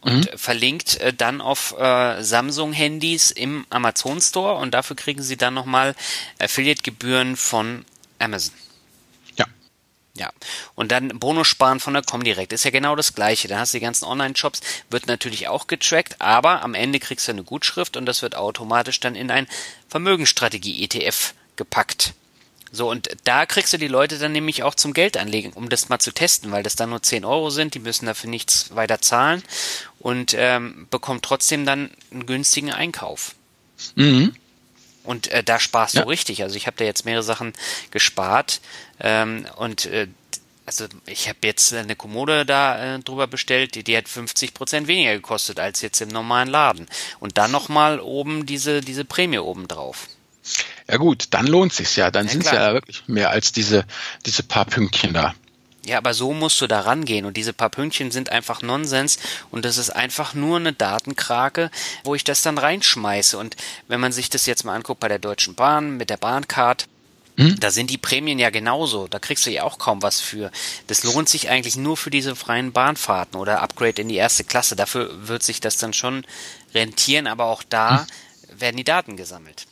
und 0.00 0.32
mhm. 0.32 0.38
verlinkt 0.38 0.98
äh, 1.00 1.12
dann 1.12 1.40
auf 1.40 1.78
äh, 1.78 2.22
Samsung-Handys 2.22 3.30
im 3.30 3.66
Amazon 3.70 4.20
Store 4.20 4.56
und 4.56 4.72
dafür 4.72 4.96
kriegen 4.96 5.22
sie 5.22 5.36
dann 5.36 5.54
nochmal 5.54 5.94
Affiliate-Gebühren 6.38 7.36
von 7.36 7.84
Amazon. 8.18 8.54
Ja. 9.36 9.46
Ja. 10.14 10.32
Und 10.74 10.90
dann 10.90 11.20
Bonus 11.20 11.48
sparen 11.48 11.80
von 11.80 11.94
der 11.94 12.02
Comdirect. 12.02 12.52
Ist 12.52 12.64
ja 12.64 12.70
genau 12.70 12.96
das 12.96 13.14
gleiche. 13.14 13.46
Da 13.46 13.58
hast 13.58 13.72
du 13.72 13.78
die 13.78 13.84
ganzen 13.84 14.06
Online-Shops, 14.06 14.60
wird 14.88 15.06
natürlich 15.06 15.48
auch 15.48 15.66
getrackt, 15.66 16.20
aber 16.20 16.62
am 16.62 16.74
Ende 16.74 16.98
kriegst 16.98 17.28
du 17.28 17.32
eine 17.32 17.44
Gutschrift 17.44 17.96
und 17.96 18.06
das 18.06 18.22
wird 18.22 18.34
automatisch 18.34 19.00
dann 19.00 19.14
in 19.14 19.30
ein 19.30 19.46
Vermögensstrategie-ETF 19.88 21.34
gepackt. 21.60 22.14
So, 22.72 22.88
und 22.88 23.10
da 23.24 23.44
kriegst 23.44 23.72
du 23.74 23.76
die 23.76 23.88
Leute 23.88 24.18
dann 24.18 24.32
nämlich 24.32 24.62
auch 24.62 24.74
zum 24.74 24.94
Geld 24.94 25.18
anlegen, 25.18 25.52
um 25.52 25.68
das 25.68 25.90
mal 25.90 25.98
zu 25.98 26.10
testen, 26.10 26.52
weil 26.52 26.62
das 26.62 26.74
dann 26.74 26.88
nur 26.88 27.02
10 27.02 27.26
Euro 27.26 27.50
sind, 27.50 27.74
die 27.74 27.80
müssen 27.80 28.06
dafür 28.06 28.30
nichts 28.30 28.74
weiter 28.74 29.02
zahlen 29.02 29.42
und 29.98 30.34
ähm, 30.38 30.86
bekommen 30.90 31.20
trotzdem 31.20 31.66
dann 31.66 31.90
einen 32.10 32.24
günstigen 32.24 32.72
Einkauf. 32.72 33.34
Mhm. 33.94 34.34
Und 35.04 35.28
äh, 35.28 35.42
da 35.42 35.60
sparst 35.60 35.96
ja. 35.96 36.02
du 36.02 36.08
richtig. 36.08 36.42
Also 36.42 36.56
ich 36.56 36.66
habe 36.66 36.76
da 36.78 36.84
jetzt 36.84 37.04
mehrere 37.04 37.24
Sachen 37.24 37.52
gespart 37.90 38.60
ähm, 39.00 39.46
und 39.56 39.84
äh, 39.86 40.06
also 40.64 40.86
ich 41.06 41.28
habe 41.28 41.38
jetzt 41.42 41.74
eine 41.74 41.96
Kommode 41.96 42.46
da 42.46 42.94
äh, 42.94 42.98
drüber 43.00 43.26
bestellt, 43.26 43.74
die, 43.74 43.82
die 43.82 43.96
hat 43.96 44.08
50 44.08 44.54
Prozent 44.54 44.86
weniger 44.86 45.12
gekostet 45.12 45.58
als 45.58 45.82
jetzt 45.82 46.00
im 46.00 46.10
normalen 46.10 46.48
Laden. 46.48 46.86
Und 47.18 47.36
dann 47.36 47.50
nochmal 47.50 47.98
oben 47.98 48.46
diese, 48.46 48.80
diese 48.80 49.04
Prämie 49.04 49.38
oben 49.38 49.66
drauf. 49.66 50.06
Ja 50.88 50.96
gut, 50.96 51.28
dann 51.30 51.46
lohnt 51.46 51.72
sich's 51.72 51.96
ja. 51.96 52.10
Dann 52.10 52.26
ja, 52.26 52.32
sind 52.32 52.44
es 52.44 52.50
ja 52.50 52.72
wirklich 52.72 53.04
mehr 53.06 53.30
als 53.30 53.52
diese, 53.52 53.84
diese 54.26 54.42
paar 54.42 54.64
Pünktchen 54.64 55.12
da. 55.12 55.34
Ja, 55.86 55.96
aber 55.96 56.12
so 56.12 56.34
musst 56.34 56.60
du 56.60 56.66
da 56.66 56.80
rangehen 56.80 57.24
und 57.24 57.36
diese 57.36 57.54
paar 57.54 57.70
Pünktchen 57.70 58.10
sind 58.10 58.30
einfach 58.30 58.60
Nonsens 58.60 59.18
und 59.50 59.64
das 59.64 59.78
ist 59.78 59.90
einfach 59.90 60.34
nur 60.34 60.58
eine 60.58 60.74
Datenkrake, 60.74 61.70
wo 62.04 62.14
ich 62.14 62.22
das 62.22 62.42
dann 62.42 62.58
reinschmeiße. 62.58 63.38
Und 63.38 63.56
wenn 63.88 64.00
man 64.00 64.12
sich 64.12 64.28
das 64.28 64.44
jetzt 64.44 64.64
mal 64.64 64.74
anguckt 64.74 65.00
bei 65.00 65.08
der 65.08 65.18
Deutschen 65.18 65.54
Bahn 65.54 65.96
mit 65.96 66.10
der 66.10 66.18
Bahncard, 66.18 66.86
hm? 67.36 67.58
da 67.58 67.70
sind 67.70 67.88
die 67.88 67.96
Prämien 67.96 68.38
ja 68.38 68.50
genauso. 68.50 69.08
Da 69.08 69.18
kriegst 69.18 69.46
du 69.46 69.50
ja 69.50 69.62
auch 69.62 69.78
kaum 69.78 70.02
was 70.02 70.20
für. 70.20 70.50
Das 70.86 71.02
lohnt 71.02 71.30
sich 71.30 71.48
eigentlich 71.48 71.76
nur 71.76 71.96
für 71.96 72.10
diese 72.10 72.36
freien 72.36 72.72
Bahnfahrten 72.72 73.40
oder 73.40 73.62
Upgrade 73.62 74.02
in 74.02 74.08
die 74.08 74.16
erste 74.16 74.44
Klasse. 74.44 74.76
Dafür 74.76 75.28
wird 75.28 75.42
sich 75.42 75.60
das 75.60 75.78
dann 75.78 75.94
schon 75.94 76.26
rentieren, 76.74 77.26
aber 77.26 77.46
auch 77.46 77.62
da 77.62 78.00
hm. 78.00 78.60
werden 78.60 78.76
die 78.76 78.84
Daten 78.84 79.16
gesammelt. 79.16 79.66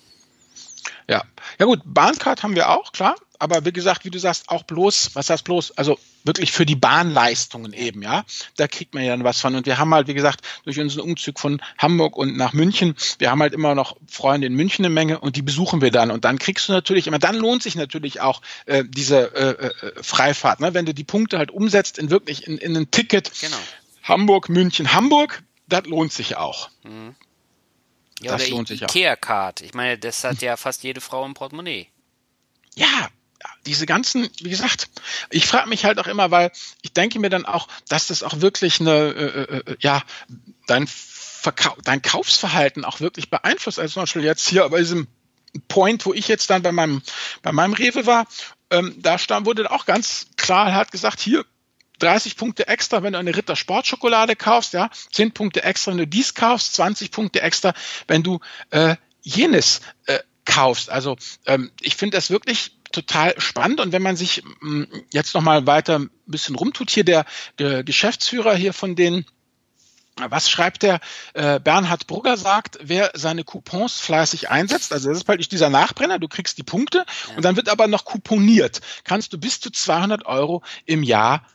Ja, 1.09 1.25
ja 1.59 1.67
gut, 1.67 1.81
Bahncard 1.85 2.43
haben 2.43 2.55
wir 2.55 2.69
auch, 2.71 2.93
klar. 2.93 3.17
Aber 3.39 3.65
wie 3.65 3.73
gesagt, 3.73 4.05
wie 4.05 4.11
du 4.11 4.19
sagst, 4.19 4.49
auch 4.49 4.65
bloß, 4.65 5.11
was 5.15 5.31
heißt 5.31 5.45
bloß? 5.45 5.79
Also 5.79 5.99
wirklich 6.25 6.51
für 6.51 6.67
die 6.67 6.75
Bahnleistungen 6.75 7.73
eben, 7.73 8.03
ja. 8.03 8.25
Da 8.57 8.67
kriegt 8.67 8.95
man 8.95 9.05
ja 9.05 9.11
dann 9.11 9.25
was 9.25 9.41
von. 9.41 9.55
Und 9.55 9.67
wir 9.67 9.79
haben 9.79 9.95
halt, 9.95 10.09
wie 10.09 10.15
gesagt, 10.15 10.41
durch 10.65 10.81
unseren 10.81 11.03
Umzug 11.03 11.39
von 11.39 11.63
Hamburg 11.79 12.17
und 12.17 12.37
nach 12.37 12.53
München, 12.53 12.97
wir 13.19 13.31
haben 13.31 13.41
halt 13.41 13.55
immer 13.55 13.75
noch 13.75 13.97
Freunde 14.09 14.49
in 14.49 14.55
München 14.55 14.85
eine 14.85 14.93
Menge 14.93 15.21
und 15.21 15.37
die 15.37 15.43
besuchen 15.43 15.81
wir 15.81 15.93
dann. 15.93 16.11
Und 16.11 16.25
dann 16.25 16.39
kriegst 16.39 16.69
du 16.69 16.73
natürlich 16.73 17.07
immer, 17.07 17.21
dann 17.21 17.37
lohnt 17.37 17.63
sich 17.63 17.77
natürlich 17.77 18.21
auch 18.21 18.43
äh, 18.67 18.85
diese 18.87 19.35
äh, 19.35 19.67
äh, 19.67 20.03
Freifahrt, 20.03 20.61
ne? 20.61 20.75
wenn 20.75 20.87
du 20.87 20.93
die 20.93 21.05
Punkte 21.05 21.39
halt 21.39 21.53
umsetzt 21.53 21.99
in 21.99 22.11
wirklich 22.11 22.47
in, 22.47 22.59
in 22.59 22.77
ein 22.77 22.91
Ticket. 22.91 23.31
Genau. 23.41 23.57
Hamburg, 24.03 24.49
München, 24.49 24.93
Hamburg, 24.93 25.43
das 25.69 25.87
lohnt 25.87 26.13
sich 26.13 26.37
auch. 26.37 26.71
Mhm. 26.83 27.15
Ja, 28.21 28.33
das 28.33 28.49
lohnt 28.49 28.69
sich 28.69 28.83
Ikea-Card. 28.83 29.61
Ich 29.61 29.75
meine, 29.75 29.99
das 29.99 30.25
hat 30.25 30.43
ja 30.43 30.57
fast 30.57 30.83
jede 30.83 31.01
Frau 31.01 31.25
im 31.25 31.35
Portemonnaie. 31.35 31.89
Ja, 32.75 33.09
diese 33.67 33.87
ganzen, 33.87 34.29
wie 34.41 34.51
gesagt, 34.51 34.89
ich 35.31 35.47
frage 35.47 35.69
mich 35.69 35.85
halt 35.85 35.99
auch 35.99 36.07
immer, 36.07 36.31
weil 36.31 36.51
ich 36.83 36.93
denke 36.93 37.19
mir 37.21 37.31
dann 37.31 37.47
auch, 37.47 37.69
dass 37.89 38.09
das 38.09 38.23
auch 38.23 38.41
wirklich 38.41 38.81
eine, 38.81 38.91
äh, 38.91 39.43
äh, 39.43 39.59
äh, 39.59 39.77
ja, 39.81 40.03
dein, 40.67 40.87
Verkau 40.87 41.77
dein 41.85 42.03
Kaufsverhalten 42.03 42.85
auch 42.85 43.01
wirklich 43.01 43.31
beeinflusst. 43.31 43.79
Also 43.79 43.95
zum 43.95 44.03
Beispiel 44.03 44.25
jetzt 44.25 44.49
hier 44.49 44.69
bei 44.69 44.79
diesem 44.79 45.07
Point, 45.69 46.05
wo 46.05 46.13
ich 46.13 46.27
jetzt 46.27 46.51
dann 46.51 46.63
bei 46.63 46.73
meinem, 46.73 47.03
bei 47.43 47.53
meinem 47.53 47.75
Rewe 47.75 48.07
war, 48.07 48.27
ähm, 48.71 48.97
da 48.99 49.19
stand, 49.19 49.47
wurde 49.47 49.71
auch 49.71 49.87
ganz 49.87 50.27
klar, 50.37 50.75
hat 50.75 50.91
gesagt, 50.91 51.21
hier, 51.21 51.45
30 51.99 52.37
Punkte 52.37 52.69
extra, 52.69 53.03
wenn 53.03 53.13
du 53.13 53.19
eine 53.19 53.37
Ritter 53.37 53.57
Sportschokolade 53.57 54.37
kaufst, 54.37 54.73
ja, 54.73 54.91
10 55.13 55.33
Punkte 55.33 55.63
extra, 55.63 55.93
wenn 55.93 55.99
du 55.99 56.07
dies 56.07 56.35
kaufst, 56.35 56.75
20 56.75 57.11
Punkte 57.11 57.43
extra, 57.43 57.75
wenn 58.07 58.23
du 58.23 58.41
äh, 58.71 58.97
jenes 59.23 59.81
äh, 60.07 60.19
kaufst. 60.45 60.91
Also 60.91 61.17
ähm, 61.47 61.71
ich 61.81 61.97
finde 61.97 62.17
das 62.17 62.31
wirklich 62.31 62.73
total 62.91 63.39
spannend 63.39 63.81
und 63.81 63.93
wenn 63.93 64.03
man 64.03 64.17
sich 64.17 64.43
mh, 64.61 64.87
mm, 64.87 64.87
jetzt 65.13 65.35
noch 65.35 65.43
mal 65.43 65.67
weiter 65.67 65.99
ein 65.99 66.11
bisschen 66.27 66.55
rumtut, 66.55 66.91
hier 66.91 67.05
der, 67.05 67.27
der 67.59 67.85
Geschäftsführer 67.85 68.55
hier 68.55 68.73
von 68.73 68.97
den 68.97 69.27
was 70.31 70.51
schreibt 70.51 70.83
der? 70.83 70.99
Äh, 71.35 71.61
Bernhard 71.61 72.09
Brugger 72.09 72.37
sagt, 72.37 72.79
wer 72.83 73.13
seine 73.15 73.45
Coupons 73.45 74.01
fleißig 74.01 74.51
einsetzt, 74.51 74.93
also 74.93 75.09
das 75.09 75.19
ist 75.19 75.25
praktisch 75.25 75.49
dieser 75.49 75.71
Nachbrenner, 75.71 76.19
du 76.19 76.27
kriegst 76.27 76.59
die 76.59 76.65
Punkte 76.65 77.05
ja. 77.29 77.37
und 77.37 77.45
dann 77.45 77.55
wird 77.55 77.69
aber 77.69 77.87
noch 77.87 78.05
couponiert, 78.05 78.81
kannst 79.05 79.33
du 79.33 79.39
bis 79.39 79.61
zu 79.61 79.71
200 79.71 80.27
Euro 80.27 80.63
im 80.87 81.05
Jahr 81.05 81.47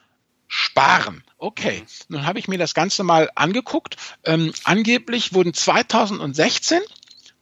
sparen. 0.48 1.24
Okay, 1.38 1.80
mhm. 1.80 1.86
nun 2.16 2.26
habe 2.26 2.40
ich 2.40 2.48
mir 2.48 2.58
das 2.58 2.74
Ganze 2.74 3.04
mal 3.04 3.30
angeguckt. 3.36 3.98
Ähm, 4.24 4.54
angeblich 4.64 5.34
wurden 5.34 5.54
2016 5.54 6.80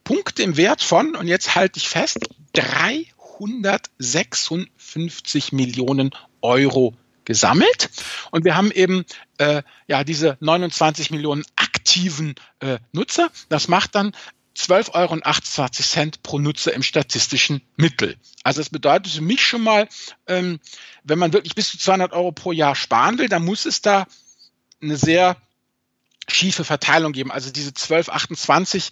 Punkte 0.04 0.42
im 0.42 0.56
Wert 0.56 0.82
von, 0.82 1.14
und 1.14 1.28
jetzt 1.28 1.54
halte 1.54 1.78
ich 1.78 1.88
fest, 1.88 2.18
356 2.54 5.52
Millionen 5.52 6.10
Euro 6.40 6.94
gesammelt. 7.24 7.88
Und 8.32 8.44
wir 8.44 8.56
haben 8.56 8.72
eben 8.72 9.04
äh, 9.38 9.62
ja 9.86 10.02
diese 10.02 10.36
29 10.40 11.12
Millionen 11.12 11.44
aktive 11.56 11.72
aktiven 11.82 12.36
äh, 12.60 12.78
Nutzer. 12.92 13.30
Das 13.48 13.66
macht 13.66 13.96
dann 13.96 14.12
12,28 14.56 14.94
Euro 14.94 16.10
pro 16.22 16.38
Nutzer 16.38 16.72
im 16.72 16.82
statistischen 16.82 17.62
Mittel. 17.76 18.16
Also 18.42 18.60
das 18.60 18.70
bedeutet 18.70 19.12
für 19.12 19.22
mich 19.22 19.44
schon 19.44 19.62
mal, 19.62 19.88
ähm, 20.26 20.60
wenn 21.04 21.18
man 21.18 21.32
wirklich 21.32 21.54
bis 21.54 21.70
zu 21.70 21.78
200 21.78 22.12
Euro 22.12 22.32
pro 22.32 22.52
Jahr 22.52 22.74
sparen 22.74 23.18
will, 23.18 23.28
dann 23.28 23.44
muss 23.44 23.66
es 23.66 23.82
da 23.82 24.06
eine 24.80 24.96
sehr 24.96 25.36
schiefe 26.28 26.64
Verteilung 26.64 27.12
geben. 27.12 27.32
Also 27.32 27.50
diese 27.50 27.70
12,28 27.70 28.90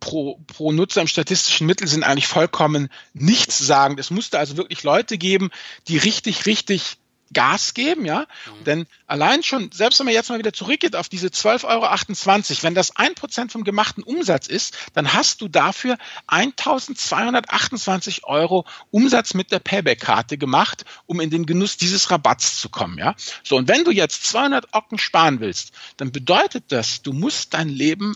pro, 0.00 0.38
pro 0.46 0.72
Nutzer 0.72 1.00
im 1.00 1.08
statistischen 1.08 1.66
Mittel 1.66 1.88
sind 1.88 2.04
eigentlich 2.04 2.26
vollkommen 2.26 2.88
nichts 3.14 3.58
sagen. 3.58 3.98
Es 3.98 4.10
musste 4.10 4.38
also 4.38 4.56
wirklich 4.56 4.82
Leute 4.82 5.18
geben, 5.18 5.50
die 5.88 5.96
richtig, 5.96 6.46
richtig 6.46 6.98
Gas 7.32 7.74
geben, 7.74 8.04
ja. 8.04 8.20
Mhm. 8.20 8.64
Denn 8.64 8.86
allein 9.06 9.42
schon, 9.42 9.70
selbst 9.72 9.98
wenn 9.98 10.06
man 10.06 10.14
jetzt 10.14 10.30
mal 10.30 10.38
wieder 10.38 10.52
zurückgeht 10.52 10.96
auf 10.96 11.08
diese 11.08 11.28
12,28 11.28 11.64
Euro, 11.66 12.62
wenn 12.62 12.74
das 12.74 12.96
ein 12.96 13.14
Prozent 13.14 13.52
vom 13.52 13.64
gemachten 13.64 14.02
Umsatz 14.02 14.46
ist, 14.46 14.76
dann 14.94 15.12
hast 15.12 15.40
du 15.40 15.48
dafür 15.48 15.98
1228 16.28 18.24
Euro 18.24 18.64
Umsatz 18.90 19.34
mit 19.34 19.50
der 19.50 19.58
Payback-Karte 19.58 20.38
gemacht, 20.38 20.84
um 21.06 21.20
in 21.20 21.30
den 21.30 21.46
Genuss 21.46 21.76
dieses 21.76 22.10
Rabatts 22.10 22.60
zu 22.60 22.68
kommen, 22.68 22.98
ja. 22.98 23.14
So, 23.42 23.56
und 23.56 23.68
wenn 23.68 23.84
du 23.84 23.90
jetzt 23.90 24.26
200 24.26 24.72
Ocken 24.72 24.98
sparen 24.98 25.40
willst, 25.40 25.72
dann 25.96 26.12
bedeutet 26.12 26.64
das, 26.68 27.02
du 27.02 27.12
musst 27.12 27.54
dein 27.54 27.68
Leben 27.68 28.14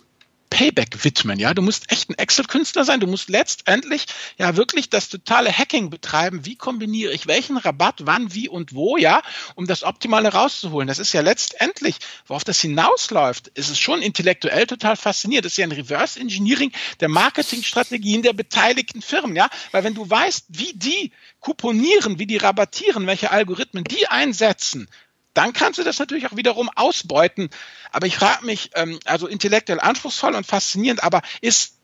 Payback 0.50 1.04
widmen. 1.04 1.38
Ja, 1.38 1.54
du 1.54 1.62
musst 1.62 1.90
echt 1.90 2.10
ein 2.10 2.18
Excel-Künstler 2.18 2.84
sein. 2.84 3.00
Du 3.00 3.06
musst 3.06 3.28
letztendlich 3.28 4.06
ja 4.36 4.56
wirklich 4.56 4.90
das 4.90 5.08
totale 5.08 5.50
Hacking 5.50 5.88
betreiben. 5.90 6.44
Wie 6.44 6.56
kombiniere 6.56 7.12
ich 7.12 7.28
welchen 7.28 7.56
Rabatt, 7.56 8.00
wann, 8.04 8.34
wie 8.34 8.48
und 8.48 8.74
wo, 8.74 8.96
ja, 8.96 9.22
um 9.54 9.66
das 9.66 9.84
Optimale 9.84 10.30
rauszuholen. 10.30 10.88
Das 10.88 10.98
ist 10.98 11.12
ja 11.12 11.20
letztendlich, 11.20 11.96
worauf 12.26 12.44
das 12.44 12.60
hinausläuft, 12.60 13.48
ist 13.48 13.70
es 13.70 13.78
schon 13.78 14.02
intellektuell 14.02 14.66
total 14.66 14.96
faszinierend. 14.96 15.46
Das 15.46 15.52
ist 15.52 15.58
ja 15.58 15.66
ein 15.66 15.72
Reverse 15.72 16.18
Engineering 16.18 16.72
der 16.98 17.08
Marketingstrategien 17.08 18.22
der 18.22 18.32
beteiligten 18.32 19.02
Firmen, 19.02 19.36
ja, 19.36 19.48
weil 19.70 19.84
wenn 19.84 19.94
du 19.94 20.08
weißt, 20.10 20.46
wie 20.48 20.72
die 20.74 21.12
kuponieren, 21.38 22.18
wie 22.18 22.26
die 22.26 22.36
rabattieren, 22.36 23.06
welche 23.06 23.30
Algorithmen 23.30 23.84
die 23.84 24.08
einsetzen, 24.08 24.88
dann 25.34 25.52
kannst 25.52 25.78
du 25.78 25.84
das 25.84 25.98
natürlich 25.98 26.26
auch 26.26 26.36
wiederum 26.36 26.68
ausbeuten. 26.74 27.50
Aber 27.92 28.06
ich 28.06 28.16
frage 28.16 28.44
mich, 28.44 28.70
ähm, 28.74 28.98
also 29.04 29.26
intellektuell 29.26 29.80
anspruchsvoll 29.80 30.34
und 30.34 30.46
faszinierend, 30.46 31.02
aber 31.02 31.22
ist 31.40 31.74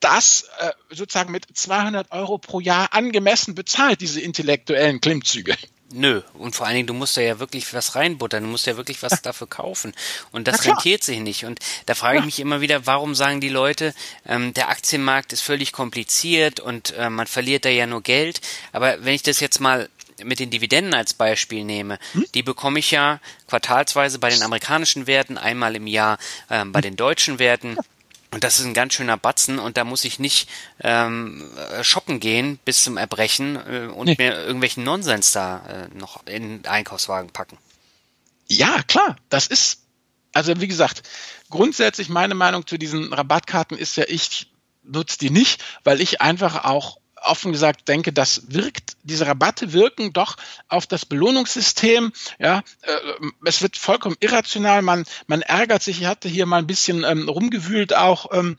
das 0.00 0.48
äh, 0.58 0.72
sozusagen 0.90 1.30
mit 1.30 1.46
200 1.52 2.10
Euro 2.10 2.38
pro 2.38 2.60
Jahr 2.60 2.92
angemessen 2.92 3.54
bezahlt, 3.54 4.00
diese 4.00 4.20
intellektuellen 4.20 5.00
Klimmzüge? 5.00 5.56
Nö, 5.92 6.22
und 6.34 6.54
vor 6.54 6.66
allen 6.66 6.76
Dingen, 6.76 6.86
du 6.86 6.94
musst 6.94 7.16
ja 7.16 7.40
wirklich 7.40 7.74
was 7.74 7.96
reinbuttern, 7.96 8.44
du 8.44 8.48
musst 8.48 8.66
ja 8.66 8.76
wirklich 8.76 9.02
was 9.02 9.22
dafür 9.22 9.48
kaufen. 9.48 9.92
Und 10.30 10.46
das 10.46 10.64
rentiert 10.64 11.02
sich 11.02 11.18
nicht. 11.18 11.44
Und 11.44 11.58
da 11.86 11.96
frage 11.96 12.20
ich 12.20 12.24
mich 12.24 12.38
immer 12.38 12.60
wieder, 12.60 12.86
warum 12.86 13.16
sagen 13.16 13.40
die 13.40 13.48
Leute, 13.48 13.92
ähm, 14.24 14.54
der 14.54 14.68
Aktienmarkt 14.68 15.32
ist 15.32 15.42
völlig 15.42 15.72
kompliziert 15.72 16.60
und 16.60 16.92
äh, 16.92 17.10
man 17.10 17.26
verliert 17.26 17.64
da 17.64 17.70
ja 17.70 17.86
nur 17.86 18.02
Geld. 18.02 18.40
Aber 18.72 19.04
wenn 19.04 19.14
ich 19.14 19.24
das 19.24 19.40
jetzt 19.40 19.58
mal 19.58 19.88
mit 20.24 20.40
den 20.40 20.50
Dividenden 20.50 20.94
als 20.94 21.14
Beispiel 21.14 21.64
nehme, 21.64 21.98
hm? 22.12 22.24
die 22.34 22.42
bekomme 22.42 22.78
ich 22.78 22.90
ja 22.90 23.20
quartalsweise 23.48 24.18
bei 24.18 24.30
den 24.30 24.42
amerikanischen 24.42 25.06
Werten, 25.06 25.38
einmal 25.38 25.76
im 25.76 25.86
Jahr 25.86 26.18
äh, 26.48 26.64
bei 26.64 26.80
den 26.80 26.96
deutschen 26.96 27.38
Werten. 27.38 27.76
Und 28.32 28.44
das 28.44 28.60
ist 28.60 28.66
ein 28.66 28.74
ganz 28.74 28.94
schöner 28.94 29.16
Batzen 29.16 29.58
und 29.58 29.76
da 29.76 29.82
muss 29.82 30.04
ich 30.04 30.20
nicht 30.20 30.48
ähm, 30.80 31.50
shoppen 31.82 32.20
gehen 32.20 32.60
bis 32.64 32.84
zum 32.84 32.96
Erbrechen 32.96 33.56
äh, 33.56 33.88
und 33.92 34.06
nee. 34.06 34.14
mir 34.18 34.34
irgendwelchen 34.34 34.84
Nonsens 34.84 35.32
da 35.32 35.66
äh, 35.66 35.98
noch 35.98 36.24
in 36.26 36.62
den 36.62 36.66
Einkaufswagen 36.66 37.30
packen. 37.30 37.58
Ja, 38.46 38.82
klar, 38.84 39.16
das 39.30 39.48
ist, 39.48 39.80
also 40.32 40.60
wie 40.60 40.68
gesagt, 40.68 41.02
grundsätzlich 41.50 42.08
meine 42.08 42.34
Meinung 42.34 42.66
zu 42.66 42.78
diesen 42.78 43.12
Rabattkarten 43.12 43.76
ist 43.76 43.96
ja, 43.96 44.04
ich 44.06 44.48
nutze 44.84 45.18
die 45.18 45.30
nicht, 45.30 45.62
weil 45.82 46.00
ich 46.00 46.20
einfach 46.20 46.64
auch 46.64 46.99
offen 47.30 47.52
gesagt 47.52 47.88
denke, 47.88 48.12
das 48.12 48.42
wirkt, 48.48 48.96
diese 49.02 49.26
Rabatte 49.26 49.72
wirken 49.72 50.12
doch 50.12 50.36
auf 50.68 50.86
das 50.86 51.06
Belohnungssystem. 51.06 52.12
Ja, 52.38 52.62
äh, 52.82 52.90
es 53.44 53.62
wird 53.62 53.76
vollkommen 53.76 54.16
irrational. 54.20 54.82
Man, 54.82 55.04
man 55.26 55.42
ärgert 55.42 55.82
sich. 55.82 56.00
Ich 56.00 56.06
hatte 56.06 56.28
hier 56.28 56.46
mal 56.46 56.58
ein 56.58 56.66
bisschen 56.66 57.04
ähm, 57.04 57.28
rumgewühlt 57.28 57.94
auch. 57.94 58.26
Ähm, 58.32 58.58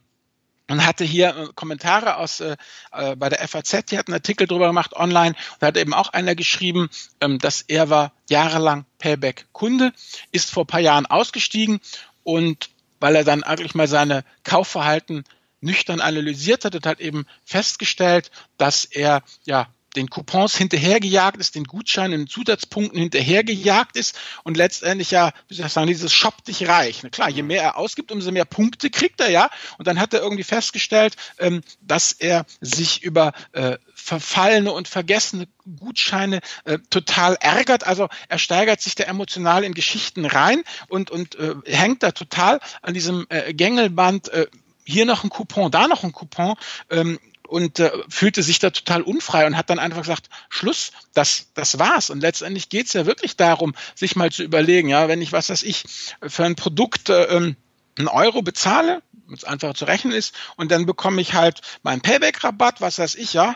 und 0.69 0.85
hatte 0.85 1.03
hier 1.03 1.35
äh, 1.35 1.47
Kommentare 1.53 2.15
aus 2.15 2.39
äh, 2.39 2.55
äh 2.93 3.15
bei 3.17 3.27
der 3.27 3.45
FAZ, 3.45 3.87
die 3.87 3.97
hat 3.97 4.07
einen 4.07 4.15
Artikel 4.15 4.47
drüber 4.47 4.67
gemacht 4.67 4.93
online. 4.93 5.35
Da 5.59 5.67
hat 5.67 5.77
eben 5.77 5.93
auch 5.93 6.09
einer 6.09 6.33
geschrieben, 6.33 6.89
ähm, 7.19 7.39
dass 7.39 7.61
er 7.61 7.89
war 7.89 8.13
jahrelang 8.29 8.85
Payback-Kunde, 8.99 9.91
ist 10.31 10.49
vor 10.49 10.65
paar 10.65 10.79
Jahren 10.79 11.05
ausgestiegen 11.05 11.81
und 12.23 12.69
weil 13.01 13.15
er 13.15 13.23
dann 13.23 13.43
eigentlich 13.43 13.75
mal 13.75 13.87
seine 13.87 14.23
Kaufverhalten 14.43 15.25
nüchtern 15.61 16.01
analysiert 16.01 16.65
hat 16.65 16.75
und 16.75 16.85
hat 16.85 16.99
eben 16.99 17.25
festgestellt, 17.45 18.31
dass 18.57 18.85
er 18.85 19.23
ja 19.45 19.69
den 19.95 20.09
Coupons 20.09 20.55
hinterhergejagt 20.55 21.37
ist, 21.37 21.55
den 21.55 21.65
Gutscheinen, 21.65 22.21
den 22.21 22.27
Zusatzpunkten 22.27 22.99
hinterhergejagt 22.99 23.97
ist 23.97 24.17
und 24.43 24.57
letztendlich 24.57 25.11
ja, 25.11 25.31
wie 25.47 25.55
soll 25.55 25.65
ich 25.65 25.73
sagen, 25.73 25.87
dieses 25.87 26.13
Shop 26.13 26.43
dich 26.45 26.67
reich. 26.67 27.03
Na 27.03 27.09
klar, 27.09 27.29
je 27.29 27.43
mehr 27.43 27.61
er 27.61 27.77
ausgibt, 27.77 28.11
umso 28.11 28.31
mehr 28.31 28.45
Punkte 28.45 28.89
kriegt 28.89 29.19
er 29.19 29.29
ja. 29.29 29.49
Und 29.77 29.87
dann 29.87 29.99
hat 29.99 30.13
er 30.13 30.21
irgendwie 30.21 30.43
festgestellt, 30.43 31.15
ähm, 31.39 31.61
dass 31.81 32.13
er 32.13 32.45
sich 32.61 33.03
über 33.03 33.33
äh, 33.51 33.77
verfallene 33.93 34.71
und 34.71 34.87
vergessene 34.87 35.47
Gutscheine 35.79 36.39
äh, 36.63 36.79
total 36.89 37.35
ärgert. 37.39 37.85
Also 37.85 38.07
er 38.29 38.39
steigert 38.39 38.81
sich 38.81 38.95
da 38.95 39.03
emotional 39.03 39.63
in 39.63 39.73
Geschichten 39.73 40.25
rein 40.25 40.63
und, 40.87 41.11
und 41.11 41.35
äh, 41.35 41.55
hängt 41.65 42.03
da 42.03 42.11
total 42.11 42.59
an 42.81 42.93
diesem 42.93 43.25
äh, 43.29 43.53
Gängelband 43.53 44.29
äh, 44.29 44.47
hier 44.91 45.05
noch 45.05 45.23
ein 45.23 45.29
Coupon, 45.29 45.71
da 45.71 45.87
noch 45.87 46.03
ein 46.03 46.11
Coupon 46.11 46.55
ähm, 46.89 47.19
und 47.47 47.79
äh, 47.79 47.91
fühlte 48.07 48.43
sich 48.43 48.59
da 48.59 48.69
total 48.69 49.01
unfrei 49.01 49.45
und 49.45 49.57
hat 49.57 49.69
dann 49.69 49.79
einfach 49.79 50.01
gesagt, 50.01 50.29
Schluss, 50.49 50.91
das, 51.13 51.47
das 51.53 51.79
war's. 51.79 52.09
Und 52.09 52.21
letztendlich 52.21 52.69
geht's 52.69 52.93
ja 52.93 53.05
wirklich 53.05 53.35
darum, 53.35 53.75
sich 53.93 54.15
mal 54.15 54.31
zu 54.31 54.43
überlegen, 54.43 54.87
ja, 54.87 55.09
wenn 55.09 55.21
ich, 55.21 55.33
was 55.33 55.49
weiß 55.49 55.63
ich, 55.63 55.83
für 56.25 56.45
ein 56.45 56.55
Produkt 56.55 57.09
äh, 57.09 57.23
ähm, 57.25 57.57
einen 57.97 58.07
Euro 58.07 58.41
bezahle, 58.41 59.01
es 59.33 59.43
einfach 59.43 59.73
zu 59.73 59.85
rechnen 59.85 60.13
ist, 60.13 60.33
und 60.55 60.71
dann 60.71 60.85
bekomme 60.85 61.21
ich 61.21 61.33
halt 61.33 61.61
meinen 61.83 62.01
Payback-Rabatt, 62.01 62.79
was 62.79 62.99
weiß 62.99 63.15
ich, 63.15 63.33
ja, 63.33 63.55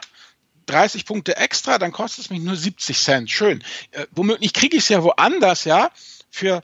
30 0.65 1.05
Punkte 1.05 1.37
extra, 1.37 1.77
dann 1.77 1.91
kostet 1.91 2.25
es 2.25 2.29
mich 2.29 2.41
nur 2.41 2.55
70 2.55 2.99
Cent. 2.99 3.31
Schön. 3.31 3.63
Äh, 3.91 4.07
womöglich 4.11 4.53
kriege 4.53 4.75
ich 4.75 4.83
es 4.83 4.89
ja 4.89 5.03
woanders, 5.03 5.63
ja, 5.63 5.89
für 6.29 6.63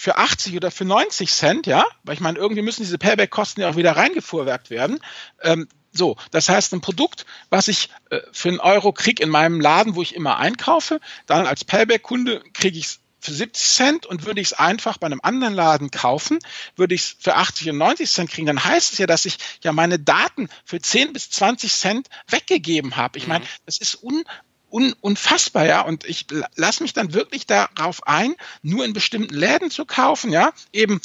für 0.00 0.16
80 0.16 0.56
oder 0.56 0.70
für 0.70 0.84
90 0.84 1.30
Cent, 1.30 1.66
ja, 1.66 1.84
weil 2.02 2.14
ich 2.14 2.20
meine, 2.20 2.38
irgendwie 2.38 2.62
müssen 2.62 2.82
diese 2.82 2.98
Payback-Kosten 2.98 3.60
ja 3.60 3.70
auch 3.70 3.76
wieder 3.76 3.96
reingefuhrwerkt 3.96 4.70
werden. 4.70 4.98
Ähm, 5.42 5.68
so, 5.92 6.16
das 6.30 6.48
heißt, 6.48 6.72
ein 6.72 6.80
Produkt, 6.80 7.26
was 7.50 7.68
ich 7.68 7.90
äh, 8.10 8.20
für 8.32 8.48
einen 8.48 8.60
Euro 8.60 8.92
kriege 8.92 9.22
in 9.22 9.28
meinem 9.28 9.60
Laden, 9.60 9.94
wo 9.94 10.02
ich 10.02 10.14
immer 10.14 10.38
einkaufe, 10.38 11.00
dann 11.26 11.46
als 11.46 11.64
Payback-Kunde 11.64 12.42
kriege 12.54 12.78
ich 12.78 12.86
es 12.86 13.00
für 13.20 13.32
70 13.32 13.66
Cent 13.66 14.06
und 14.06 14.24
würde 14.24 14.40
ich 14.40 14.48
es 14.48 14.52
einfach 14.54 14.96
bei 14.96 15.06
einem 15.06 15.20
anderen 15.22 15.54
Laden 15.54 15.90
kaufen, 15.90 16.38
würde 16.76 16.94
ich 16.94 17.02
es 17.02 17.16
für 17.18 17.36
80 17.36 17.70
und 17.70 17.78
90 17.78 18.10
Cent 18.10 18.30
kriegen, 18.30 18.46
dann 18.46 18.64
heißt 18.64 18.94
es 18.94 18.98
ja, 18.98 19.06
dass 19.06 19.26
ich 19.26 19.36
ja 19.62 19.72
meine 19.72 19.98
Daten 19.98 20.48
für 20.64 20.80
10 20.80 21.12
bis 21.12 21.30
20 21.30 21.72
Cent 21.72 22.08
weggegeben 22.28 22.96
habe. 22.96 23.18
Ich 23.18 23.26
meine, 23.26 23.44
mhm. 23.44 23.48
das 23.66 23.78
ist 23.78 24.02
un, 24.02 24.24
un, 24.70 24.94
unfassbar, 25.00 25.66
ja. 25.66 25.82
Und 25.82 26.04
ich 26.04 26.26
lasse 26.56 26.82
mich 26.82 26.92
dann 26.92 27.12
wirklich 27.12 27.46
darauf 27.46 28.06
ein, 28.06 28.34
nur 28.62 28.84
in 28.84 28.92
bestimmten 28.92 29.34
Läden 29.34 29.70
zu 29.70 29.84
kaufen, 29.84 30.32
ja. 30.32 30.52
Eben 30.72 31.00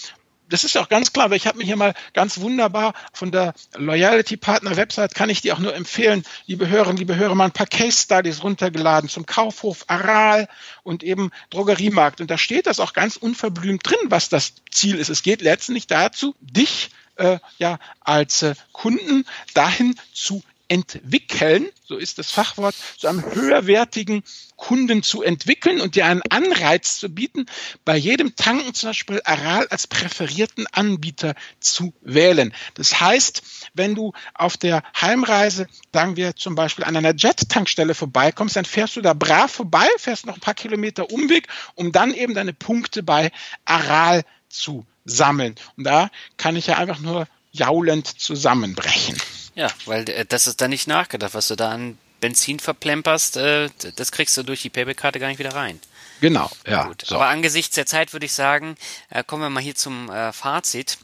das 0.50 0.64
ist 0.64 0.76
ja 0.76 0.82
auch 0.82 0.90
ganz 0.90 1.12
klar, 1.12 1.30
weil 1.30 1.38
ich 1.38 1.48
habe 1.48 1.58
mir 1.58 1.64
hier 1.64 1.76
mal 1.76 1.94
ganz 2.14 2.40
wunderbar 2.40 2.94
von 3.14 3.32
der 3.32 3.54
Loyalty 3.76 4.38
Partner 4.38 4.76
Website, 4.76 5.16
kann 5.16 5.30
ich 5.30 5.42
dir 5.42 5.56
auch 5.56 5.60
nur 5.60 5.76
empfehlen, 5.76 6.24
liebe 6.46 6.68
Hörerinnen, 6.68 6.98
liebe 6.98 7.16
Hörer, 7.16 7.36
mal 7.36 7.46
ein 7.46 7.52
paar 7.52 7.68
Case 7.68 8.04
Studies 8.04 8.44
runtergeladen 8.44 9.10
zum 9.10 9.26
Kaufhof 9.26 9.86
Aral 9.88 10.48
und 10.84 11.04
eben 11.04 11.32
Drogeriemarkt. 11.50 12.22
Und 12.22 12.30
da 12.30 12.38
steht 12.38 12.68
das 12.68 12.80
auch 12.80 12.94
ganz 12.94 13.16
unverblümt 13.16 13.90
drin, 13.90 13.98
was 14.06 14.30
das 14.30 14.54
Ziel 14.72 14.98
ist. 14.98 15.10
Es 15.10 15.24
geht 15.24 15.42
letztendlich 15.42 15.88
dazu, 15.88 16.36
dich 16.40 16.92
äh, 17.16 17.40
ja 17.58 17.80
als 18.02 18.44
äh, 18.44 18.56
Kunden 18.72 19.26
dahin 19.54 19.96
zu 20.14 20.44
entwickeln, 20.68 21.68
so 21.88 21.98
ist 21.98 22.18
das 22.18 22.32
Fachwort, 22.32 22.76
zu 22.98 23.08
einem 23.08 23.24
höherwertigen 23.24 24.24
Kunden 24.56 25.04
zu 25.04 25.22
entwickeln 25.22 25.82
und 25.82 25.96
dir 25.96 26.06
einen 26.06 26.22
Anreiz 26.30 26.98
zu 27.00 27.10
bieten, 27.10 27.46
bei 27.84 27.96
jedem 27.96 28.36
Tanken 28.36 28.74
zum 28.74 28.90
Beispiel 28.90 29.22
Aral 29.24 29.68
als 29.68 29.88
präferierten 29.88 30.66
Anbieter 30.72 31.36
zu 31.60 31.94
wählen. 32.02 32.54
Das 32.74 33.00
heißt, 33.00 33.44
wenn 33.74 33.96
du 33.96 34.14
auf 34.34 34.58
der 34.58 34.84
Heimreise, 35.00 35.68
sagen 35.94 36.16
wir 36.16 36.36
zum 36.36 36.56
Beispiel 36.56 36.86
an 36.86 36.96
einer 36.96 37.16
Jet-Tankstelle 37.16 37.94
vorbeikommst, 37.94 38.56
dann 38.56 38.66
fährst 38.66 38.96
du 38.96 39.02
da 39.02 39.14
brav 39.14 39.52
vorbei, 39.52 39.88
fährst 39.98 40.26
noch 40.26 40.36
ein 40.36 40.42
paar 40.42 40.54
Kilometer 40.54 41.12
Umweg, 41.12 41.48
um 41.76 41.92
dann 41.92 42.14
eben 42.14 42.34
deine 42.34 42.54
Punkte 42.54 43.04
bei 43.04 43.32
Aral 43.66 44.24
zu 44.50 44.86
sammeln. 45.06 45.56
Und 45.78 45.84
da 45.84 46.10
kann 46.38 46.56
ich 46.56 46.68
ja 46.68 46.78
einfach 46.78 47.00
nur 47.00 47.28
jaulend 47.52 48.08
zusammenbrechen. 48.08 49.16
Ja, 49.56 49.70
weil 49.86 50.08
äh, 50.10 50.26
das 50.26 50.48
ist 50.48 50.62
da 50.62 50.68
nicht 50.68 50.88
nachgedacht, 50.88 51.34
was 51.34 51.48
du 51.48 51.56
da 51.56 51.72
an 51.72 51.98
Benzin 52.20 52.60
verplemperst, 52.60 53.38
äh, 53.38 53.70
das 53.96 54.12
kriegst 54.12 54.36
du 54.38 54.44
durch 54.44 54.62
die 54.62 54.70
Payback-Karte 54.70 55.20
gar 55.20 55.28
nicht 55.28 55.40
wieder 55.40 55.54
rein. 55.54 55.80
Genau, 56.22 56.50
ja. 56.66 56.84
Gut. 56.88 57.04
So. 57.06 57.16
Aber 57.16 57.28
angesichts 57.28 57.76
der 57.76 57.86
Zeit 57.86 58.14
würde 58.14 58.26
ich 58.26 58.34
sagen, 58.34 58.78
äh, 59.10 59.24
kommen 59.24 59.44
wir 59.44 59.50
mal 59.50 59.62
hier 59.62 59.76
zum 59.76 60.10
äh, 60.10 60.32
Fazit. 60.32 60.98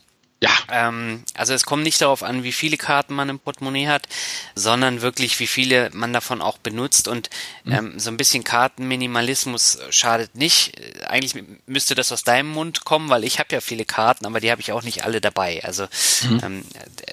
Ja. 0.44 0.50
Ähm, 0.72 1.24
also 1.36 1.54
es 1.54 1.66
kommt 1.66 1.84
nicht 1.84 2.02
darauf 2.02 2.24
an, 2.24 2.44
wie 2.44 2.52
viele 2.52 2.76
Karten 2.76 3.14
man 3.14 3.30
im 3.30 3.38
Portemonnaie 3.38 3.88
hat, 3.88 4.08
sondern 4.56 5.02
wirklich, 5.02 5.40
wie 5.40 5.46
viele 5.46 5.92
man 5.94 6.14
davon 6.14 6.42
auch 6.42 6.58
benutzt. 6.58 7.08
Und 7.08 7.30
mhm. 7.64 7.72
ähm, 7.72 8.00
so 8.00 8.10
ein 8.10 8.18
bisschen 8.18 8.44
Kartenminimalismus 8.44 9.78
schadet 9.92 10.34
nicht. 10.34 10.74
Eigentlich 11.08 11.44
müsste 11.68 11.94
das 11.94 12.12
aus 12.12 12.24
deinem 12.24 12.50
Mund 12.50 12.86
kommen, 12.86 13.10
weil 13.10 13.24
ich 13.24 13.38
habe 13.38 13.54
ja 13.54 13.62
viele 13.62 13.86
Karten, 13.86 14.26
aber 14.26 14.40
die 14.40 14.50
habe 14.50 14.62
ich 14.62 14.72
auch 14.72 14.82
nicht 14.82 15.04
alle 15.04 15.22
dabei. 15.22 15.64
Also 15.64 15.84
mhm. 16.24 16.42
ähm, 16.44 16.66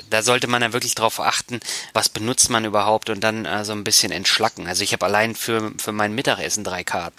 da 0.08 0.22
sollte 0.22 0.46
man 0.46 0.62
dann 0.62 0.72
wirklich 0.72 0.94
darauf 0.94 1.20
achten, 1.20 1.60
was 1.92 2.08
benutzt 2.08 2.48
man 2.48 2.64
überhaupt 2.64 3.10
und 3.10 3.20
dann 3.20 3.44
äh, 3.44 3.62
so 3.66 3.72
ein 3.72 3.84
bisschen 3.84 4.10
entschlacken. 4.10 4.66
Also 4.66 4.82
ich 4.82 4.94
habe 4.94 5.04
allein 5.04 5.34
für, 5.34 5.72
für 5.76 5.92
mein 5.92 6.14
Mittagessen 6.14 6.64
drei 6.64 6.82
Karten. 6.82 7.16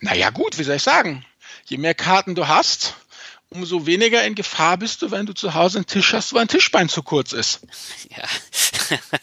Naja 0.00 0.30
gut, 0.30 0.58
wie 0.58 0.64
soll 0.64 0.76
ich 0.76 0.82
sagen? 0.82 1.24
Je 1.66 1.78
mehr 1.78 1.94
Karten 1.94 2.34
du 2.34 2.48
hast, 2.48 2.94
umso 3.50 3.86
weniger 3.86 4.24
in 4.24 4.34
Gefahr 4.34 4.76
bist 4.76 5.02
du, 5.02 5.10
wenn 5.10 5.26
du 5.26 5.32
zu 5.32 5.54
Hause 5.54 5.78
einen 5.78 5.86
Tisch 5.86 6.12
hast, 6.12 6.32
wo 6.32 6.38
ein 6.38 6.48
Tischbein 6.48 6.88
zu 6.88 7.02
kurz 7.02 7.32
ist. 7.32 7.60
Ja. 8.16 8.24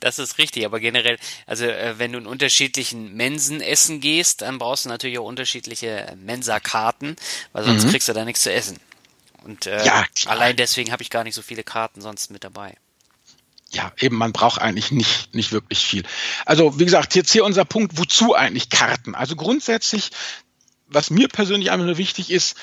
Das 0.00 0.18
ist 0.18 0.36
richtig, 0.36 0.66
aber 0.66 0.78
generell, 0.78 1.18
also 1.46 1.64
äh, 1.64 1.98
wenn 1.98 2.12
du 2.12 2.18
in 2.18 2.26
unterschiedlichen 2.26 3.14
Mensen 3.14 3.62
essen 3.62 4.00
gehst, 4.00 4.42
dann 4.42 4.58
brauchst 4.58 4.84
du 4.84 4.90
natürlich 4.90 5.18
auch 5.18 5.24
unterschiedliche 5.24 6.14
Mensa-Karten, 6.22 7.16
weil 7.52 7.64
sonst 7.64 7.84
mhm. 7.86 7.90
kriegst 7.90 8.08
du 8.08 8.12
da 8.12 8.26
nichts 8.26 8.42
zu 8.42 8.52
essen. 8.52 8.78
Und 9.42 9.66
äh, 9.66 9.84
ja, 9.84 10.04
allein 10.26 10.56
deswegen 10.56 10.92
habe 10.92 11.02
ich 11.02 11.10
gar 11.10 11.24
nicht 11.24 11.34
so 11.34 11.42
viele 11.42 11.64
Karten 11.64 12.02
sonst 12.02 12.30
mit 12.30 12.44
dabei. 12.44 12.76
Ja, 13.70 13.92
eben, 13.98 14.16
man 14.16 14.32
braucht 14.32 14.60
eigentlich 14.60 14.90
nicht, 14.92 15.34
nicht 15.34 15.50
wirklich 15.50 15.84
viel. 15.84 16.04
Also, 16.46 16.78
wie 16.78 16.84
gesagt, 16.84 17.14
jetzt 17.14 17.32
hier 17.32 17.44
unser 17.44 17.64
Punkt, 17.64 17.98
wozu 17.98 18.34
eigentlich 18.34 18.68
Karten? 18.68 19.14
Also 19.14 19.34
grundsätzlich, 19.34 20.10
was 20.86 21.10
mir 21.10 21.28
persönlich 21.28 21.70
einfach 21.70 21.86
nur 21.86 21.98
wichtig 21.98 22.30
ist, 22.30 22.56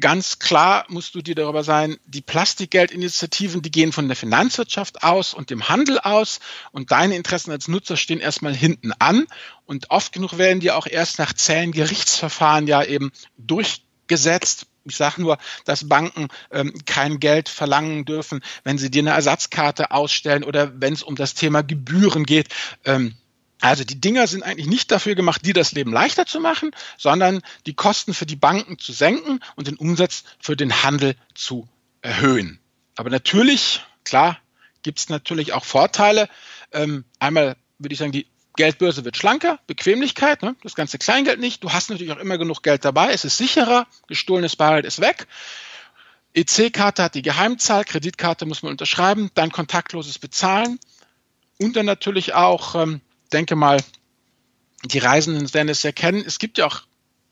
ganz 0.00 0.38
klar 0.38 0.84
musst 0.88 1.14
du 1.14 1.22
dir 1.22 1.34
darüber 1.34 1.62
sein, 1.62 1.98
die 2.06 2.22
Plastikgeldinitiativen, 2.22 3.62
die 3.62 3.70
gehen 3.70 3.92
von 3.92 4.08
der 4.08 4.16
Finanzwirtschaft 4.16 5.02
aus 5.02 5.34
und 5.34 5.50
dem 5.50 5.68
Handel 5.68 5.98
aus 6.00 6.40
und 6.72 6.90
deine 6.90 7.16
Interessen 7.16 7.50
als 7.50 7.68
Nutzer 7.68 7.96
stehen 7.96 8.20
erstmal 8.20 8.54
hinten 8.54 8.92
an 8.98 9.26
und 9.66 9.90
oft 9.90 10.12
genug 10.12 10.38
werden 10.38 10.60
die 10.60 10.70
auch 10.70 10.86
erst 10.86 11.18
nach 11.18 11.32
zähen 11.32 11.72
Gerichtsverfahren 11.72 12.66
ja 12.66 12.82
eben 12.82 13.12
durchgesetzt. 13.38 14.66
Ich 14.84 14.96
sage 14.96 15.20
nur, 15.20 15.38
dass 15.66 15.88
Banken 15.88 16.28
ähm, 16.50 16.74
kein 16.86 17.20
Geld 17.20 17.48
verlangen 17.48 18.04
dürfen, 18.04 18.40
wenn 18.64 18.78
sie 18.78 18.90
dir 18.90 19.02
eine 19.02 19.10
Ersatzkarte 19.10 19.90
ausstellen 19.90 20.42
oder 20.42 20.80
wenn 20.80 20.94
es 20.94 21.02
um 21.02 21.16
das 21.16 21.34
Thema 21.34 21.62
Gebühren 21.62 22.24
geht. 22.24 22.48
Ähm, 22.84 23.14
also 23.60 23.84
die 23.84 24.00
Dinger 24.00 24.26
sind 24.26 24.42
eigentlich 24.42 24.66
nicht 24.66 24.90
dafür 24.90 25.14
gemacht, 25.14 25.44
dir 25.44 25.54
das 25.54 25.72
Leben 25.72 25.92
leichter 25.92 26.26
zu 26.26 26.40
machen, 26.40 26.70
sondern 26.96 27.42
die 27.66 27.74
Kosten 27.74 28.14
für 28.14 28.26
die 28.26 28.36
Banken 28.36 28.78
zu 28.78 28.92
senken 28.92 29.40
und 29.56 29.66
den 29.66 29.76
Umsatz 29.76 30.24
für 30.38 30.56
den 30.56 30.82
Handel 30.82 31.14
zu 31.34 31.68
erhöhen. 32.02 32.58
Aber 32.96 33.10
natürlich, 33.10 33.82
klar, 34.04 34.38
gibt 34.82 34.98
es 34.98 35.08
natürlich 35.08 35.52
auch 35.52 35.64
Vorteile. 35.64 36.28
Ähm, 36.72 37.04
einmal 37.18 37.56
würde 37.78 37.92
ich 37.92 37.98
sagen, 37.98 38.12
die 38.12 38.26
Geldbörse 38.56 39.04
wird 39.04 39.16
schlanker, 39.16 39.58
Bequemlichkeit, 39.66 40.42
ne? 40.42 40.56
das 40.62 40.74
ganze 40.74 40.98
Kleingeld 40.98 41.40
nicht. 41.40 41.62
Du 41.62 41.72
hast 41.72 41.90
natürlich 41.90 42.12
auch 42.12 42.18
immer 42.18 42.38
genug 42.38 42.62
Geld 42.62 42.84
dabei, 42.84 43.12
es 43.12 43.24
ist 43.24 43.36
sicherer, 43.36 43.86
gestohlenes 44.06 44.56
Bargeld 44.56 44.84
ist 44.84 45.00
weg. 45.00 45.26
EC-Karte 46.34 47.02
hat 47.02 47.14
die 47.14 47.22
Geheimzahl, 47.22 47.84
Kreditkarte 47.84 48.46
muss 48.46 48.62
man 48.62 48.72
unterschreiben, 48.72 49.30
dann 49.34 49.50
kontaktloses 49.50 50.18
Bezahlen 50.18 50.78
und 51.58 51.76
dann 51.76 51.86
natürlich 51.86 52.34
auch 52.34 52.74
ähm, 52.74 53.00
denke 53.30 53.56
mal, 53.56 53.82
die 54.84 54.98
Reisenden 54.98 55.52
werden 55.52 55.68
es 55.68 55.84
erkennen. 55.84 56.22
Es 56.26 56.38
gibt 56.38 56.58
ja 56.58 56.66
auch 56.66 56.82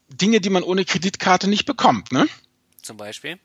Dinge, 0.08 0.40
die 0.40 0.50
man 0.50 0.62
ohne 0.62 0.84
Kreditkarte 0.84 1.48
nicht 1.48 1.64
bekommt. 1.64 2.12
Ne? 2.12 2.26
Zum 2.82 2.96
Beispiel? 2.96 3.38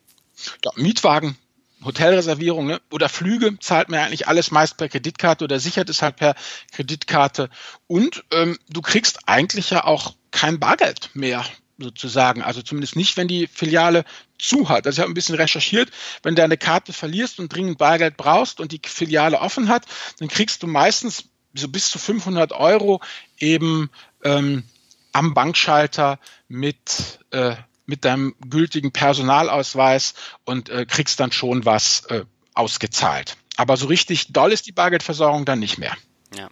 Ja, 0.64 0.72
Mietwagen, 0.76 1.38
Hotelreservierung 1.84 2.68
ne? 2.68 2.82
oder 2.91 3.10
Flüge 3.10 3.58
zahlt 3.60 3.89
man 3.89 3.99
ja 3.99 4.06
eigentlich 4.06 4.28
alles 4.28 4.51
meist 4.51 4.78
per 4.78 4.89
Kreditkarte 4.89 5.43
oder 5.43 5.60
sichert 5.60 5.89
es 5.89 6.01
halt 6.01 6.18
per 6.18 6.36
Kreditkarte. 6.72 7.49
Und 7.88 8.24
ähm, 8.32 8.58
du 8.70 8.82
kriegst 8.82 9.28
eigentlich 9.28 9.70
ja 9.70 9.84
auch 9.84 10.16
kein 10.32 10.60
Bargeld 10.60 11.10
mehr 11.14 11.45
sozusagen. 11.78 12.41
Also 12.41 12.62
zumindest 12.62 12.95
nicht, 12.95 13.18
wenn 13.18 13.28
die 13.28 13.47
Filiale 13.47 14.06
zu 14.39 14.70
hat. 14.70 14.86
Also 14.86 14.97
ich 14.97 15.01
habe 15.01 15.12
ein 15.12 15.16
bisschen 15.16 15.36
recherchiert, 15.36 15.89
wenn 16.22 16.36
du 16.36 16.43
eine 16.43 16.58
Karte 16.58 16.93
verlierst 16.93 17.39
und 17.39 17.54
dringend 17.54 17.78
Bargeld 17.78 18.18
brauchst 18.18 18.60
und 18.60 18.72
die 18.72 18.82
Filiale 18.84 19.39
offen 19.39 19.68
hat, 19.68 19.86
dann 20.20 20.28
kriegst 20.28 20.64
du 20.64 20.68
meistens 20.68 21.26
so 21.54 21.68
bis 21.68 21.89
zu 21.89 21.99
500 21.99 22.51
Euro 22.51 23.01
eben 23.38 23.89
ähm, 24.24 24.64
am 25.12 25.34
Bankschalter 25.34 26.20
mit, 26.47 27.20
äh, 27.32 27.56
mit 27.86 28.06
deinem 28.06 28.36
gültigen 28.49 28.91
Personalausweis 28.91 30.14
und 30.45 30.70
äh, 30.70 30.86
kriegst 30.86 31.20
dann 31.20 31.32
schon 31.32 31.66
was 31.66 32.06
äh, 32.06 32.26
ausgezahlt. 32.54 33.38
Aber 33.56 33.78
so 33.78 33.88
richtig 33.88 34.34
doll 34.34 34.51
ist 34.51 34.66
die 34.66 34.72
Bargeldversorgung 34.72 35.45
dann 35.45 35.60
nicht 35.60 35.78
mehr. 35.78 35.95
Ja, 36.36 36.49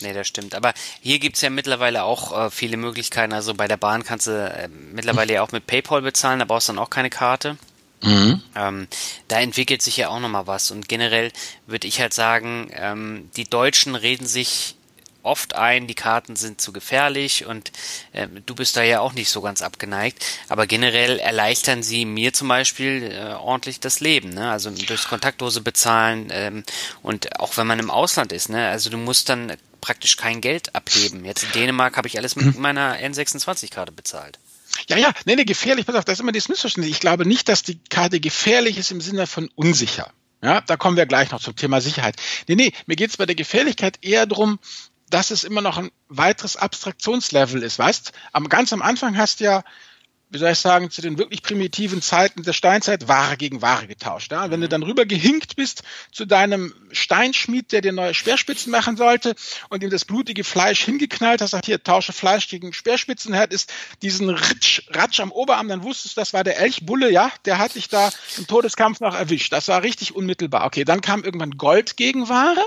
nee, 0.00 0.12
das 0.12 0.28
stimmt. 0.28 0.54
Aber 0.54 0.74
hier 1.00 1.18
gibt's 1.18 1.40
ja 1.40 1.48
mittlerweile 1.48 2.04
auch 2.04 2.46
äh, 2.46 2.50
viele 2.50 2.76
Möglichkeiten. 2.76 3.32
Also 3.32 3.54
bei 3.54 3.68
der 3.68 3.78
Bahn 3.78 4.04
kannst 4.04 4.26
du 4.26 4.32
äh, 4.32 4.68
mittlerweile 4.68 5.32
ja 5.32 5.42
auch 5.42 5.52
mit 5.52 5.66
PayPal 5.66 6.02
bezahlen, 6.02 6.40
da 6.40 6.44
brauchst 6.44 6.68
du 6.68 6.74
dann 6.74 6.82
auch 6.82 6.90
keine 6.90 7.08
Karte. 7.08 7.56
Mhm. 8.04 8.42
Ähm, 8.54 8.88
da 9.28 9.40
entwickelt 9.40 9.82
sich 9.82 9.96
ja 9.96 10.08
auch 10.08 10.20
nochmal 10.20 10.46
was. 10.46 10.70
Und 10.70 10.88
generell 10.88 11.32
würde 11.66 11.88
ich 11.88 12.00
halt 12.00 12.14
sagen, 12.14 12.70
ähm, 12.72 13.30
die 13.36 13.44
Deutschen 13.44 13.94
reden 13.94 14.26
sich 14.26 14.76
oft 15.24 15.54
ein, 15.54 15.86
die 15.86 15.94
Karten 15.94 16.36
sind 16.36 16.60
zu 16.60 16.72
gefährlich 16.72 17.46
und 17.46 17.72
äh, 18.12 18.28
du 18.44 18.54
bist 18.54 18.76
da 18.76 18.82
ja 18.82 19.00
auch 19.00 19.14
nicht 19.14 19.30
so 19.30 19.40
ganz 19.40 19.62
abgeneigt. 19.62 20.24
Aber 20.48 20.66
generell 20.66 21.18
erleichtern 21.18 21.82
sie 21.82 22.04
mir 22.04 22.32
zum 22.32 22.48
Beispiel 22.48 23.10
äh, 23.10 23.32
ordentlich 23.32 23.80
das 23.80 24.00
Leben. 24.00 24.30
Ne? 24.30 24.50
Also 24.50 24.70
durchs 24.70 25.08
Kontaktlose 25.08 25.62
bezahlen 25.62 26.28
ähm, 26.30 26.64
und 27.02 27.40
auch 27.40 27.56
wenn 27.56 27.66
man 27.66 27.78
im 27.78 27.90
Ausland 27.90 28.32
ist. 28.32 28.50
Ne? 28.50 28.68
Also 28.68 28.90
du 28.90 28.98
musst 28.98 29.28
dann 29.28 29.54
praktisch 29.80 30.16
kein 30.16 30.40
Geld 30.40 30.74
abheben. 30.74 31.24
Jetzt 31.24 31.42
in 31.42 31.52
Dänemark 31.52 31.96
habe 31.96 32.08
ich 32.08 32.18
alles 32.18 32.36
mit 32.36 32.54
mhm. 32.54 32.60
meiner 32.60 32.96
N26-Karte 32.96 33.92
bezahlt. 33.92 34.38
Ja, 34.88 34.96
ja, 34.96 35.12
nee, 35.24 35.36
nee, 35.36 35.44
gefährlich, 35.44 35.86
pass 35.86 35.94
auf, 35.94 36.04
das 36.04 36.14
ist 36.14 36.20
immer 36.20 36.32
das 36.32 36.48
Missverständnis. 36.48 36.94
Ich 36.94 37.00
glaube 37.00 37.26
nicht, 37.26 37.48
dass 37.48 37.62
die 37.62 37.78
Karte 37.90 38.20
gefährlich 38.20 38.78
ist 38.78 38.90
im 38.90 39.00
Sinne 39.00 39.26
von 39.26 39.48
unsicher. 39.54 40.12
Ja, 40.42 40.60
da 40.60 40.76
kommen 40.76 40.96
wir 40.96 41.06
gleich 41.06 41.30
noch 41.30 41.40
zum 41.40 41.56
Thema 41.56 41.80
Sicherheit. 41.80 42.16
Nee, 42.48 42.56
nee, 42.56 42.72
mir 42.86 42.96
geht 42.96 43.10
es 43.10 43.16
bei 43.16 43.24
der 43.24 43.34
Gefährlichkeit 43.34 43.98
eher 44.02 44.26
darum, 44.26 44.58
dass 45.08 45.30
es 45.30 45.44
immer 45.44 45.62
noch 45.62 45.78
ein 45.78 45.90
weiteres 46.08 46.56
Abstraktionslevel 46.56 47.62
ist. 47.62 47.78
Weißt, 47.78 48.12
am, 48.32 48.48
ganz 48.48 48.72
am 48.72 48.82
Anfang 48.82 49.16
hast 49.16 49.40
du 49.40 49.44
ja 49.44 49.64
wie 50.34 50.38
soll 50.38 50.50
ich 50.50 50.58
sagen, 50.58 50.90
zu 50.90 51.00
den 51.00 51.16
wirklich 51.16 51.42
primitiven 51.42 52.02
Zeiten 52.02 52.42
der 52.42 52.52
Steinzeit 52.52 53.08
Ware 53.08 53.36
gegen 53.36 53.62
Ware 53.62 53.86
getauscht. 53.86 54.32
Ja? 54.32 54.50
Wenn 54.50 54.60
du 54.60 54.68
dann 54.68 54.82
rüber 54.82 55.06
gehinkt 55.06 55.56
bist 55.56 55.82
zu 56.12 56.26
deinem 56.26 56.74
Steinschmied, 56.92 57.72
der 57.72 57.80
dir 57.80 57.92
neue 57.92 58.14
Speerspitzen 58.14 58.70
machen 58.70 58.96
sollte 58.96 59.34
und 59.68 59.82
ihm 59.82 59.90
das 59.90 60.04
blutige 60.04 60.44
Fleisch 60.44 60.84
hingeknallt 60.84 61.40
hast, 61.40 61.52
sagt 61.52 61.66
hier, 61.66 61.82
tausche 61.82 62.12
Fleisch 62.12 62.48
gegen 62.48 62.72
Speerspitzen, 62.72 63.32
er 63.32 63.40
hat 63.40 63.52
ist 63.52 63.72
diesen 64.02 64.28
Ritsch, 64.28 64.82
Ratsch 64.90 65.20
am 65.20 65.30
Oberarm, 65.30 65.68
dann 65.68 65.84
wusstest 65.84 66.16
du, 66.16 66.20
das 66.20 66.32
war 66.32 66.44
der 66.44 66.58
Elchbulle, 66.58 67.10
ja, 67.10 67.30
der 67.44 67.58
hat 67.58 67.76
dich 67.76 67.88
da 67.88 68.10
im 68.36 68.46
Todeskampf 68.46 69.00
noch 69.00 69.14
erwischt. 69.14 69.52
Das 69.52 69.68
war 69.68 69.82
richtig 69.82 70.14
unmittelbar. 70.14 70.66
Okay, 70.66 70.84
dann 70.84 71.00
kam 71.00 71.22
irgendwann 71.22 71.52
Gold 71.52 71.96
gegen 71.96 72.28
Ware. 72.28 72.66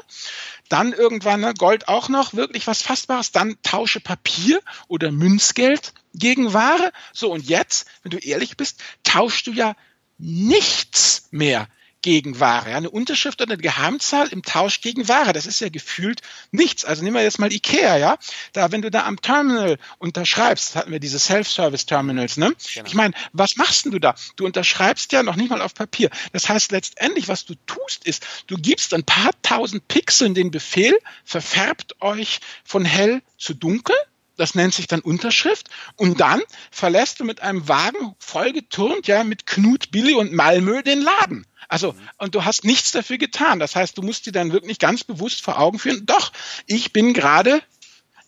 Dann 0.69 0.93
irgendwann 0.93 1.41
ne, 1.41 1.53
Gold 1.53 1.87
auch 1.87 2.09
noch, 2.09 2.33
wirklich 2.33 2.67
was 2.67 2.81
Fassbares. 2.81 3.31
Dann 3.31 3.57
tausche 3.63 3.99
Papier 3.99 4.59
oder 4.87 5.11
Münzgeld 5.11 5.93
gegen 6.13 6.53
Ware. 6.53 6.91
So, 7.13 7.31
und 7.31 7.47
jetzt, 7.47 7.87
wenn 8.03 8.11
du 8.11 8.17
ehrlich 8.17 8.57
bist, 8.57 8.81
tauschst 9.03 9.47
du 9.47 9.51
ja 9.51 9.75
nichts 10.17 11.27
mehr 11.31 11.67
gegen 12.07 12.39
Ware. 12.39 12.73
Eine 12.73 12.89
Unterschrift 12.89 13.41
oder 13.41 13.51
eine 13.51 13.61
Geheimzahl 13.61 14.29
im 14.29 14.41
Tausch 14.41 14.79
gegen 14.79 15.09
Ware, 15.09 15.33
das 15.33 15.45
ist 15.45 15.59
ja 15.59 15.67
gefühlt 15.67 16.21
nichts. 16.51 16.85
Also 16.85 17.03
nehmen 17.03 17.17
wir 17.17 17.21
jetzt 17.21 17.37
mal 17.37 17.51
Ikea, 17.51 17.97
ja. 17.97 18.17
Da, 18.53 18.71
wenn 18.71 18.81
du 18.81 18.89
da 18.89 19.03
am 19.03 19.19
Terminal 19.19 19.77
unterschreibst, 19.97 20.77
hatten 20.77 20.89
wir 20.89 21.01
diese 21.01 21.19
Self-Service-Terminals, 21.19 22.37
ne? 22.37 22.55
Genau. 22.73 22.87
Ich 22.87 22.93
meine, 22.93 23.13
was 23.33 23.57
machst 23.57 23.83
denn 23.83 23.91
du 23.91 23.99
da? 23.99 24.15
Du 24.37 24.45
unterschreibst 24.45 25.11
ja 25.11 25.21
noch 25.21 25.35
nicht 25.35 25.49
mal 25.49 25.61
auf 25.61 25.73
Papier. 25.73 26.09
Das 26.31 26.47
heißt 26.47 26.71
letztendlich, 26.71 27.27
was 27.27 27.43
du 27.43 27.55
tust, 27.65 28.05
ist, 28.05 28.25
du 28.47 28.55
gibst 28.55 28.93
ein 28.93 29.03
paar 29.03 29.31
tausend 29.41 29.89
Pixeln 29.89 30.33
den 30.33 30.49
Befehl, 30.49 30.97
verfärbt 31.25 32.01
euch 32.01 32.39
von 32.63 32.85
hell 32.85 33.21
zu 33.37 33.53
dunkel 33.53 33.97
das 34.37 34.55
nennt 34.55 34.73
sich 34.73 34.87
dann 34.87 35.01
Unterschrift. 35.01 35.69
Und 35.95 36.19
dann 36.19 36.41
verlässt 36.71 37.19
du 37.19 37.25
mit 37.25 37.41
einem 37.41 37.67
Wagen 37.67 38.15
vollgetürmt, 38.19 39.07
ja, 39.07 39.23
mit 39.23 39.45
Knut, 39.45 39.91
Billy 39.91 40.13
und 40.13 40.33
Malmö 40.33 40.81
den 40.83 41.01
Laden. 41.01 41.45
Also, 41.67 41.95
und 42.17 42.33
du 42.33 42.45
hast 42.45 42.63
nichts 42.63 42.91
dafür 42.91 43.17
getan. 43.17 43.59
Das 43.59 43.75
heißt, 43.75 43.97
du 43.97 44.01
musst 44.01 44.25
dir 44.25 44.31
dann 44.31 44.53
wirklich 44.53 44.79
ganz 44.79 45.03
bewusst 45.03 45.41
vor 45.41 45.59
Augen 45.59 45.79
führen, 45.79 46.05
doch, 46.05 46.31
ich 46.65 46.93
bin 46.93 47.13
gerade 47.13 47.61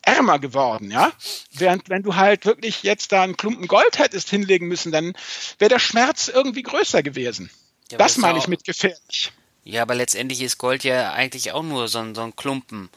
ärmer 0.02 0.40
geworden, 0.40 0.92
ja. 0.92 1.12
Während 1.52 1.90
wenn 1.90 2.04
du 2.04 2.16
halt 2.16 2.46
wirklich 2.46 2.84
jetzt 2.84 3.12
da 3.12 3.24
einen 3.24 3.38
Klumpen 3.38 3.68
Gold 3.68 4.00
hättest 4.00 4.30
hinlegen 4.30 4.68
müssen, 4.68 4.92
dann 4.92 5.14
wäre 5.58 5.70
der 5.70 5.80
Schmerz 5.80 6.28
irgendwie 6.28 6.64
größer 6.64 7.04
gewesen. 7.04 7.50
Ja, 7.92 7.98
das 7.98 8.18
meine 8.18 8.40
ich 8.40 8.48
mit 8.48 8.64
gefährlich. 8.64 9.32
Ja, 9.64 9.84
aber 9.84 9.96
letztendlich 9.96 10.42
ist 10.42 10.58
Gold 10.58 10.84
ja 10.84 11.12
eigentlich 11.12 11.52
auch 11.52 11.64
nur 11.64 11.88
so 11.88 12.00
ein, 12.00 12.16
so 12.16 12.22
ein 12.22 12.36
Klumpen. 12.36 12.90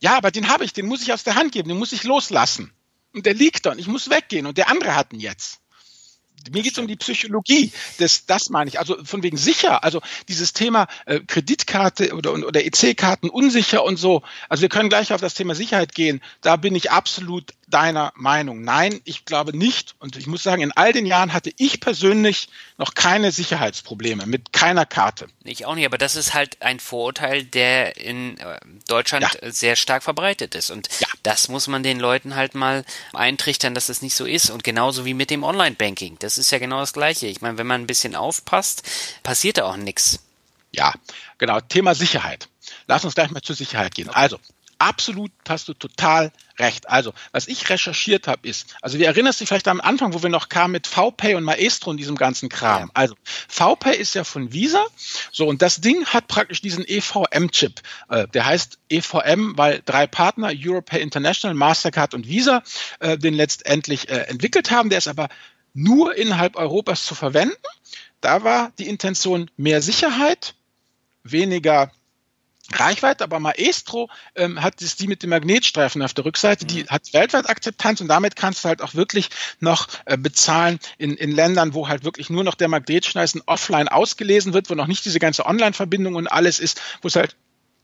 Ja, 0.00 0.16
aber 0.16 0.30
den 0.30 0.48
habe 0.48 0.64
ich, 0.64 0.72
den 0.72 0.86
muss 0.86 1.02
ich 1.02 1.12
aus 1.12 1.24
der 1.24 1.34
Hand 1.34 1.52
geben, 1.52 1.68
den 1.68 1.78
muss 1.78 1.92
ich 1.92 2.04
loslassen. 2.04 2.72
und 3.12 3.26
der 3.26 3.34
liegt 3.34 3.66
da 3.66 3.72
und 3.72 3.78
ich 3.78 3.86
muss 3.86 4.10
weggehen 4.10 4.46
und 4.46 4.56
der 4.56 4.68
andere 4.68 4.94
hat 4.94 5.12
ihn 5.12 5.20
jetzt. 5.20 5.60
Mir 6.50 6.62
geht 6.62 6.72
es 6.72 6.78
um 6.78 6.88
die 6.88 6.96
Psychologie. 6.96 7.70
Das, 7.98 8.24
das 8.24 8.48
meine 8.48 8.70
ich. 8.70 8.78
Also 8.78 9.04
von 9.04 9.22
wegen 9.22 9.36
sicher. 9.36 9.84
Also 9.84 10.00
dieses 10.28 10.54
Thema 10.54 10.86
äh, 11.04 11.20
Kreditkarte 11.20 12.14
oder, 12.14 12.32
oder 12.32 12.64
EC-Karten 12.64 13.28
unsicher 13.28 13.84
und 13.84 13.98
so. 13.98 14.22
Also 14.48 14.62
wir 14.62 14.70
können 14.70 14.88
gleich 14.88 15.12
auf 15.12 15.20
das 15.20 15.34
Thema 15.34 15.54
Sicherheit 15.54 15.94
gehen. 15.94 16.22
Da 16.40 16.56
bin 16.56 16.74
ich 16.74 16.90
absolut 16.90 17.52
deiner 17.70 18.12
Meinung. 18.16 18.62
Nein, 18.62 19.00
ich 19.04 19.24
glaube 19.24 19.56
nicht. 19.56 19.94
Und 19.98 20.16
ich 20.16 20.26
muss 20.26 20.42
sagen, 20.42 20.62
in 20.62 20.72
all 20.72 20.92
den 20.92 21.06
Jahren 21.06 21.32
hatte 21.32 21.52
ich 21.56 21.80
persönlich 21.80 22.48
noch 22.76 22.94
keine 22.94 23.32
Sicherheitsprobleme 23.32 24.26
mit 24.26 24.52
keiner 24.52 24.86
Karte. 24.86 25.28
Ich 25.44 25.66
auch 25.66 25.74
nicht, 25.74 25.86
aber 25.86 25.98
das 25.98 26.16
ist 26.16 26.34
halt 26.34 26.60
ein 26.60 26.80
Vorurteil, 26.80 27.44
der 27.44 27.96
in 27.96 28.38
äh, 28.38 28.60
Deutschland 28.88 29.26
ja. 29.40 29.52
sehr 29.52 29.76
stark 29.76 30.02
verbreitet 30.02 30.54
ist. 30.54 30.70
Und 30.70 30.88
ja. 31.00 31.08
das 31.22 31.48
muss 31.48 31.68
man 31.68 31.82
den 31.82 32.00
Leuten 32.00 32.36
halt 32.36 32.54
mal 32.54 32.84
eintrichtern, 33.12 33.74
dass 33.74 33.86
das 33.86 34.02
nicht 34.02 34.14
so 34.14 34.26
ist. 34.26 34.50
Und 34.50 34.64
genauso 34.64 35.04
wie 35.04 35.14
mit 35.14 35.30
dem 35.30 35.44
Online-Banking. 35.44 36.18
Das 36.18 36.38
ist 36.38 36.50
ja 36.50 36.58
genau 36.58 36.80
das 36.80 36.92
Gleiche. 36.92 37.26
Ich 37.26 37.40
meine, 37.40 37.58
wenn 37.58 37.66
man 37.66 37.82
ein 37.82 37.86
bisschen 37.86 38.16
aufpasst, 38.16 38.82
passiert 39.22 39.58
da 39.58 39.64
auch 39.64 39.76
nichts. 39.76 40.20
Ja, 40.72 40.94
genau. 41.38 41.60
Thema 41.60 41.94
Sicherheit. 41.94 42.48
Lass 42.86 43.04
uns 43.04 43.14
gleich 43.14 43.30
mal 43.30 43.42
zur 43.42 43.56
Sicherheit 43.56 43.94
gehen. 43.94 44.08
Also, 44.08 44.38
absolut 44.80 45.30
hast 45.48 45.68
du 45.68 45.74
total 45.74 46.32
recht. 46.58 46.88
Also, 46.88 47.12
was 47.32 47.48
ich 47.48 47.68
recherchiert 47.68 48.26
habe, 48.26 48.48
ist, 48.48 48.76
also 48.82 48.98
wir 48.98 49.06
erinnern 49.06 49.34
dich 49.38 49.48
vielleicht 49.48 49.68
am 49.68 49.80
Anfang, 49.80 50.14
wo 50.14 50.22
wir 50.22 50.30
noch 50.30 50.48
kamen 50.48 50.72
mit 50.72 50.86
VPay 50.86 51.34
und 51.34 51.44
Maestro 51.44 51.90
und 51.90 51.98
diesem 51.98 52.16
ganzen 52.16 52.48
Kram. 52.48 52.84
Ja. 52.84 52.90
Also, 52.94 53.14
VPay 53.48 53.96
ist 53.96 54.14
ja 54.14 54.24
von 54.24 54.52
Visa. 54.52 54.84
So, 55.30 55.46
und 55.46 55.62
das 55.62 55.80
Ding 55.80 56.06
hat 56.06 56.28
praktisch 56.28 56.62
diesen 56.62 56.84
EVM-Chip. 56.86 57.80
Äh, 58.08 58.26
der 58.28 58.46
heißt 58.46 58.78
EVM, 58.88 59.56
weil 59.56 59.82
drei 59.84 60.06
Partner, 60.06 60.50
Europay 60.52 61.00
International, 61.00 61.54
Mastercard 61.54 62.14
und 62.14 62.26
Visa, 62.26 62.62
äh, 63.00 63.18
den 63.18 63.34
letztendlich 63.34 64.08
äh, 64.08 64.22
entwickelt 64.22 64.70
haben. 64.70 64.88
Der 64.88 64.98
ist 64.98 65.08
aber 65.08 65.28
nur 65.74 66.16
innerhalb 66.16 66.56
Europas 66.56 67.04
zu 67.04 67.14
verwenden. 67.14 67.54
Da 68.20 68.44
war 68.44 68.72
die 68.78 68.88
Intention 68.88 69.50
mehr 69.56 69.82
Sicherheit, 69.82 70.54
weniger 71.22 71.90
Reichweite, 72.72 73.24
aber 73.24 73.40
Maestro 73.40 74.08
ähm, 74.34 74.62
hat 74.62 74.80
es 74.82 74.96
die 74.96 75.06
mit 75.06 75.22
dem 75.22 75.30
Magnetstreifen 75.30 76.02
auf 76.02 76.14
der 76.14 76.24
Rückseite, 76.24 76.64
die 76.64 76.84
mhm. 76.84 76.88
hat 76.88 77.12
weltweit 77.12 77.48
Akzeptanz 77.48 78.00
und 78.00 78.08
damit 78.08 78.36
kannst 78.36 78.64
du 78.64 78.68
halt 78.68 78.82
auch 78.82 78.94
wirklich 78.94 79.30
noch 79.60 79.88
äh, 80.06 80.16
bezahlen 80.16 80.78
in, 80.98 81.16
in 81.16 81.30
Ländern, 81.30 81.74
wo 81.74 81.88
halt 81.88 82.04
wirklich 82.04 82.30
nur 82.30 82.44
noch 82.44 82.54
der 82.54 82.68
Magnetschneißen 82.68 83.42
offline 83.46 83.88
ausgelesen 83.88 84.52
wird, 84.52 84.70
wo 84.70 84.74
noch 84.74 84.86
nicht 84.86 85.04
diese 85.04 85.18
ganze 85.18 85.46
Online-Verbindung 85.46 86.14
und 86.14 86.26
alles 86.26 86.58
ist, 86.58 86.80
wo 87.02 87.08
es 87.08 87.16
halt 87.16 87.36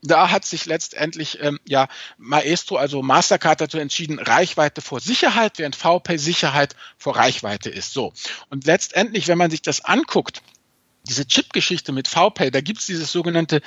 da 0.03 0.29
hat 0.29 0.45
sich 0.45 0.65
letztendlich 0.65 1.39
ähm, 1.41 1.59
ja 1.67 1.87
Maestro, 2.17 2.77
also 2.77 3.01
Mastercard 3.01 3.61
dazu 3.61 3.77
entschieden, 3.79 4.19
Reichweite 4.19 4.81
vor 4.81 4.99
Sicherheit, 4.99 5.57
während 5.57 5.75
VPay 5.75 6.17
Sicherheit 6.17 6.75
vor 6.97 7.15
Reichweite 7.15 7.69
ist. 7.69 7.93
So. 7.93 8.13
Und 8.49 8.65
letztendlich, 8.65 9.27
wenn 9.27 9.39
man 9.39 9.49
sich 9.49 9.61
das 9.61 9.83
anguckt, 9.83 10.41
diese 11.07 11.25
Chip-Geschichte 11.25 11.91
mit 11.91 12.07
VPay, 12.07 12.51
da 12.51 12.61
gibt's 12.61 12.85
dieses 12.85 13.11
sogenannte 13.11 13.61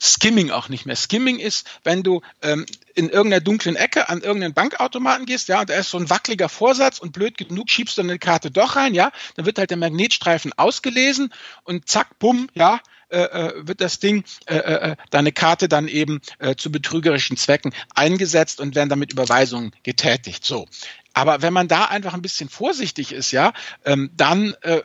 Skimming 0.00 0.50
auch 0.50 0.68
nicht 0.68 0.86
mehr. 0.86 0.96
Skimming 0.96 1.38
ist, 1.38 1.66
wenn 1.84 2.02
du 2.02 2.20
ähm, 2.42 2.66
in 2.94 3.08
irgendeiner 3.08 3.40
dunklen 3.40 3.76
Ecke 3.76 4.08
an 4.08 4.20
irgendeinen 4.20 4.54
Bankautomaten 4.54 5.26
gehst, 5.26 5.48
ja, 5.48 5.60
und 5.60 5.70
da 5.70 5.74
ist 5.74 5.90
so 5.90 5.98
ein 5.98 6.10
wackeliger 6.10 6.48
Vorsatz 6.48 6.98
und 6.98 7.12
blöd 7.12 7.38
genug 7.38 7.70
schiebst 7.70 7.98
du 7.98 8.02
eine 8.02 8.18
Karte 8.18 8.50
doch 8.50 8.76
rein, 8.76 8.94
ja, 8.94 9.10
dann 9.36 9.46
wird 9.46 9.58
halt 9.58 9.70
der 9.70 9.76
Magnetstreifen 9.76 10.52
ausgelesen 10.54 11.32
und 11.64 11.88
zack, 11.88 12.18
bumm, 12.18 12.48
ja, 12.54 12.80
äh, 13.08 13.18
äh 13.18 13.66
wird 13.66 13.80
das 13.80 13.98
Ding, 13.98 14.24
äh, 14.46 14.56
äh, 14.56 14.90
äh, 14.90 14.96
deine 15.10 15.32
Karte 15.32 15.68
dann 15.68 15.88
eben 15.88 16.20
äh, 16.38 16.56
zu 16.56 16.70
betrügerischen 16.70 17.36
Zwecken 17.36 17.72
eingesetzt 17.94 18.60
und 18.60 18.74
werden 18.74 18.88
damit 18.88 19.12
Überweisungen 19.12 19.72
getätigt. 19.82 20.44
So. 20.44 20.66
Aber 21.14 21.40
wenn 21.40 21.52
man 21.52 21.68
da 21.68 21.86
einfach 21.86 22.14
ein 22.14 22.22
bisschen 22.22 22.50
vorsichtig 22.50 23.12
ist, 23.12 23.30
ja, 23.30 23.52
ähm, 23.84 24.10
dann 24.14 24.54
äh, 24.62 24.82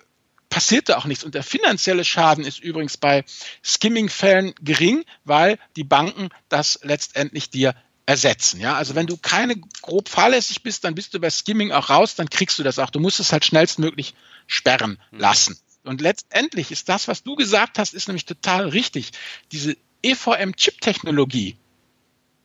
passierte 0.51 0.97
auch 0.97 1.05
nichts. 1.05 1.23
Und 1.23 1.33
der 1.33 1.41
finanzielle 1.41 2.05
Schaden 2.05 2.45
ist 2.45 2.59
übrigens 2.59 2.97
bei 2.97 3.23
Skimming-Fällen 3.63 4.53
gering, 4.61 5.03
weil 5.23 5.57
die 5.75 5.83
Banken 5.83 6.29
das 6.49 6.79
letztendlich 6.83 7.49
dir 7.49 7.73
ersetzen. 8.05 8.59
Ja, 8.59 8.75
also 8.75 8.93
wenn 8.93 9.07
du 9.07 9.17
keine 9.17 9.55
grob 9.81 10.09
fahrlässig 10.09 10.61
bist, 10.61 10.83
dann 10.83 10.93
bist 10.93 11.13
du 11.13 11.19
bei 11.19 11.29
Skimming 11.29 11.71
auch 11.71 11.89
raus, 11.89 12.15
dann 12.15 12.29
kriegst 12.29 12.59
du 12.59 12.63
das 12.63 12.77
auch. 12.77 12.89
Du 12.89 12.99
musst 12.99 13.19
es 13.19 13.31
halt 13.31 13.45
schnellstmöglich 13.45 14.13
sperren 14.45 14.99
mhm. 15.11 15.19
lassen. 15.19 15.57
Und 15.83 16.01
letztendlich 16.01 16.69
ist 16.71 16.89
das, 16.89 17.07
was 17.07 17.23
du 17.23 17.35
gesagt 17.35 17.79
hast, 17.79 17.93
ist 17.93 18.07
nämlich 18.07 18.25
total 18.25 18.67
richtig. 18.67 19.11
Diese 19.51 19.75
EVM-Chip-Technologie, 20.03 21.55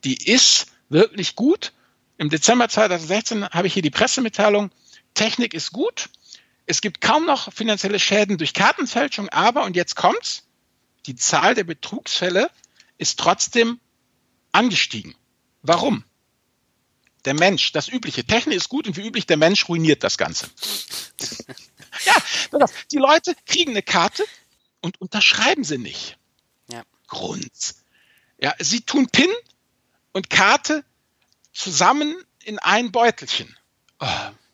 die 0.04 0.30
ist 0.30 0.68
wirklich 0.88 1.34
gut. 1.34 1.72
Im 2.18 2.30
Dezember 2.30 2.68
2016 2.68 3.48
habe 3.50 3.66
ich 3.66 3.74
hier 3.74 3.82
die 3.82 3.90
Pressemitteilung, 3.90 4.70
Technik 5.14 5.54
ist 5.54 5.72
gut, 5.72 6.08
es 6.66 6.80
gibt 6.80 7.00
kaum 7.00 7.24
noch 7.24 7.52
finanzielle 7.52 7.98
Schäden 7.98 8.38
durch 8.38 8.52
Kartenfälschung, 8.52 9.28
aber, 9.28 9.64
und 9.64 9.76
jetzt 9.76 9.94
kommt's, 9.94 10.42
die 11.06 11.14
Zahl 11.14 11.54
der 11.54 11.64
Betrugsfälle 11.64 12.50
ist 12.98 13.18
trotzdem 13.18 13.80
angestiegen. 14.52 15.14
Warum? 15.62 16.04
Der 17.24 17.34
Mensch, 17.34 17.72
das 17.72 17.88
Übliche. 17.88 18.24
Technik 18.24 18.56
ist 18.56 18.68
gut 18.68 18.86
und 18.86 18.96
wie 18.96 19.06
üblich, 19.06 19.26
der 19.26 19.36
Mensch 19.36 19.68
ruiniert 19.68 20.02
das 20.02 20.18
Ganze. 20.18 20.48
ja, 22.04 22.66
die 22.90 22.98
Leute 22.98 23.34
kriegen 23.46 23.72
eine 23.72 23.82
Karte 23.82 24.24
und 24.80 25.00
unterschreiben 25.00 25.64
sie 25.64 25.78
nicht. 25.78 26.18
Ja. 26.68 26.82
Grund. 27.06 27.74
Ja, 28.38 28.54
sie 28.58 28.80
tun 28.80 29.08
PIN 29.08 29.30
und 30.12 30.30
Karte 30.30 30.84
zusammen 31.52 32.16
in 32.44 32.58
ein 32.58 32.92
Beutelchen. 32.92 33.56
Oh. 34.00 34.06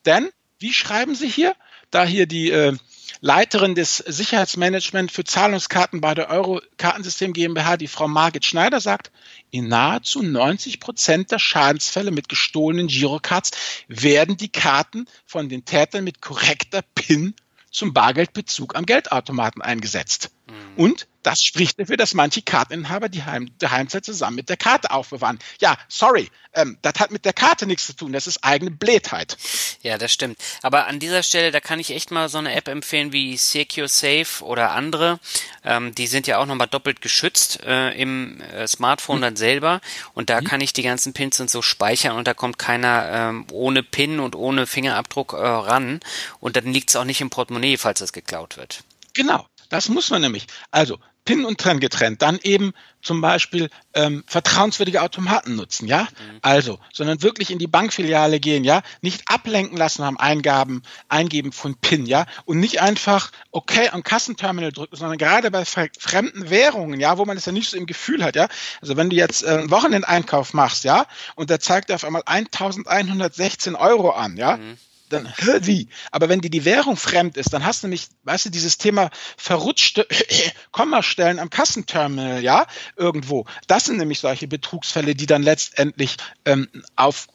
Denn, 0.05 0.31
wie 0.59 0.73
schreiben 0.73 1.15
sie 1.15 1.29
hier? 1.29 1.57
Da 1.93 2.05
hier 2.05 2.27
die 2.27 2.51
äh, 2.51 2.77
Leiterin 3.21 3.77
des 3.77 3.99
Sicherheitsmanagement 3.99 5.13
für 5.13 5.23
Zahlungskarten 5.23 6.01
bei 6.01 6.15
der 6.15 6.29
Euro-Kartensystem 6.29 7.33
GmbH, 7.33 7.77
die 7.77 7.87
Frau 7.87 8.09
Margit 8.09 8.45
Schneider, 8.45 8.81
sagt, 8.81 9.13
in 9.53 9.69
nahezu 9.69 10.23
90 10.23 10.81
Prozent 10.81 11.31
der 11.31 11.39
Schadensfälle 11.39 12.11
mit 12.11 12.29
gestohlenen 12.29 12.89
Girocards 12.89 13.53
werden 13.87 14.37
die 14.37 14.49
Karten 14.49 15.07
von 15.25 15.49
den 15.49 15.65
Tätern 15.65 16.03
mit 16.03 16.21
korrekter 16.21 16.83
PIN 16.97 17.35
zum 17.71 17.93
Bargeldbezug 17.93 18.75
am 18.75 18.87
Geldautomaten 18.87 19.63
eingesetzt. 19.63 20.31
Mhm. 20.49 20.83
Und 20.83 21.07
das 21.23 21.43
spricht 21.43 21.79
dafür, 21.79 21.97
dass 21.97 22.15
manche 22.15 22.43
Karteninhaber 22.43 23.09
die, 23.09 23.25
Heim, 23.25 23.51
die 23.61 23.69
Heimzeit 23.69 24.05
zusammen 24.05 24.37
mit 24.37 24.49
der 24.49 24.57
Karte 24.57 24.91
aufbewahren. 24.91 25.39
Ja, 25.61 25.77
sorry, 25.89 26.31
ähm, 26.55 26.79
das 26.83 26.95
hat 26.99 27.11
mit 27.11 27.25
der 27.25 27.33
Karte 27.33 27.67
nichts 27.67 27.87
zu 27.87 27.95
tun, 27.95 28.13
das 28.13 28.27
ist 28.27 28.45
eigene 28.45 28.71
Blödheit. 28.71 29.37
Ja, 29.83 29.99
das 29.99 30.13
stimmt. 30.13 30.39
Aber 30.63 30.87
an 30.87 30.99
dieser 30.99 31.23
Stelle, 31.23 31.51
da 31.51 31.61
kann 31.61 31.81
ich 31.81 31.91
echt 31.91 32.11
mal 32.11 32.29
so 32.29 32.39
eine 32.39 32.55
App 32.55 32.69
empfehlen 32.69 33.13
wie 33.13 33.37
Secure 33.37 33.89
Safe 33.89 34.45
oder 34.45 34.73
andere. 34.73 35.19
Ähm, 35.65 35.95
die 35.95 36.07
sind 36.07 36.27
ja 36.27 36.39
auch 36.39 36.47
nochmal 36.47 36.69
doppelt 36.69 37.01
geschützt 37.01 37.61
äh, 37.65 37.91
im 38.01 38.41
äh, 38.41 38.67
Smartphone 38.67 39.19
mhm. 39.19 39.23
dann 39.23 39.37
selber. 39.37 39.81
Und 40.15 40.31
da 40.31 40.41
mhm. 40.41 40.45
kann 40.45 40.61
ich 40.61 40.73
die 40.73 40.83
ganzen 40.83 41.13
Pins 41.13 41.41
und 41.41 41.51
so 41.51 41.63
speichern 41.63 42.17
und 42.17 42.27
da 42.27 42.35
kommt 42.35 42.59
keiner 42.59 43.09
ähm, 43.13 43.47
ohne 43.51 43.83
Pin 43.83 44.21
und 44.21 44.37
ohne 44.37 44.67
Fingerabdruck 44.67 45.33
äh, 45.33 45.37
ran. 45.37 46.01
Und 46.41 46.57
dann 46.57 46.73
liegt 46.73 46.91
es 46.91 46.97
auch 46.97 47.05
nicht 47.05 47.21
im 47.21 47.31
Portemonnaie, 47.31 47.77
falls 47.77 48.01
das 48.01 48.13
geklaut 48.13 48.57
wird. 48.57 48.85
Genau. 49.15 49.47
Das 49.73 49.89
muss 49.89 50.11
man 50.11 50.21
nämlich. 50.21 50.47
Also 50.71 50.99
PIN 51.25 51.45
und 51.45 51.59
TRAN 51.59 51.81
getrennt, 51.81 52.23
dann 52.23 52.39
eben 52.43 52.73
zum 53.01 53.21
Beispiel 53.21 53.69
ähm, 53.95 54.25
vertrauenswürdige 54.27 55.03
Automaten 55.03 55.57
nutzen, 55.57 55.87
ja? 55.87 56.03
Mhm. 56.03 56.39
Also, 56.43 56.79
sondern 56.93 57.23
wirklich 57.23 57.51
in 57.51 57.59
die 57.59 57.67
Bankfiliale 57.67 58.41
gehen, 58.41 58.65
ja? 58.65 58.83
Nicht 59.01 59.23
ablenken 59.27 59.77
lassen 59.77 60.03
am 60.03 60.17
Eingaben, 60.17 60.83
Eingeben 61.09 61.53
von 61.53 61.77
PIN, 61.77 62.07
ja? 62.07 62.27
Und 62.45 62.61
nicht 62.61 62.81
einfach 62.81 63.33
okay 63.51 63.89
am 63.91 64.03
Kassenterminal 64.03 64.73
drücken, 64.73 64.97
sondern 64.97 65.19
gerade 65.19 65.51
bei 65.51 65.65
fremden 65.65 66.51
Währungen, 66.51 67.01
ja, 67.01 67.19
wo 67.19 67.25
man 67.25 67.37
es 67.37 67.45
ja 67.45 67.53
nicht 67.53 67.71
so 67.71 67.77
im 67.77 67.87
Gefühl 67.87 68.25
hat, 68.25 68.37
ja? 68.37 68.49
Also 68.81 68.97
wenn 68.97 69.11
du 69.11 69.17
jetzt 69.17 69.43
äh, 69.43 69.49
einen 69.49 69.71
Wochenendeinkauf 69.71 70.55
machst, 70.55 70.85
ja, 70.85 71.07
und 71.35 71.51
der 71.51 71.61
zeigt 71.61 71.91
dir 71.91 71.95
auf 71.97 72.05
einmal 72.05 72.23
1116 72.27 73.75
Euro 73.75 74.11
an, 74.11 74.37
ja? 74.37 74.57
Mhm 74.57 74.79
dann 75.13 75.33
wie. 75.63 75.89
Aber 76.11 76.29
wenn 76.29 76.41
dir 76.41 76.51
die 76.51 76.65
Währung 76.65 76.97
fremd 76.97 77.37
ist, 77.37 77.53
dann 77.53 77.65
hast 77.65 77.83
du 77.83 77.87
nämlich, 77.87 78.09
weißt 78.25 78.47
du, 78.47 78.51
dieses 78.51 78.79
Thema 78.79 79.11
verrutschte 79.37 80.07
Kommastellen 80.71 81.39
am 81.39 81.51
Kassenterminal, 81.51 82.43
ja, 82.43 82.67
irgendwo. 82.97 83.47
Das 83.67 83.85
sind 83.85 83.99
nämlich 83.99 84.21
solche 84.21 84.49
Betrugsfälle, 84.49 85.15
die 85.15 85.27
dann 85.27 85.43
letztendlich 85.43 86.17
ähm, 86.45 86.69
auf 86.97 87.29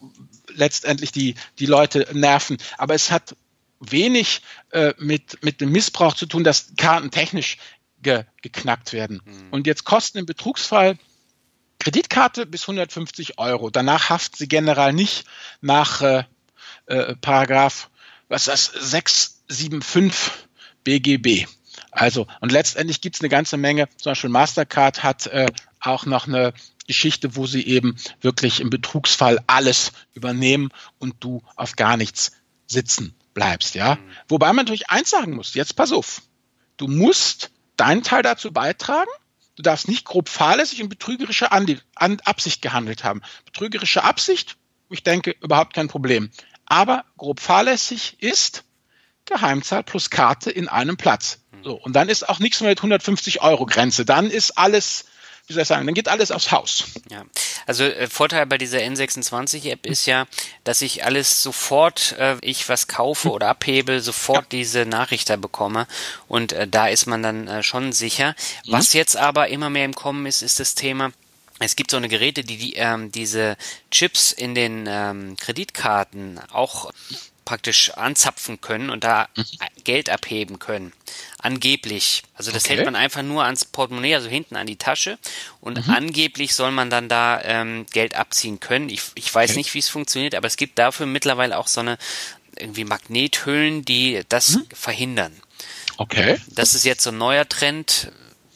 letztendlich 0.49 1.11
die, 1.11 1.35
die 1.59 1.65
Leute 1.65 2.07
nerven. 2.13 2.57
Aber 2.77 2.95
es 2.95 3.11
hat 3.11 3.35
wenig 3.79 4.41
äh, 4.71 4.93
mit, 4.97 5.43
mit 5.43 5.61
dem 5.61 5.71
Missbrauch 5.71 6.15
zu 6.15 6.25
tun, 6.25 6.43
dass 6.43 6.73
Karten 6.77 7.11
technisch 7.11 7.57
ge, 8.01 8.23
geknackt 8.41 8.93
werden. 8.93 9.21
Mhm. 9.23 9.47
Und 9.51 9.67
jetzt 9.67 9.83
kosten 9.83 10.17
im 10.17 10.25
Betrugsfall 10.25 10.97
Kreditkarte 11.79 12.45
bis 12.45 12.63
150 12.63 13.37
Euro. 13.37 13.69
Danach 13.69 14.09
haften 14.09 14.35
sie 14.37 14.47
generell 14.47 14.93
nicht 14.93 15.25
nach 15.61 16.01
äh, 16.01 16.23
äh, 16.87 17.15
Paragraph, 17.15 17.89
was 18.27 18.47
ist 18.47 18.75
das, 18.75 18.89
675 18.91 20.47
BGB. 20.83 21.47
Also, 21.91 22.27
und 22.41 22.51
letztendlich 22.51 23.01
gibt 23.01 23.15
es 23.15 23.21
eine 23.21 23.29
ganze 23.29 23.57
Menge, 23.57 23.87
zum 23.97 24.11
Beispiel 24.11 24.29
Mastercard 24.29 25.03
hat 25.03 25.27
äh, 25.27 25.47
auch 25.79 26.05
noch 26.05 26.27
eine 26.27 26.53
Geschichte, 26.87 27.35
wo 27.35 27.45
sie 27.45 27.65
eben 27.65 27.97
wirklich 28.21 28.61
im 28.61 28.69
Betrugsfall 28.69 29.39
alles 29.47 29.91
übernehmen 30.13 30.69
und 30.99 31.15
du 31.19 31.43
auf 31.55 31.75
gar 31.75 31.97
nichts 31.97 32.31
sitzen 32.65 33.13
bleibst, 33.33 33.75
ja. 33.75 33.95
Mhm. 33.95 33.99
Wobei 34.27 34.47
man 34.47 34.65
natürlich 34.65 34.89
eins 34.89 35.09
sagen 35.09 35.35
muss, 35.35 35.53
jetzt 35.53 35.75
pass 35.75 35.91
auf. 35.91 36.21
Du 36.77 36.87
musst 36.87 37.51
deinen 37.75 38.03
Teil 38.03 38.23
dazu 38.23 38.51
beitragen. 38.51 39.09
Du 39.55 39.63
darfst 39.63 39.87
nicht 39.87 40.05
grob 40.05 40.29
fahrlässig 40.29 40.81
und 40.83 40.89
betrügerische 40.89 41.51
Absicht 41.51 42.61
gehandelt 42.61 43.03
haben. 43.03 43.21
Betrügerische 43.45 44.03
Absicht, 44.03 44.57
ich 44.89 45.03
denke, 45.03 45.35
überhaupt 45.41 45.73
kein 45.73 45.87
Problem. 45.87 46.29
Aber 46.67 47.05
grob 47.17 47.39
fahrlässig 47.39 48.21
ist 48.21 48.63
Geheimzahl 49.25 49.83
plus 49.83 50.09
Karte 50.09 50.51
in 50.51 50.67
einem 50.67 50.97
Platz. 50.97 51.39
Mhm. 51.51 51.63
So, 51.63 51.73
und 51.75 51.93
dann 51.93 52.09
ist 52.09 52.27
auch 52.27 52.39
nichts 52.39 52.61
mehr 52.61 52.69
mit 52.69 52.79
150 52.79 53.41
Euro 53.41 53.65
Grenze. 53.65 54.05
Dann 54.05 54.29
ist 54.29 54.57
alles 54.57 55.05
wie 55.47 55.53
soll 55.53 55.61
ich 55.61 55.67
sagen, 55.69 55.85
dann 55.85 55.95
geht 55.95 56.09
alles 56.09 56.31
aufs 56.31 56.51
Haus. 56.51 56.83
Ja, 57.09 57.23
also 57.65 57.85
äh, 57.85 58.07
Vorteil 58.07 58.45
bei 58.45 58.57
dieser 58.57 58.79
N26-App 58.79 59.85
ist 59.85 60.05
ja, 60.05 60.27
dass 60.65 60.81
ich 60.81 61.05
alles 61.05 61.41
sofort, 61.41 62.15
äh, 62.19 62.35
ich 62.41 62.67
was 62.67 62.87
kaufe 62.87 63.31
oder 63.31 63.47
abhebe, 63.47 64.01
sofort 64.01 64.37
ja. 64.37 64.47
diese 64.51 64.85
Nachricht 64.85 65.29
da 65.29 65.37
bekomme 65.37 65.87
und 66.27 66.51
äh, 66.51 66.67
da 66.67 66.89
ist 66.89 67.05
man 67.05 67.23
dann 67.23 67.47
äh, 67.47 67.63
schon 67.63 67.93
sicher. 67.93 68.35
Mhm. 68.65 68.73
Was 68.73 68.91
jetzt 68.91 69.15
aber 69.15 69.47
immer 69.47 69.69
mehr 69.69 69.85
im 69.85 69.95
Kommen 69.95 70.25
ist, 70.25 70.41
ist 70.41 70.59
das 70.59 70.75
Thema, 70.75 71.11
es 71.59 71.75
gibt 71.75 71.91
so 71.91 71.97
eine 71.97 72.09
Geräte, 72.09 72.43
die, 72.43 72.57
die 72.57 72.73
ähm, 72.75 73.11
diese 73.11 73.57
Chips 73.91 74.31
in 74.31 74.53
den 74.55 74.85
ähm, 74.87 75.35
Kreditkarten 75.37 76.39
auch 76.51 76.91
praktisch 77.45 77.91
anzapfen 77.91 78.59
können 78.59 78.89
und 78.89 79.05
da 79.05 79.29
mhm. 79.35 79.45
Geld 79.85 80.09
abheben 80.09 80.59
können. 80.59 80.91
Angeblich. 81.39 82.23
Also 82.35 82.51
das 82.51 82.65
okay. 82.65 82.75
hält 82.75 82.85
man 82.85 82.95
einfach 82.95 83.23
nur 83.23 83.45
ans 83.45 83.63
Portemonnaie, 83.63 84.15
also 84.15 84.27
hinten 84.27 84.57
an 84.57 84.67
die 84.67 84.75
Tasche. 84.75 85.17
Und 85.61 85.87
mhm. 85.87 85.93
angeblich 85.93 86.53
soll 86.53 86.71
man 86.71 86.89
dann 86.89 87.07
da 87.07 87.41
ähm, 87.41 87.85
Geld 87.91 88.15
abziehen 88.15 88.59
können. 88.59 88.89
Ich, 88.89 89.01
ich 89.15 89.33
weiß 89.33 89.51
okay. 89.51 89.59
nicht, 89.59 89.73
wie 89.73 89.79
es 89.79 89.87
funktioniert, 89.87 90.35
aber 90.35 90.47
es 90.47 90.57
gibt 90.57 90.77
dafür 90.77 91.05
mittlerweile 91.05 91.57
auch 91.57 91.67
so 91.67 91.79
eine 91.79 91.97
irgendwie 92.57 92.83
Magnethüllen, 92.83 93.85
die 93.85 94.23
das 94.27 94.57
mhm. 94.57 94.65
verhindern. 94.73 95.33
Okay. 95.95 96.39
Das 96.47 96.75
ist 96.75 96.83
jetzt 96.83 97.03
so 97.03 97.11
ein 97.11 97.17
neuer 97.17 97.47
Trend. 97.47 98.11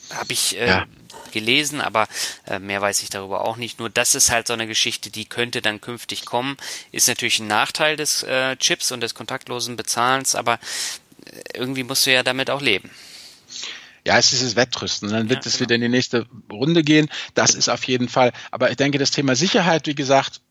Habe 0.10 0.34
ich 0.34 0.58
äh, 0.58 0.68
ja 0.68 0.86
gelesen, 1.32 1.82
aber 1.82 2.08
äh, 2.46 2.60
mehr 2.60 2.82
weiß 2.82 3.04
ich 3.04 3.10
darüber 3.10 3.46
auch 3.46 3.58
nicht. 3.58 3.80
Nur 3.80 3.90
das 3.90 4.16
ist 4.16 4.32
halt 4.32 4.48
so 4.48 4.54
eine 4.54 4.68
Geschichte, 4.68 5.10
die 5.10 5.26
könnte 5.26 5.62
dann 5.62 5.82
künftig 5.82 6.26
kommen. 6.26 6.58
Ist 6.92 7.08
natürlich 7.08 7.40
ein 7.40 7.48
Nachteil 7.48 7.96
des 7.96 8.24
äh, 8.24 8.56
Chips 8.58 8.92
und 8.92 9.02
des 9.02 9.16
kontaktlosen 9.16 9.76
Bezahlens, 9.76 10.36
aber 10.36 10.60
äh, 11.26 11.58
irgendwie 11.58 11.84
musst 11.84 12.06
du 12.06 12.14
ja 12.14 12.24
damit 12.24 12.50
auch 12.50 12.62
leben. 12.62 12.92
Ja, 14.06 14.18
es 14.18 14.34
ist 14.34 14.44
das 14.44 14.56
Wettrüsten. 14.56 15.10
Dann 15.10 15.30
wird 15.30 15.46
ja, 15.46 15.50
es 15.50 15.54
genau. 15.54 15.62
wieder 15.62 15.76
in 15.76 15.82
die 15.82 15.90
nächste 15.90 16.26
Runde 16.52 16.84
gehen. 16.84 17.10
Das 17.36 17.54
ist 17.54 17.70
auf 17.70 17.84
jeden 17.84 18.10
Fall. 18.10 18.34
Aber 18.50 18.72
ich 18.72 18.78
denke, 18.78 18.98
das 18.98 19.12
Thema 19.12 19.36
Sicherheit, 19.36 19.86
wie 19.88 19.96
gesagt, 19.96 20.42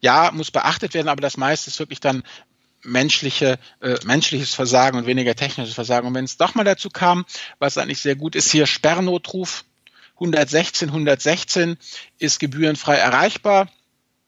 ja, 0.00 0.30
muss 0.32 0.50
beachtet 0.50 0.94
werden, 0.94 1.08
aber 1.08 1.20
das 1.20 1.36
meiste 1.36 1.70
ist 1.70 1.78
wirklich 1.78 2.00
dann 2.00 2.22
menschliche, 2.84 3.58
äh, 3.80 3.96
menschliches 4.04 4.54
Versagen 4.54 4.98
und 4.98 5.06
weniger 5.06 5.34
technisches 5.34 5.74
Versagen. 5.74 6.06
Und 6.06 6.14
wenn 6.14 6.24
es 6.24 6.36
doch 6.36 6.54
mal 6.54 6.64
dazu 6.64 6.90
kam, 6.90 7.24
was 7.58 7.78
eigentlich 7.78 8.00
sehr 8.00 8.16
gut 8.16 8.34
ist, 8.34 8.50
hier 8.50 8.66
Sperrnotruf 8.66 9.64
116, 10.22 10.88
116 10.88 11.76
ist 12.18 12.38
gebührenfrei 12.38 12.94
erreichbar. 12.94 13.68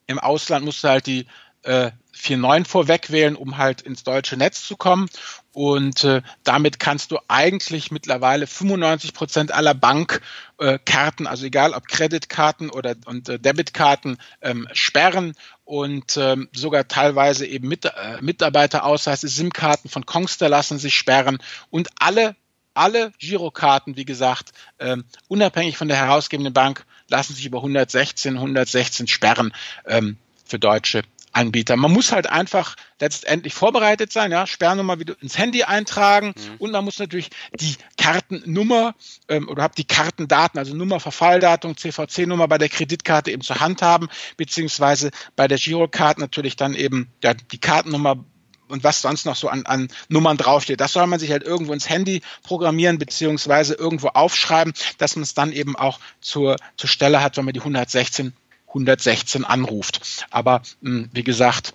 Im 0.07 0.19
Ausland 0.19 0.65
musst 0.65 0.83
du 0.83 0.89
halt 0.89 1.07
die 1.07 1.27
äh, 1.63 1.93
4.9 2.15 2.65
vorweg 2.67 3.11
wählen, 3.11 3.37
um 3.37 3.59
halt 3.59 3.81
ins 3.83 4.03
deutsche 4.03 4.37
Netz 4.37 4.67
zu 4.67 4.77
kommen. 4.77 5.09
Und 5.53 6.05
äh, 6.05 6.23
damit 6.43 6.81
kannst 6.81 7.13
du 7.13 7.19
eigentlich 7.29 7.91
mittlerweile 7.91 8.47
95 8.47 9.15
Prozent 9.15 9.53
aller 9.53 9.75
Bankkarten, 9.75 11.27
äh, 11.27 11.29
also 11.29 11.47
egal 11.47 11.75
ob 11.75 11.87
Kreditkarten 11.87 12.71
oder 12.71 12.97
und 13.07 13.29
äh, 13.29 13.39
Debitkarten, 13.39 14.19
ähm, 14.43 14.69
sperren 14.73 15.35
und 15.65 16.17
ähm, 16.17 16.49
sogar 16.53 16.89
teilweise 16.89 17.47
eben 17.47 17.69
mit, 17.69 17.85
äh, 17.85 18.21
Mitarbeiterausweise, 18.21 19.29
SIM-Karten 19.29 19.89
von 19.89 20.07
Kongster 20.07 20.49
lassen 20.49 20.79
sich 20.79 20.95
sperren 20.95 21.39
und 21.71 21.89
alle 21.99 22.37
alle 22.75 23.13
Girokarten, 23.19 23.97
wie 23.97 24.05
gesagt, 24.05 24.53
ähm, 24.79 25.05
unabhängig 25.29 25.77
von 25.77 25.89
der 25.89 25.97
herausgebenden 25.97 26.53
Bank, 26.53 26.85
lassen 27.09 27.35
sich 27.35 27.47
über 27.47 27.59
116, 27.59 28.35
116 28.35 29.07
sperren 29.07 29.53
ähm, 29.87 30.17
für 30.45 30.59
deutsche 30.59 31.03
Anbieter. 31.35 31.77
Man 31.77 31.93
muss 31.93 32.13
halt 32.13 32.29
einfach 32.29 32.77
letztendlich 33.01 33.55
vorbereitet 33.55 34.13
sein, 34.13 34.31
ja, 34.31 34.47
Sperrnummer 34.47 35.01
wieder 35.01 35.21
ins 35.21 35.37
Handy 35.37 35.65
eintragen 35.65 36.29
mhm. 36.29 36.57
und 36.59 36.71
man 36.71 36.85
muss 36.85 36.99
natürlich 36.99 37.31
die 37.59 37.75
Kartennummer 37.99 38.95
ähm, 39.29 39.49
oder 39.49 39.65
habt 39.65 39.79
die 39.79 39.85
Kartendaten, 39.85 40.59
also 40.59 40.75
Nummer, 40.75 41.01
Verfalldatum, 41.01 41.77
CVC-Nummer 41.77 42.47
bei 42.47 42.59
der 42.59 42.69
Kreditkarte 42.69 43.33
eben 43.33 43.43
zur 43.43 43.61
Hand 43.61 43.83
haben, 43.83 44.09
beziehungsweise 44.37 45.11
bei 45.35 45.49
der 45.49 45.59
Girokarte 45.59 46.21
natürlich 46.21 46.57
dann 46.57 46.75
eben 46.75 47.11
ja, 47.23 47.35
die 47.35 47.59
Kartennummer 47.59 48.25
und 48.69 48.85
was 48.85 49.03
sonst 49.03 49.27
noch 49.27 49.37
so 49.37 49.49
an, 49.49 49.67
an 49.67 49.89
Nummern 50.09 50.37
draufsteht. 50.37 50.81
Das 50.81 50.93
soll 50.93 51.07
man 51.07 51.21
sich 51.21 51.31
halt 51.31 51.43
irgendwo 51.43 51.73
ins 51.73 51.89
Handy 51.89 52.23
programmieren 52.43 52.99
beziehungsweise 52.99 53.75
irgendwo 53.75 54.09
aufschreiben, 54.09 54.73
dass 54.99 55.17
man 55.17 55.23
es 55.23 55.35
dann 55.35 55.53
eben 55.53 55.77
auch 55.77 56.01
zur, 56.21 56.57
zur 56.77 56.89
Stelle 56.89 57.23
hat, 57.23 57.37
wenn 57.37 57.45
man 57.45 57.55
die 57.55 57.61
116 57.61 58.33
116 58.75 59.45
anruft. 59.45 60.27
Aber 60.31 60.63
hm, 60.83 61.09
wie 61.13 61.23
gesagt, 61.23 61.75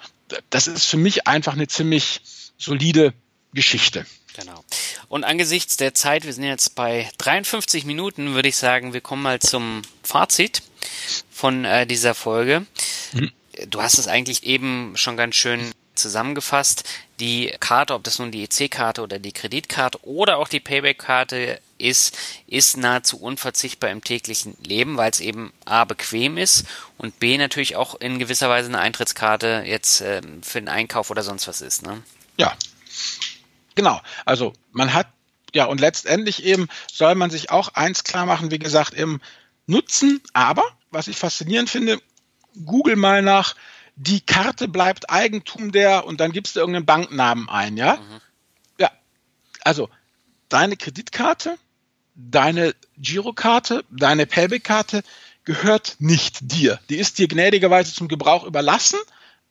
das 0.49 0.67
ist 0.67 0.85
für 0.85 0.97
mich 0.97 1.27
einfach 1.27 1.53
eine 1.53 1.67
ziemlich 1.67 2.21
solide 2.57 3.13
Geschichte. 3.53 4.05
Genau. 4.35 4.63
Und 5.07 5.23
angesichts 5.23 5.77
der 5.77 5.93
Zeit, 5.93 6.25
wir 6.25 6.33
sind 6.33 6.43
jetzt 6.43 6.75
bei 6.75 7.09
53 7.17 7.85
Minuten, 7.85 8.35
würde 8.35 8.49
ich 8.49 8.57
sagen, 8.57 8.93
wir 8.93 9.01
kommen 9.01 9.23
mal 9.23 9.39
zum 9.39 9.81
Fazit 10.03 10.61
von 11.31 11.65
äh, 11.65 11.87
dieser 11.87 12.13
Folge. 12.13 12.65
Mhm. 13.13 13.31
Du 13.69 13.81
hast 13.81 13.97
es 13.97 14.07
eigentlich 14.07 14.43
eben 14.43 14.95
schon 14.95 15.17
ganz 15.17 15.35
schön 15.35 15.71
zusammengefasst, 15.99 16.83
die 17.19 17.53
Karte, 17.59 17.93
ob 17.93 18.03
das 18.03 18.19
nun 18.19 18.31
die 18.31 18.43
EC-Karte 18.43 19.01
oder 19.01 19.19
die 19.19 19.31
Kreditkarte 19.31 19.99
oder 20.03 20.37
auch 20.37 20.47
die 20.47 20.59
Payback-Karte 20.59 21.59
ist, 21.77 22.17
ist 22.47 22.77
nahezu 22.77 23.19
unverzichtbar 23.19 23.89
im 23.89 24.03
täglichen 24.03 24.57
Leben, 24.63 24.97
weil 24.97 25.11
es 25.11 25.19
eben 25.19 25.53
A 25.65 25.85
bequem 25.85 26.37
ist 26.37 26.65
und 26.97 27.19
B 27.19 27.37
natürlich 27.37 27.75
auch 27.75 27.95
in 27.95 28.19
gewisser 28.19 28.49
Weise 28.49 28.69
eine 28.69 28.79
Eintrittskarte 28.79 29.63
jetzt 29.65 30.01
äh, 30.01 30.21
für 30.41 30.59
den 30.59 30.69
Einkauf 30.69 31.09
oder 31.09 31.23
sonst 31.23 31.47
was 31.47 31.61
ist. 31.61 31.83
Ne? 31.83 32.01
Ja, 32.37 32.55
genau. 33.75 34.01
Also 34.25 34.53
man 34.71 34.93
hat 34.93 35.07
ja 35.53 35.65
und 35.65 35.79
letztendlich 35.79 36.43
eben 36.43 36.67
soll 36.91 37.15
man 37.15 37.29
sich 37.29 37.49
auch 37.49 37.69
eins 37.69 38.03
klar 38.03 38.25
machen, 38.25 38.51
wie 38.51 38.59
gesagt, 38.59 38.93
im 38.93 39.21
Nutzen, 39.67 40.21
aber 40.33 40.63
was 40.91 41.07
ich 41.07 41.17
faszinierend 41.17 41.69
finde, 41.69 42.01
google 42.65 42.95
mal 42.95 43.21
nach 43.21 43.55
die 43.99 44.21
Karte 44.21 44.69
bleibt 44.69 45.09
Eigentum 45.09 45.73
der 45.73 46.05
und 46.05 46.21
dann 46.21 46.31
gibst 46.31 46.55
du 46.55 46.61
irgendeinen 46.61 46.85
Banknamen 46.85 47.49
ein, 47.49 47.75
ja? 47.75 47.97
Mhm. 47.97 48.21
Ja. 48.79 48.91
Also, 49.61 49.89
deine 50.47 50.77
Kreditkarte, 50.77 51.57
deine 52.15 52.73
Girokarte, 52.97 53.83
deine 53.89 54.25
Payback-Karte 54.25 55.03
gehört 55.43 55.97
nicht 55.99 56.37
dir. 56.53 56.79
Die 56.89 56.95
ist 56.95 57.17
dir 57.17 57.27
gnädigerweise 57.27 57.93
zum 57.93 58.07
Gebrauch 58.07 58.45
überlassen, 58.45 58.99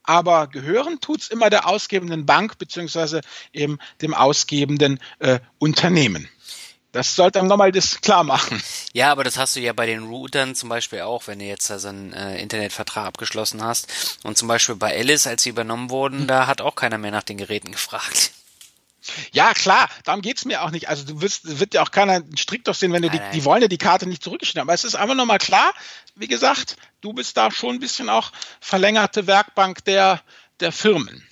aber 0.03 0.46
gehören 0.46 0.99
tut's 1.01 1.28
immer 1.28 1.51
der 1.51 1.68
ausgebenden 1.68 2.24
Bank 2.24 2.57
beziehungsweise 2.57 3.20
eben 3.53 3.78
dem 4.01 4.14
ausgebenden 4.14 4.99
äh, 5.18 5.40
Unternehmen. 5.59 6.26
Das 6.99 7.14
sollte 7.14 7.38
einem 7.38 7.46
nochmal 7.46 7.70
das 7.70 8.01
klar 8.01 8.24
machen. 8.24 8.61
Ja, 8.92 9.12
aber 9.12 9.22
das 9.22 9.38
hast 9.38 9.55
du 9.55 9.61
ja 9.61 9.72
bei 9.72 9.86
den 9.86 10.03
Routern 10.09 10.57
zum 10.57 10.68
Beispiel 10.68 11.03
auch, 11.03 11.28
wenn 11.28 11.38
du 11.38 11.44
jetzt 11.44 11.70
also 11.70 11.86
einen 11.86 12.12
äh, 12.12 12.42
Internetvertrag 12.42 13.07
abgeschlossen 13.07 13.62
hast. 13.62 14.18
Und 14.24 14.36
zum 14.36 14.49
Beispiel 14.49 14.74
bei 14.74 14.99
Alice, 14.99 15.28
als 15.28 15.44
sie 15.44 15.51
übernommen 15.51 15.90
wurden, 15.90 16.20
hm. 16.20 16.26
da 16.26 16.49
hat 16.49 16.61
auch 16.61 16.74
keiner 16.74 16.99
mehr 16.99 17.12
nach 17.12 17.22
den 17.22 17.36
Geräten 17.36 17.70
gefragt. 17.70 18.32
Ja, 19.30 19.55
klar, 19.55 19.88
darum 20.03 20.22
geht's 20.22 20.44
mir 20.44 20.64
auch 20.64 20.72
nicht. 20.72 20.88
Also 20.88 21.05
du 21.05 21.20
wirst, 21.20 21.61
wird 21.61 21.72
ja 21.72 21.82
auch 21.82 21.92
keiner 21.92 22.20
strikt 22.36 22.66
doch 22.66 22.74
sehen, 22.74 22.92
wenn 22.92 23.03
du 23.03 23.11
die, 23.11 23.20
die 23.32 23.44
wollen 23.44 23.62
ja 23.62 23.68
die 23.68 23.78
Karte 23.78 24.09
nicht 24.09 24.24
zurückgeschnitten 24.24 24.62
haben. 24.62 24.68
Aber 24.68 24.74
es 24.74 24.82
ist 24.82 24.96
einfach 24.96 25.14
nochmal 25.14 25.38
klar, 25.38 25.72
wie 26.16 26.26
gesagt, 26.26 26.76
du 27.01 27.12
bist 27.12 27.36
da 27.36 27.53
schon 27.53 27.76
ein 27.76 27.80
bisschen 27.80 28.09
auch 28.09 28.32
verlängerte 28.61 29.28
Werkbank 29.28 29.84
der, 29.84 30.20
der 30.59 30.72
Firmen. 30.72 31.24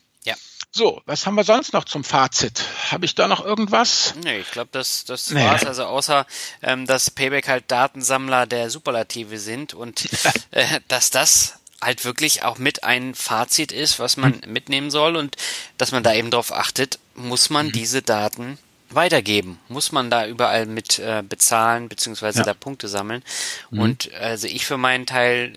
So, 0.76 1.00
was 1.06 1.24
haben 1.24 1.36
wir 1.36 1.44
sonst 1.44 1.72
noch 1.72 1.86
zum 1.86 2.04
Fazit? 2.04 2.62
Habe 2.90 3.06
ich 3.06 3.14
da 3.14 3.28
noch 3.28 3.42
irgendwas? 3.42 4.12
Nee, 4.22 4.40
ich 4.40 4.50
glaube, 4.50 4.68
das, 4.72 5.06
das 5.06 5.30
nee. 5.30 5.42
war's. 5.42 5.64
Also 5.64 5.84
außer, 5.84 6.26
ähm, 6.62 6.84
dass 6.84 7.10
Payback 7.10 7.48
halt 7.48 7.64
Datensammler 7.68 8.46
der 8.46 8.68
Superlative 8.68 9.38
sind 9.38 9.72
und 9.72 10.06
äh, 10.50 10.80
dass 10.88 11.08
das 11.08 11.54
halt 11.80 12.04
wirklich 12.04 12.42
auch 12.42 12.58
mit 12.58 12.84
ein 12.84 13.14
Fazit 13.14 13.72
ist, 13.72 13.98
was 14.00 14.18
man 14.18 14.34
hm. 14.42 14.52
mitnehmen 14.52 14.90
soll 14.90 15.16
und 15.16 15.36
dass 15.78 15.92
man 15.92 16.02
da 16.02 16.12
eben 16.12 16.30
drauf 16.30 16.52
achtet, 16.52 16.98
muss 17.14 17.48
man 17.48 17.68
hm. 17.68 17.72
diese 17.72 18.02
Daten 18.02 18.58
weitergeben, 18.90 19.58
muss 19.68 19.92
man 19.92 20.10
da 20.10 20.26
überall 20.26 20.66
mit 20.66 20.98
äh, 20.98 21.22
bezahlen 21.26 21.88
beziehungsweise 21.88 22.40
ja. 22.40 22.44
da 22.44 22.52
Punkte 22.52 22.88
sammeln. 22.88 23.22
Hm. 23.70 23.78
Und 23.78 24.12
also 24.12 24.46
ich 24.46 24.66
für 24.66 24.76
meinen 24.76 25.06
Teil 25.06 25.54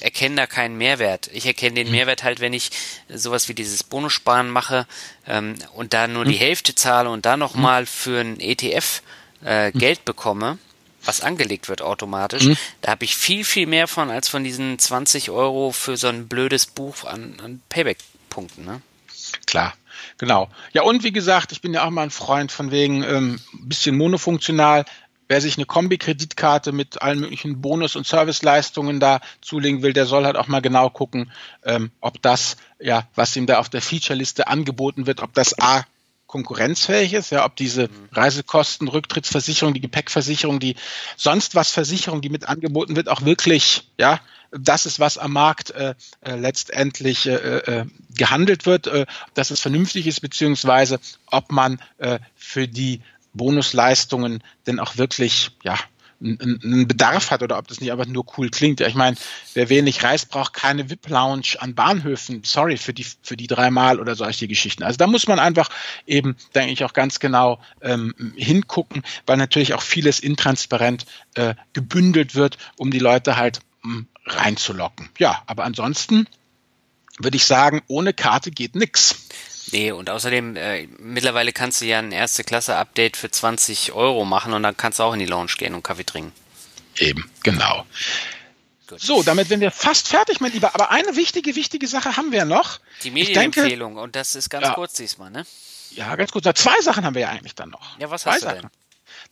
erkenne 0.00 0.36
da 0.36 0.46
keinen 0.46 0.76
Mehrwert. 0.76 1.28
Ich 1.32 1.46
erkenne 1.46 1.74
den 1.74 1.88
mhm. 1.88 1.94
Mehrwert 1.94 2.22
halt, 2.22 2.40
wenn 2.40 2.52
ich 2.52 2.70
sowas 3.08 3.48
wie 3.48 3.54
dieses 3.54 3.82
Bonussparen 3.82 4.48
mache 4.48 4.86
ähm, 5.26 5.54
und 5.74 5.92
da 5.92 6.06
nur 6.06 6.24
mhm. 6.24 6.30
die 6.30 6.36
Hälfte 6.36 6.74
zahle 6.74 7.10
und 7.10 7.26
da 7.26 7.36
nochmal 7.36 7.82
mhm. 7.82 7.86
für 7.86 8.20
ein 8.20 8.40
ETF 8.40 9.02
äh, 9.44 9.70
mhm. 9.70 9.78
Geld 9.78 10.04
bekomme, 10.04 10.58
was 11.04 11.20
angelegt 11.20 11.68
wird 11.68 11.82
automatisch, 11.82 12.44
mhm. 12.44 12.56
da 12.82 12.92
habe 12.92 13.04
ich 13.04 13.16
viel, 13.16 13.44
viel 13.44 13.66
mehr 13.66 13.88
von 13.88 14.10
als 14.10 14.28
von 14.28 14.44
diesen 14.44 14.78
20 14.78 15.30
Euro 15.30 15.72
für 15.72 15.96
so 15.96 16.08
ein 16.08 16.28
blödes 16.28 16.66
Buch 16.66 17.04
an, 17.04 17.36
an 17.42 17.62
Payback-Punkten. 17.68 18.64
Ne? 18.64 18.82
Klar. 19.46 19.74
Genau. 20.18 20.50
Ja, 20.72 20.82
und 20.82 21.02
wie 21.02 21.12
gesagt, 21.12 21.52
ich 21.52 21.60
bin 21.60 21.72
ja 21.72 21.84
auch 21.84 21.90
mal 21.90 22.02
ein 22.02 22.10
Freund 22.10 22.52
von 22.52 22.70
wegen 22.70 23.02
ähm, 23.02 23.40
bisschen 23.52 23.96
monofunktional. 23.96 24.84
Wer 25.30 25.40
sich 25.40 25.58
eine 25.58 25.64
Kombi-Kreditkarte 25.64 26.72
mit 26.72 27.02
allen 27.02 27.20
möglichen 27.20 27.60
Bonus- 27.60 27.94
und 27.94 28.04
Serviceleistungen 28.04 28.98
da 28.98 29.20
zulegen 29.40 29.80
will, 29.80 29.92
der 29.92 30.04
soll 30.04 30.24
halt 30.24 30.34
auch 30.34 30.48
mal 30.48 30.58
genau 30.58 30.90
gucken, 30.90 31.30
ähm, 31.62 31.92
ob 32.00 32.20
das, 32.20 32.56
ja, 32.80 33.06
was 33.14 33.36
ihm 33.36 33.46
da 33.46 33.60
auf 33.60 33.68
der 33.68 33.80
Feature-Liste 33.80 34.48
angeboten 34.48 35.06
wird, 35.06 35.20
ob 35.22 35.32
das 35.32 35.56
A 35.60 35.84
konkurrenzfähig 36.26 37.12
ist, 37.12 37.30
ja, 37.30 37.44
ob 37.44 37.54
diese 37.54 37.82
mhm. 37.82 38.08
Reisekosten, 38.10 38.88
Rücktrittsversicherung, 38.88 39.72
die 39.72 39.80
Gepäckversicherung, 39.80 40.58
die 40.58 40.74
sonst 41.16 41.54
was 41.54 41.70
Versicherung, 41.70 42.22
die 42.22 42.28
mit 42.28 42.48
angeboten 42.48 42.96
wird, 42.96 43.08
auch 43.08 43.24
wirklich, 43.24 43.88
ja, 44.00 44.18
das 44.50 44.84
ist, 44.84 44.98
was 44.98 45.16
am 45.16 45.32
Markt 45.32 45.70
äh, 45.70 45.94
äh, 46.22 46.34
letztendlich 46.34 47.26
äh, 47.26 47.34
äh, 47.34 47.86
gehandelt 48.16 48.66
wird, 48.66 48.88
äh, 48.88 49.06
dass 49.34 49.52
es 49.52 49.60
vernünftig 49.60 50.08
ist, 50.08 50.22
beziehungsweise 50.22 50.98
ob 51.26 51.52
man 51.52 51.80
äh, 51.98 52.18
für 52.34 52.66
die 52.66 53.00
Bonusleistungen 53.32 54.42
denn 54.66 54.80
auch 54.80 54.96
wirklich, 54.96 55.50
ja, 55.62 55.76
einen 56.22 56.86
Bedarf 56.86 57.30
hat 57.30 57.42
oder 57.42 57.56
ob 57.56 57.66
das 57.68 57.80
nicht 57.80 57.92
einfach 57.92 58.06
nur 58.06 58.26
cool 58.36 58.50
klingt. 58.50 58.80
Ja, 58.80 58.86
ich 58.86 58.94
meine, 58.94 59.16
wer 59.54 59.70
wenig 59.70 60.02
reist, 60.02 60.28
braucht 60.28 60.52
keine 60.52 60.90
VIP-Lounge 60.90 61.56
an 61.58 61.74
Bahnhöfen. 61.74 62.42
Sorry 62.44 62.76
für 62.76 62.92
die 62.92 63.06
für 63.22 63.36
die 63.36 63.46
dreimal 63.46 63.98
oder 63.98 64.14
solche 64.14 64.46
Geschichten. 64.46 64.82
Also 64.82 64.98
da 64.98 65.06
muss 65.06 65.26
man 65.26 65.38
einfach 65.38 65.70
eben, 66.06 66.36
denke 66.54 66.72
ich, 66.72 66.84
auch 66.84 66.92
ganz 66.92 67.20
genau 67.20 67.58
ähm, 67.80 68.14
hingucken, 68.36 69.02
weil 69.24 69.38
natürlich 69.38 69.72
auch 69.72 69.82
vieles 69.82 70.20
intransparent 70.20 71.06
äh, 71.36 71.54
gebündelt 71.72 72.34
wird, 72.34 72.58
um 72.76 72.90
die 72.90 72.98
Leute 72.98 73.36
halt 73.36 73.60
mh, 73.82 73.94
hm, 73.94 74.08
reinzulocken. 74.26 75.08
Ja, 75.18 75.42
aber 75.46 75.64
ansonsten 75.64 76.26
würde 77.18 77.36
ich 77.36 77.44
sagen, 77.46 77.82
ohne 77.86 78.12
Karte 78.12 78.50
geht 78.50 78.74
nix. 78.74 79.26
Nee, 79.72 79.92
und 79.92 80.10
außerdem, 80.10 80.56
äh, 80.56 80.86
mittlerweile 80.98 81.52
kannst 81.52 81.80
du 81.80 81.86
ja 81.86 81.98
ein 81.98 82.12
Erste-Klasse-Update 82.12 83.16
für 83.16 83.30
20 83.30 83.92
Euro 83.92 84.24
machen 84.24 84.52
und 84.52 84.62
dann 84.62 84.76
kannst 84.76 84.98
du 84.98 85.04
auch 85.04 85.12
in 85.12 85.20
die 85.20 85.26
Lounge 85.26 85.52
gehen 85.56 85.74
und 85.74 85.82
Kaffee 85.82 86.04
trinken. 86.04 86.32
Eben, 86.96 87.30
genau. 87.42 87.86
Gut. 88.88 89.00
So, 89.00 89.22
damit 89.22 89.48
sind 89.48 89.60
wir 89.60 89.70
fast 89.70 90.08
fertig, 90.08 90.40
mein 90.40 90.52
Lieber. 90.52 90.74
Aber 90.74 90.90
eine 90.90 91.14
wichtige, 91.14 91.54
wichtige 91.54 91.86
Sache 91.86 92.16
haben 92.16 92.32
wir 92.32 92.44
noch. 92.44 92.80
Die 93.04 93.12
Medienempfehlung, 93.12 93.96
und 93.96 94.16
das 94.16 94.34
ist 94.34 94.50
ganz 94.50 94.66
ja, 94.66 94.74
kurz 94.74 94.94
diesmal, 94.94 95.30
ne? 95.30 95.46
Ja, 95.92 96.16
ganz 96.16 96.32
kurz. 96.32 96.44
Na, 96.44 96.54
zwei 96.54 96.80
Sachen 96.80 97.04
haben 97.04 97.14
wir 97.14 97.22
ja 97.22 97.28
eigentlich 97.28 97.54
dann 97.54 97.70
noch. 97.70 97.98
Ja, 97.98 98.10
was 98.10 98.22
zwei 98.22 98.32
hast 98.32 98.42
du 98.42 98.46
Sachen. 98.46 98.60
denn? 98.62 98.70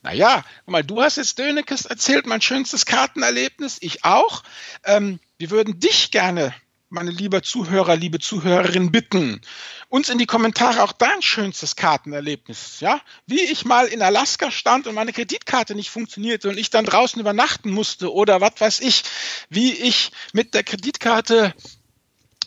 Naja, 0.02 0.44
guck 0.64 0.72
mal, 0.72 0.84
du 0.84 1.02
hast 1.02 1.16
jetzt 1.16 1.38
Dönekes 1.38 1.86
erzählt, 1.86 2.26
mein 2.26 2.40
schönstes 2.40 2.86
Kartenerlebnis, 2.86 3.78
ich 3.80 4.04
auch. 4.04 4.44
Ähm, 4.84 5.18
wir 5.38 5.50
würden 5.50 5.80
dich 5.80 6.12
gerne 6.12 6.54
meine 6.90 7.10
liebe 7.10 7.42
Zuhörer, 7.42 7.96
liebe 7.96 8.18
Zuhörerin 8.18 8.90
bitten, 8.90 9.40
uns 9.88 10.08
in 10.08 10.18
die 10.18 10.26
Kommentare 10.26 10.82
auch 10.82 10.92
dein 10.92 11.20
schönstes 11.20 11.76
Kartenerlebnis, 11.76 12.80
ja? 12.80 13.00
Wie 13.26 13.40
ich 13.40 13.64
mal 13.64 13.86
in 13.86 14.02
Alaska 14.02 14.50
stand 14.50 14.86
und 14.86 14.94
meine 14.94 15.12
Kreditkarte 15.12 15.74
nicht 15.74 15.90
funktionierte 15.90 16.48
und 16.48 16.58
ich 16.58 16.70
dann 16.70 16.86
draußen 16.86 17.20
übernachten 17.20 17.70
musste 17.70 18.12
oder 18.12 18.40
was 18.40 18.54
weiß 18.58 18.80
ich, 18.80 19.02
wie 19.50 19.72
ich 19.72 20.12
mit 20.32 20.54
der 20.54 20.64
Kreditkarte 20.64 21.54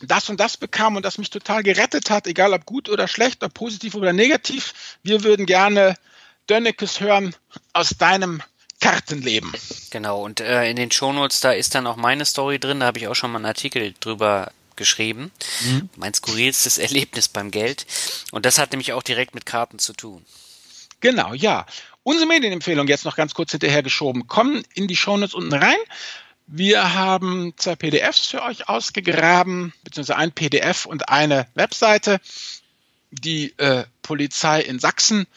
das 0.01 0.29
und 0.29 0.39
das 0.39 0.57
bekam 0.57 0.95
und 0.95 1.05
das 1.05 1.19
mich 1.19 1.29
total 1.29 1.61
gerettet 1.61 2.09
hat, 2.09 2.25
egal 2.25 2.53
ob 2.53 2.65
gut 2.65 2.89
oder 2.89 3.07
schlecht, 3.07 3.43
ob 3.43 3.53
positiv 3.53 3.93
oder 3.93 4.13
negativ. 4.13 4.97
Wir 5.03 5.23
würden 5.23 5.45
gerne 5.45 5.95
Dönnekes 6.49 6.99
hören 6.99 7.35
aus 7.73 7.89
deinem 7.89 8.41
Kartenleben. 8.81 9.53
Genau, 9.91 10.23
und 10.23 10.41
äh, 10.41 10.69
in 10.69 10.75
den 10.75 10.91
Shownotes, 10.91 11.39
da 11.39 11.51
ist 11.51 11.75
dann 11.75 11.87
auch 11.87 11.95
meine 11.95 12.25
Story 12.25 12.59
drin, 12.59 12.81
da 12.81 12.87
habe 12.87 12.97
ich 12.97 13.07
auch 13.07 13.15
schon 13.15 13.31
mal 13.31 13.37
einen 13.37 13.45
Artikel 13.45 13.93
drüber 13.99 14.51
geschrieben. 14.75 15.31
Mhm. 15.63 15.89
Mein 15.95 16.13
skurrilstes 16.13 16.77
Erlebnis 16.79 17.29
beim 17.29 17.51
Geld. 17.51 17.85
Und 18.31 18.45
das 18.45 18.57
hat 18.57 18.71
nämlich 18.71 18.93
auch 18.93 19.03
direkt 19.03 19.35
mit 19.35 19.45
Karten 19.45 19.79
zu 19.79 19.93
tun. 19.93 20.25
Genau, 20.99 21.33
ja. 21.33 21.65
Unsere 22.03 22.27
Medienempfehlung 22.27 22.87
jetzt 22.87 23.05
noch 23.05 23.15
ganz 23.15 23.35
kurz 23.35 23.51
hinterhergeschoben. 23.51 24.27
Kommen 24.27 24.63
in 24.73 24.87
die 24.87 24.95
Shownotes 24.95 25.35
unten 25.35 25.53
rein. 25.53 25.77
Wir 26.47 26.95
haben 26.95 27.53
zwei 27.57 27.75
PDFs 27.75 28.27
für 28.27 28.41
euch 28.41 28.67
ausgegraben, 28.67 29.73
beziehungsweise 29.83 30.17
ein 30.17 30.31
PDF 30.31 30.85
und 30.85 31.09
eine 31.09 31.47
Webseite. 31.53 32.19
Die 33.11 33.53
äh, 33.57 33.85
Polizei 34.01 34.61
in 34.61 34.79
Sachsen 34.79 35.27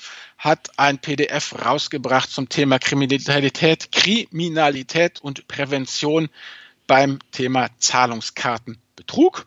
hat 0.45 0.79
ein 0.79 0.99
PDF 0.99 1.55
rausgebracht 1.65 2.31
zum 2.31 2.51
Thema 2.51 2.79
Kriminalität, 2.79 3.91
Kriminalität 3.93 5.23
und 5.23 5.49
Prävention 5.49 6.29
beim 6.87 7.19
Thema 7.33 7.71
Zahlungskartenbetrug. 7.79 9.47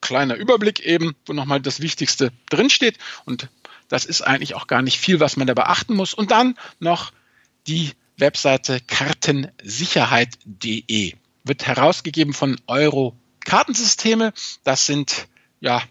Kleiner 0.00 0.36
Überblick 0.36 0.80
eben, 0.80 1.14
wo 1.26 1.34
nochmal 1.34 1.60
das 1.60 1.80
Wichtigste 1.80 2.32
drinsteht. 2.48 2.96
Und 3.26 3.50
das 3.88 4.06
ist 4.06 4.22
eigentlich 4.22 4.54
auch 4.54 4.66
gar 4.66 4.80
nicht 4.80 4.98
viel, 4.98 5.20
was 5.20 5.36
man 5.36 5.46
da 5.46 5.52
beachten 5.52 5.94
muss. 5.94 6.14
Und 6.14 6.30
dann 6.30 6.56
noch 6.78 7.12
die 7.66 7.92
Webseite 8.16 8.80
kartensicherheit.de. 8.80 11.16
Wird 11.44 11.66
herausgegeben 11.66 12.32
von 12.32 12.58
Euro 12.66 13.14
Kartensysteme. 13.44 14.32
Das 14.64 14.86
sind 14.86 15.28
ja 15.60 15.82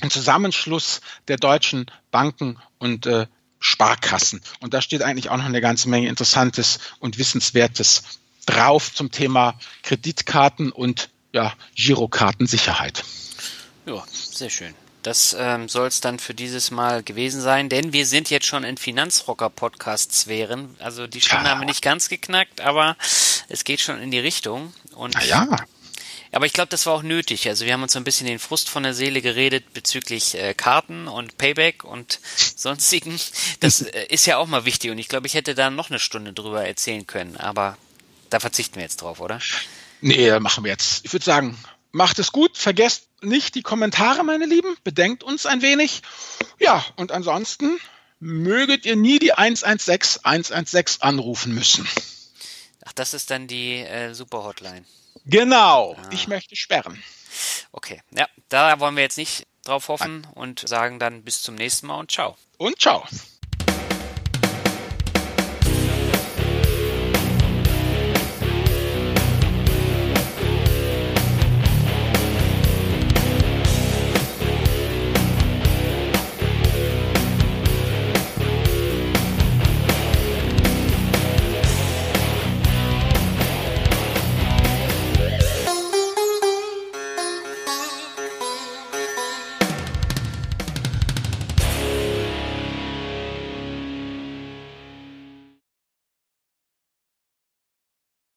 ein 0.00 0.10
Zusammenschluss 0.10 1.02
der 1.26 1.36
deutschen 1.36 1.90
Banken 2.10 2.56
und 2.78 3.04
äh, 3.04 3.26
Sparkassen. 3.60 4.40
Und 4.60 4.74
da 4.74 4.82
steht 4.82 5.02
eigentlich 5.02 5.30
auch 5.30 5.36
noch 5.36 5.44
eine 5.44 5.60
ganze 5.60 5.88
Menge 5.88 6.08
Interessantes 6.08 6.78
und 7.00 7.18
Wissenswertes 7.18 8.02
drauf 8.46 8.94
zum 8.94 9.10
Thema 9.10 9.58
Kreditkarten 9.82 10.72
und 10.72 11.10
ja, 11.32 11.52
Girokartensicherheit. 11.74 13.04
Ja, 13.86 14.04
sehr 14.10 14.50
schön. 14.50 14.74
Das 15.02 15.36
ähm, 15.38 15.68
soll 15.68 15.86
es 15.86 16.00
dann 16.00 16.18
für 16.18 16.34
dieses 16.34 16.70
Mal 16.70 17.02
gewesen 17.02 17.40
sein, 17.40 17.68
denn 17.68 17.92
wir 17.92 18.04
sind 18.04 18.30
jetzt 18.30 18.46
schon 18.46 18.64
in 18.64 18.76
Finanzrocker-Podcast-Sphären. 18.76 20.74
Also 20.80 21.06
die 21.06 21.20
Stunde 21.20 21.44
ja. 21.44 21.50
haben 21.50 21.60
wir 21.60 21.66
nicht 21.66 21.82
ganz 21.82 22.08
geknackt, 22.08 22.60
aber 22.60 22.96
es 23.48 23.64
geht 23.64 23.80
schon 23.80 24.00
in 24.00 24.10
die 24.10 24.18
Richtung. 24.18 24.74
Und 24.94 25.14
Na 25.14 25.24
ja. 25.24 25.46
Aber 26.32 26.46
ich 26.46 26.52
glaube, 26.52 26.68
das 26.68 26.86
war 26.86 26.94
auch 26.94 27.02
nötig. 27.02 27.48
Also 27.48 27.64
wir 27.64 27.72
haben 27.72 27.82
uns 27.82 27.92
so 27.92 27.98
ein 27.98 28.04
bisschen 28.04 28.26
den 28.26 28.38
Frust 28.38 28.68
von 28.68 28.82
der 28.82 28.94
Seele 28.94 29.22
geredet 29.22 29.72
bezüglich 29.72 30.34
äh, 30.34 30.54
Karten 30.54 31.08
und 31.08 31.38
Payback 31.38 31.84
und 31.84 32.20
sonstigen. 32.56 33.18
Das 33.60 33.82
äh, 33.82 34.06
ist 34.10 34.26
ja 34.26 34.36
auch 34.36 34.46
mal 34.46 34.64
wichtig 34.64 34.90
und 34.90 34.98
ich 34.98 35.08
glaube, 35.08 35.26
ich 35.26 35.34
hätte 35.34 35.54
da 35.54 35.70
noch 35.70 35.90
eine 35.90 35.98
Stunde 35.98 36.32
drüber 36.32 36.66
erzählen 36.66 37.06
können. 37.06 37.36
Aber 37.36 37.78
da 38.30 38.40
verzichten 38.40 38.76
wir 38.76 38.82
jetzt 38.82 39.02
drauf, 39.02 39.20
oder? 39.20 39.40
Nee, 40.00 40.38
machen 40.38 40.64
wir 40.64 40.70
jetzt. 40.70 41.04
Ich 41.04 41.12
würde 41.12 41.24
sagen, 41.24 41.58
macht 41.92 42.18
es 42.18 42.32
gut. 42.32 42.56
Vergesst 42.56 43.08
nicht 43.22 43.54
die 43.54 43.62
Kommentare, 43.62 44.24
meine 44.24 44.46
Lieben. 44.46 44.76
Bedenkt 44.84 45.24
uns 45.24 45.46
ein 45.46 45.62
wenig. 45.62 46.02
Ja, 46.58 46.84
und 46.96 47.10
ansonsten 47.10 47.78
möget 48.20 48.84
ihr 48.84 48.96
nie 48.96 49.18
die 49.18 49.32
116 49.32 50.24
116 50.24 51.02
anrufen 51.02 51.54
müssen. 51.54 51.88
Ach, 52.84 52.92
das 52.92 53.14
ist 53.14 53.30
dann 53.30 53.46
die 53.46 53.76
äh, 53.76 54.14
Super 54.14 54.44
Hotline. 54.44 54.84
Genau, 55.28 55.94
ah. 55.96 56.08
ich 56.10 56.26
möchte 56.26 56.56
sperren. 56.56 57.02
Okay, 57.72 58.00
ja, 58.10 58.26
da 58.48 58.80
wollen 58.80 58.96
wir 58.96 59.02
jetzt 59.02 59.18
nicht 59.18 59.46
drauf 59.62 59.88
hoffen 59.88 60.26
und 60.34 60.66
sagen 60.66 60.98
dann 60.98 61.22
bis 61.22 61.42
zum 61.42 61.54
nächsten 61.54 61.86
Mal 61.86 61.98
und 61.98 62.10
ciao. 62.10 62.36
Und 62.56 62.80
ciao. 62.80 63.06